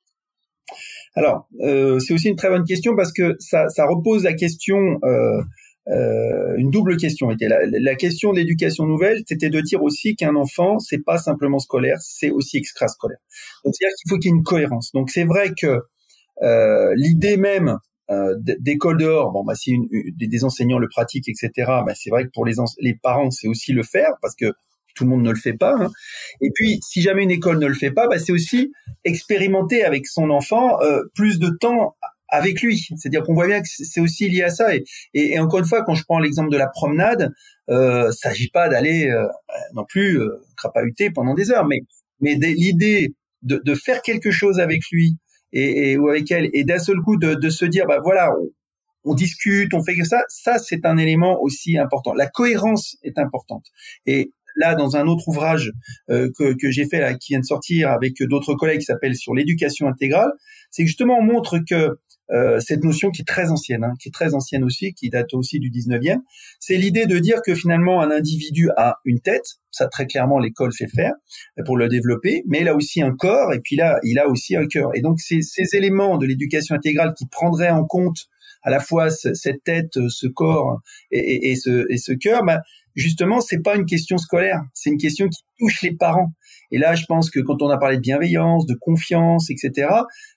Alors, 1.15 1.49
euh, 1.61 1.99
c'est 1.99 2.15
aussi 2.15 2.29
une 2.29 2.37
très 2.37 2.49
bonne 2.49 2.65
question 2.65 2.97
parce 2.97 3.13
que 3.13 3.37
ça, 3.39 3.69
ça 3.69 3.85
repose 3.87 4.25
la 4.25 4.33
question, 4.33 4.99
euh, 5.05 5.43
euh 5.89 6.55
une 6.57 6.71
double 6.71 6.97
question. 6.97 7.31
Était 7.31 7.49
la, 7.49 7.59
la 7.67 7.95
question 7.95 8.33
de 8.33 8.39
l'éducation 8.39 8.87
nouvelle, 8.87 9.23
c'était 9.27 9.51
de 9.51 9.61
dire 9.61 9.83
aussi 9.83 10.17
qu'un 10.17 10.37
enfant, 10.37 10.79
c'est 10.79 11.03
pas 11.05 11.19
simplement 11.19 11.59
scolaire, 11.59 11.99
c'est 12.01 12.31
aussi 12.31 12.59
extrascolaire. 12.59 13.19
Donc, 13.65 13.75
c'est-à-dire 13.75 13.97
qu'il 13.97 14.11
faut 14.11 14.19
qu'il 14.19 14.31
y 14.31 14.35
ait 14.35 14.37
une 14.37 14.43
cohérence. 14.43 14.93
Donc, 14.93 15.11
c'est 15.11 15.25
vrai 15.25 15.51
que 15.57 15.81
euh, 16.43 16.93
l'idée 16.97 17.37
même 17.37 17.79
euh, 18.11 18.35
d'école 18.39 18.99
dehors, 18.99 19.31
bon 19.31 19.45
bah 19.45 19.55
si 19.55 19.79
des 20.17 20.45
enseignants 20.45 20.79
le 20.79 20.89
pratiquent, 20.89 21.29
etc. 21.29 21.51
Bah, 21.87 21.95
c'est 21.95 22.11
vrai 22.11 22.25
que 22.25 22.31
pour 22.35 22.45
les, 22.45 22.55
les 22.81 22.95
parents 22.95 23.31
c'est 23.31 23.49
aussi 23.49 23.73
le 23.73 23.83
faire 23.83 24.11
parce 24.21 24.35
que 24.35 24.53
tout 24.95 25.05
le 25.05 25.11
monde 25.11 25.23
ne 25.23 25.31
le 25.31 25.39
fait 25.39 25.55
pas. 25.55 25.75
Hein. 25.79 25.91
Et 26.41 26.51
puis 26.55 26.81
si 26.83 27.01
jamais 27.01 27.23
une 27.23 27.31
école 27.31 27.59
ne 27.59 27.67
le 27.67 27.75
fait 27.75 27.93
pas, 27.93 28.09
bah, 28.09 28.19
c'est 28.19 28.33
aussi 28.33 28.73
expérimenter 29.05 29.85
avec 29.85 30.07
son 30.07 30.31
enfant 30.31 30.81
euh, 30.83 31.03
plus 31.15 31.39
de 31.39 31.49
temps 31.61 31.95
avec 32.33 32.63
lui. 32.63 32.89
C'est-à-dire 32.97 33.23
qu'on 33.23 33.35
voit 33.35 33.47
bien 33.47 33.61
que 33.61 33.69
c'est 33.69 34.01
aussi 34.01 34.29
lié 34.29 34.43
à 34.43 34.51
ça. 34.51 34.75
Et, 34.75 34.85
et, 35.15 35.39
encore 35.39 35.61
une 35.61 35.67
fois, 35.67 35.85
quand 35.85 35.95
je 35.95 36.03
prends 36.05 36.19
l'exemple 36.19 36.51
de 36.51 36.57
la 36.57 36.67
promenade, 36.67 37.33
euh, 37.71 38.11
s'agit 38.11 38.49
pas 38.49 38.69
d'aller 38.69 39.09
euh, 39.09 39.29
non 39.75 39.85
plus 39.89 40.21
euh, 40.21 40.43
crapahuter 40.57 41.11
pendant 41.11 41.35
des 41.35 41.51
heures, 41.53 41.67
mais 41.67 41.81
mais 42.21 42.35
l'idée 42.35 43.15
de, 43.43 43.61
de, 43.65 43.75
faire 43.75 44.01
quelque 44.03 44.31
chose 44.31 44.61
avec 44.61 44.83
lui, 44.93 45.17
et, 45.53 45.97
ou 45.97 46.09
avec 46.09 46.31
elle, 46.31 46.49
et 46.53 46.63
d'un 46.63 46.79
seul 46.79 46.99
coup 47.01 47.17
de, 47.17 47.35
de, 47.35 47.51
se 47.51 47.65
dire, 47.65 47.85
bah 47.87 47.99
voilà, 48.01 48.31
on, 49.05 49.15
discute, 49.15 49.75
on 49.75 49.83
fait 49.83 49.97
que 49.97 50.05
ça, 50.05 50.23
ça 50.29 50.59
c'est 50.59 50.87
un 50.87 50.97
élément 50.99 51.43
aussi 51.43 51.77
important. 51.79 52.15
La 52.15 52.29
cohérence 52.29 52.97
est 53.03 53.19
importante. 53.19 53.67
Et 54.07 54.33
là, 54.55 54.77
dans 54.77 54.95
un 54.95 55.09
autre 55.09 55.27
ouvrage 55.27 55.73
euh, 56.11 56.31
que, 56.39 56.55
que 56.55 56.71
j'ai 56.71 56.87
fait 56.87 57.01
là, 57.01 57.15
qui 57.15 57.33
vient 57.33 57.41
de 57.41 57.45
sortir 57.45 57.91
avec 57.91 58.23
d'autres 58.23 58.55
collègues, 58.55 58.79
qui 58.79 58.87
s'appelle 58.87 59.17
sur 59.17 59.35
l'éducation 59.35 59.89
intégrale, 59.89 60.31
c'est 60.71 60.87
justement 60.87 61.19
on 61.19 61.25
montre 61.25 61.59
que 61.69 61.99
euh, 62.31 62.61
cette 62.61 62.85
notion 62.85 63.11
qui 63.11 63.23
est 63.23 63.27
très 63.27 63.51
ancienne, 63.51 63.85
hein, 63.85 63.95
qui 64.01 64.09
est 64.09 64.13
très 64.13 64.35
ancienne 64.35 64.65
aussi, 64.65 64.95
qui 64.95 65.11
date 65.11 65.35
aussi 65.35 65.59
du 65.59 65.71
19e, 65.71 66.19
c'est 66.61 66.77
l'idée 66.77 67.07
de 67.07 67.19
dire 67.19 67.43
que 67.45 67.55
finalement 67.55 68.01
un 68.01 68.11
individu 68.11 68.71
a 68.77 68.97
une 69.05 69.21
tête, 69.21 69.59
ça 69.71 69.89
très 69.89 70.07
clairement 70.07 70.39
l'école 70.39 70.73
fait 70.73 70.89
faire 70.89 71.13
pour 71.67 71.77
le 71.77 71.89
développer, 71.89 72.43
mais 72.47 72.61
il 72.61 72.69
a 72.69 72.77
aussi 72.77 73.03
un 73.03 73.15
corps 73.15 73.53
et 73.53 73.61
puis 73.61 73.77
là 73.77 73.99
il 74.03 74.19
a 74.19 74.29
aussi 74.29 74.57
un 74.57 74.67
cœur. 74.67 74.91
Et 74.95 75.01
donc 75.01 75.21
ces, 75.21 75.43
ces 75.43 75.77
éléments 75.77 76.17
de 76.17 76.27
l'éducation 76.27 76.75
intégrale 76.75 77.13
qui 77.17 77.27
prendraient 77.27 77.71
en 77.71 77.85
compte 77.85 78.29
à 78.63 78.71
la 78.71 78.81
fois 78.81 79.11
cette 79.11 79.65
tête, 79.65 79.99
ce 80.09 80.27
corps 80.29 80.81
et, 81.11 81.51
et, 81.51 81.57
ce, 81.57 81.85
et 81.91 81.99
ce 81.99 82.13
cœur, 82.13 82.45
bah, 82.45 82.61
justement, 82.95 83.41
c'est 83.41 83.61
pas 83.61 83.77
une 83.77 83.87
question 83.87 84.19
scolaire, 84.19 84.63
c'est 84.75 84.91
une 84.91 84.99
question 84.99 85.29
qui 85.29 85.43
touche 85.59 85.83
les 85.83 85.95
parents. 85.95 86.33
Et 86.71 86.79
là, 86.79 86.95
je 86.95 87.05
pense 87.07 87.31
que 87.31 87.41
quand 87.41 87.61
on 87.63 87.69
a 87.69 87.79
parlé 87.79 87.97
de 87.97 88.03
bienveillance, 88.03 88.67
de 88.67 88.75
confiance, 88.75 89.51
etc., 89.51 89.89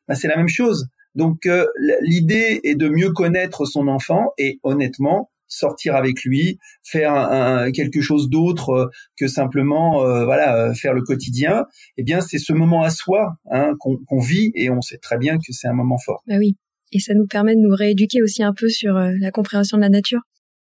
bah, 0.07 0.15
c'est 0.15 0.27
la 0.27 0.37
même 0.37 0.47
chose. 0.47 0.89
Donc 1.15 1.45
euh, 1.45 1.65
l'idée 2.01 2.59
est 2.63 2.75
de 2.75 2.89
mieux 2.89 3.11
connaître 3.11 3.65
son 3.65 3.87
enfant 3.87 4.31
et 4.37 4.59
honnêtement 4.63 5.31
sortir 5.47 5.95
avec 5.95 6.23
lui, 6.23 6.59
faire 6.83 7.69
quelque 7.73 8.01
chose 8.01 8.29
d'autre 8.29 8.69
euh, 8.71 8.89
que 9.17 9.27
simplement 9.27 10.03
euh, 10.03 10.25
voilà 10.25 10.73
faire 10.73 10.93
le 10.93 11.01
quotidien. 11.01 11.65
Eh 11.97 12.03
bien 12.03 12.19
c'est 12.19 12.39
ce 12.39 12.51
moment 12.51 12.83
à 12.83 12.89
soi 12.89 13.35
hein, 13.51 13.73
qu'on 13.79 14.19
vit 14.19 14.51
et 14.55 14.69
on 14.69 14.81
sait 14.81 14.97
très 14.97 15.17
bien 15.17 15.37
que 15.37 15.51
c'est 15.51 15.67
un 15.67 15.73
moment 15.73 15.97
fort. 15.97 16.23
Bah 16.27 16.35
oui, 16.39 16.57
et 16.91 16.99
ça 16.99 17.13
nous 17.13 17.27
permet 17.27 17.55
de 17.55 17.61
nous 17.61 17.75
rééduquer 17.75 18.21
aussi 18.21 18.43
un 18.43 18.53
peu 18.53 18.67
sur 18.69 18.93
la 18.93 19.31
compréhension 19.31 19.77
de 19.77 19.83
la 19.83 19.89
nature. 19.89 20.21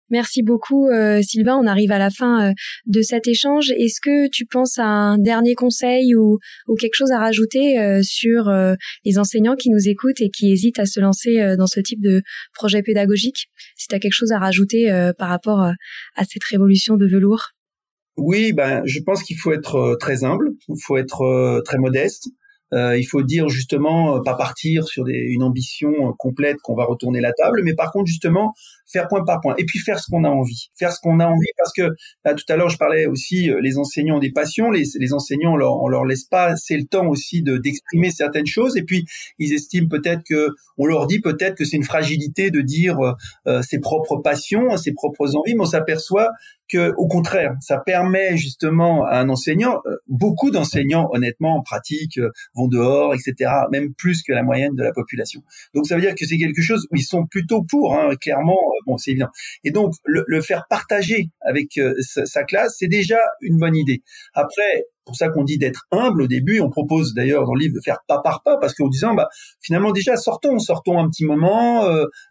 Merci 0.10 0.44
beaucoup 0.44 0.90
euh, 0.90 1.22
Sylvain, 1.22 1.58
on 1.58 1.66
arrive 1.66 1.92
à 1.92 1.98
la 1.98 2.10
fin 2.10 2.50
euh, 2.50 2.54
de 2.86 3.02
cet 3.02 3.28
échange. 3.28 3.72
Est-ce 3.72 4.00
que 4.02 4.30
tu 4.30 4.46
penses 4.46 4.78
à 4.78 4.86
un 4.86 5.18
dernier 5.18 5.56
conseil 5.56 6.14
ou, 6.16 6.40
quelque 6.80 6.96
chose 6.96 7.12
à 7.12 7.20
rajouter 7.20 7.80
euh, 7.80 8.02
sur 8.04 8.52
les 9.06 9.18
enseignants 9.18 9.56
qui 9.56 9.70
nous 9.70 9.88
écoutent 9.88 10.22
et 10.22 10.30
qui 10.30 10.52
hésitent 10.52 10.80
à 10.80 10.86
se 10.86 11.00
lancer 11.00 11.56
dans 11.58 11.68
ce 11.68 11.80
type 11.80 12.02
de 12.02 12.22
projet 12.54 12.82
pédagogique? 12.82 13.48
Si 13.76 13.88
tu 13.88 13.96
as 13.96 14.00
quelque 14.00 14.14
chose 14.14 14.32
à 14.32 14.40
rajouter 14.40 14.92
par 15.18 15.30
rapport 15.30 15.62
à 15.62 16.26
cette 16.26 16.44
révolution 16.44 16.98
de 16.98 17.08
velours? 17.08 17.52
Oui, 18.18 18.54
ben 18.54 18.82
je 18.86 19.00
pense 19.00 19.24
qu'il 19.24 19.38
faut 19.38 19.54
être 19.54 19.96
très 20.00 20.24
humble, 20.24 20.50
il 20.68 20.82
faut 20.82 20.98
être 20.98 21.62
très 21.66 21.78
modeste. 21.78 22.30
Il 22.72 23.06
faut 23.10 23.22
dire 23.22 23.50
justement 23.50 24.22
pas 24.22 24.36
partir 24.36 24.88
sur 24.88 25.06
une 25.08 25.44
ambition 25.44 26.14
complète 26.18 26.58
qu'on 26.64 26.76
va 26.76 26.86
retourner 26.86 27.22
la 27.22 27.32
table, 27.34 27.62
mais 27.64 27.76
par 27.76 27.92
contre 27.92 28.08
justement 28.08 28.54
faire 28.94 29.08
point 29.08 29.24
par 29.26 29.42
point 29.42 29.56
et 29.58 29.66
puis 29.66 29.80
faire 29.80 30.00
ce 30.00 30.10
qu'on 30.10 30.24
a 30.24 30.30
envie, 30.30 30.70
faire 30.78 30.92
ce 30.92 31.00
qu'on 31.02 31.20
a 31.20 31.26
envie 31.26 31.52
parce 31.58 31.74
que 31.74 31.90
tout 32.24 32.46
à 32.54 32.56
l'heure 32.56 32.70
je 32.70 32.78
parlais 32.78 33.06
aussi 33.08 33.50
les 33.62 33.78
enseignants 33.78 34.18
ont 34.18 34.20
des 34.20 34.32
passions, 34.32 34.72
les, 34.72 34.84
les 34.96 35.14
enseignants 35.14 35.54
on 35.54 35.58
leur, 35.58 35.82
on 35.82 35.88
leur 35.88 36.06
laisse 36.06 36.26
pas 36.26 36.46
assez 36.46 36.78
le 36.78 36.86
temps 36.86 37.08
aussi 37.08 37.42
de 37.42 37.58
d'exprimer 37.58 38.12
certaines 38.12 38.46
choses 38.46 38.78
et 38.78 38.84
puis 38.84 39.06
ils 39.40 39.54
estiment 39.54 39.88
peut-être 39.90 40.22
que 40.24 40.50
on 40.78 40.86
leur 40.86 41.08
dit 41.08 41.20
peut-être 41.20 41.56
que 41.56 41.66
c'est 41.66 41.78
une 41.78 41.84
fragilité 41.84 42.52
de 42.52 42.62
dire 42.62 42.98
ses 43.62 43.80
propres 43.80 44.18
passions, 44.18 44.78
ses 44.78 44.94
propres 44.94 45.36
envies, 45.36 45.56
mais 45.56 45.62
on 45.62 45.66
s'aperçoit 45.66 46.30
que, 46.74 46.94
au 46.98 47.08
contraire, 47.08 47.56
ça 47.62 47.78
permet 47.78 48.38
justement 48.38 49.06
à 49.06 49.20
un 49.20 49.30
enseignant, 49.30 49.82
euh, 49.86 49.98
beaucoup 50.08 50.50
d'enseignants, 50.50 51.08
honnêtement, 51.12 51.58
en 51.58 51.62
pratique, 51.62 52.18
euh, 52.18 52.32
vont 52.56 52.68
dehors, 52.68 53.14
etc., 53.14 53.52
même 53.72 53.94
plus 53.94 54.24
que 54.24 54.34
la 54.34 54.44
moyenne 54.44 54.74
de 54.76 54.84
la 54.84 54.92
population. 54.92 55.44
Donc 55.76 55.86
ça 55.86 55.96
veut 55.96 56.02
dire 56.02 56.16
que 56.16 56.26
c'est 56.26 56.38
quelque 56.38 56.62
chose 56.62 56.88
où 56.92 56.96
ils 56.96 57.04
sont 57.04 57.26
plutôt 57.26 57.64
pour, 57.64 57.96
hein, 57.96 58.16
clairement, 58.20 58.54
euh, 58.54 58.83
bon, 58.86 58.98
c'est 58.98 59.12
évident. 59.12 59.30
Et 59.64 59.72
donc 59.72 59.94
le, 60.06 60.42
faire 60.42 60.66
partager 60.70 61.30
avec 61.42 61.80
sa, 62.00 62.44
classe, 62.44 62.76
c'est 62.80 62.88
déjà 62.88 63.20
une 63.42 63.58
bonne 63.58 63.76
idée. 63.76 64.04
Après, 64.34 64.86
pour 65.06 65.16
ça 65.16 65.30
qu'on 65.30 65.44
dit 65.44 65.58
d'être 65.58 65.86
humble 65.92 66.24
au 66.24 66.28
début. 66.28 66.60
On 66.60 66.70
propose 66.70 67.14
d'ailleurs 67.14 67.46
dans 67.46 67.54
le 67.54 67.62
livre 67.62 67.76
de 67.76 67.82
faire 67.82 68.00
pas 68.08 68.22
par 68.22 68.42
pas 68.44 68.58
parce 68.58 68.74
qu'en 68.74 68.88
disant 68.88 69.14
bah 69.14 69.28
finalement 69.62 69.92
déjà 69.92 70.16
sortons, 70.16 70.60
sortons 70.60 71.00
un 71.00 71.10
petit 71.10 71.26
moment 71.26 71.86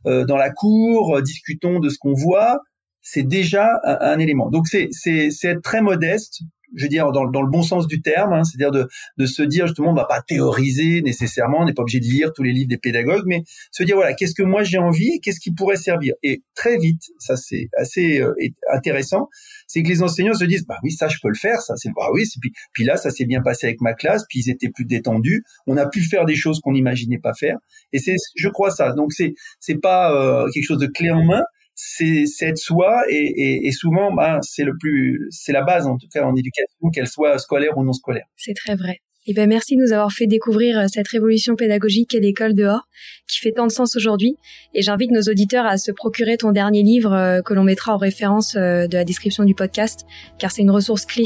dans 0.05 0.37
la 0.37 0.51
cour, 0.51 1.21
discutons 1.23 1.81
de 1.81 1.89
ce 1.89 1.99
qu'on 1.99 2.15
voit, 2.15 2.61
c'est 3.03 3.25
déjà 3.25 3.81
un, 3.85 4.19
élément. 4.19 4.49
Donc 4.49 4.69
c'est 4.69 4.89
c'est 4.91 5.29
être 5.45 5.63
très 5.63 5.83
modeste, 5.83 6.43
je 6.75 6.85
veux 6.85 6.89
dire 6.89 7.11
dans, 7.13 7.31
dans 7.31 7.43
le 7.43 7.51
bon 7.51 7.63
sens 7.63 7.87
du 7.87 8.01
terme, 8.03 8.33
hein, 8.33 8.45
c'est-à-dire 8.45 8.71
de 8.71 8.89
de 9.19 9.27
se 9.27 9.43
dire 9.43 9.67
justement 9.67 9.91
on 9.91 9.95
va 9.95 10.05
pas 10.05 10.23
théoriser 10.23 11.03
nécessairement, 11.03 11.61
on 11.61 11.65
n'est 11.65 11.75
pas 11.75 11.83
obligé 11.83 12.01
de 12.01 12.05
lire 12.05 12.33
tous 12.35 12.43
les 12.43 12.53
livres 12.53 12.69
des 12.69 12.79
pédagogues, 12.79 13.25
mais 13.27 13.43
se 13.71 13.83
dire 13.83 13.97
voilà 13.97 14.15
qu'est-ce 14.15 14.35
que 14.35 14.43
moi 14.43 14.63
j'ai 14.63 14.79
envie 14.79 15.11
et 15.15 15.21
qu'est-ce 15.21 15.41
qui 15.41 15.53
pourrait 15.53 15.77
servir. 15.77 16.15
Et 16.23 16.43
très 16.55 16.79
vite, 16.79 17.03
ça 17.19 17.37
c'est 17.37 17.69
assez 17.77 18.21
euh, 18.21 18.35
intéressant, 18.73 19.29
c'est 19.67 19.83
que 19.83 19.89
les 19.89 20.03
enseignants 20.03 20.35
se 20.35 20.45
disent 20.45 20.67
bah 20.67 20.79
oui 20.83 20.93
ça 20.93 21.09
je 21.09 21.19
peux 21.23 21.29
le 21.29 21.39
faire, 21.39 21.61
ça 21.61 21.75
c'est 21.77 21.91
bah 21.95 22.09
oui, 22.13 22.25
puis 22.41 22.53
puis 22.73 22.85
là 22.85 22.97
ça 22.97 23.11
s'est 23.11 23.27
bien 23.27 23.43
passé 23.43 23.67
avec 23.67 23.81
ma 23.81 23.95
classe, 23.95 24.25
puis 24.29 24.41
ils 24.41 24.51
étaient 24.51 24.71
plus 24.71 24.85
détendus, 24.85 25.45
on 25.67 25.77
a 25.77 25.87
pu 25.87 26.03
faire 26.03 26.25
des 26.25 26.37
choses 26.37 26.61
qu'on 26.61 26.73
n'imaginait 26.73 27.19
pas 27.19 27.35
faire, 27.35 27.59
et 27.93 27.99
c'est 27.99 28.17
je 28.37 28.49
crois 28.49 28.71
ça. 28.71 28.93
Donc 28.93 29.13
c'est 29.13 29.35
c'est 29.61 29.81
pas 29.81 30.13
euh, 30.15 30.49
quelque 30.53 30.65
chose 30.65 30.79
de 30.79 30.87
clé 30.87 31.11
en 31.11 31.25
main 31.25 31.43
c'est 31.75 32.25
être 32.41 32.59
soi 32.59 33.05
et, 33.09 33.17
et, 33.17 33.67
et 33.67 33.73
souvent 33.73 34.13
ben, 34.13 34.39
c'est 34.43 34.65
le 34.65 34.73
plus 34.79 35.27
c'est 35.31 35.53
la 35.53 35.63
base 35.63 35.87
en 35.87 35.97
tout 35.97 36.09
cas 36.13 36.25
en 36.25 36.35
éducation 36.35 36.91
qu'elle 36.93 37.09
soit 37.09 37.39
scolaire 37.39 37.77
ou 37.77 37.85
non 37.85 37.93
scolaire. 37.93 38.27
C'est 38.37 38.55
très 38.55 38.77
vrai. 38.77 38.99
Eh 39.27 39.35
ben 39.35 39.49
merci 39.49 39.77
de 39.77 39.83
nous 39.83 39.93
avoir 39.93 40.11
fait 40.11 40.27
découvrir 40.27 40.77
euh, 40.79 40.87
cette 40.93 41.07
révolution 41.07 41.55
pédagogique 41.55 42.11
qu'est 42.11 42.19
l'école 42.19 42.55
dehors, 42.55 42.89
qui 43.29 43.39
fait 43.39 43.53
tant 43.53 43.69
de 43.69 43.73
sens 43.73 43.95
aujourd'hui. 43.95 44.37
Et 44.75 44.83
j'invite 44.83 45.13
nos 45.13 45.23
auditeurs 45.23 45.65
à 45.65 45.79
se 45.79 45.93
procurer 45.93 46.37
ton 46.37 46.51
dernier 46.51 46.83
livre 46.83 47.13
euh, 47.13 47.41
que 47.41 47.55
l'on 47.55 47.63
mettra 47.63 47.95
en 47.95 47.99
référence 47.99 48.57
euh, 48.57 48.89
de 48.89 48.97
la 48.97 49.05
description 49.05 49.45
du 49.45 49.55
podcast, 49.55 50.07
car 50.39 50.51
c'est 50.51 50.63
une 50.63 50.73
ressource 50.73 51.07
clé 51.07 51.25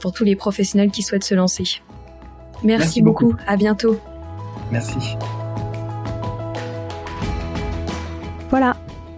pour 0.00 0.12
tous 0.12 0.24
les 0.24 0.34
professionnels 0.34 0.90
qui 0.90 1.02
souhaitent 1.02 1.24
se 1.24 1.34
lancer. 1.34 1.64
Merci, 2.62 3.02
beaucoup. 3.02 3.32
beaucoup. 3.32 3.42
À 3.46 3.56
bientôt. 3.56 4.00
Merci. 4.72 5.16
Voilà, 8.48 8.76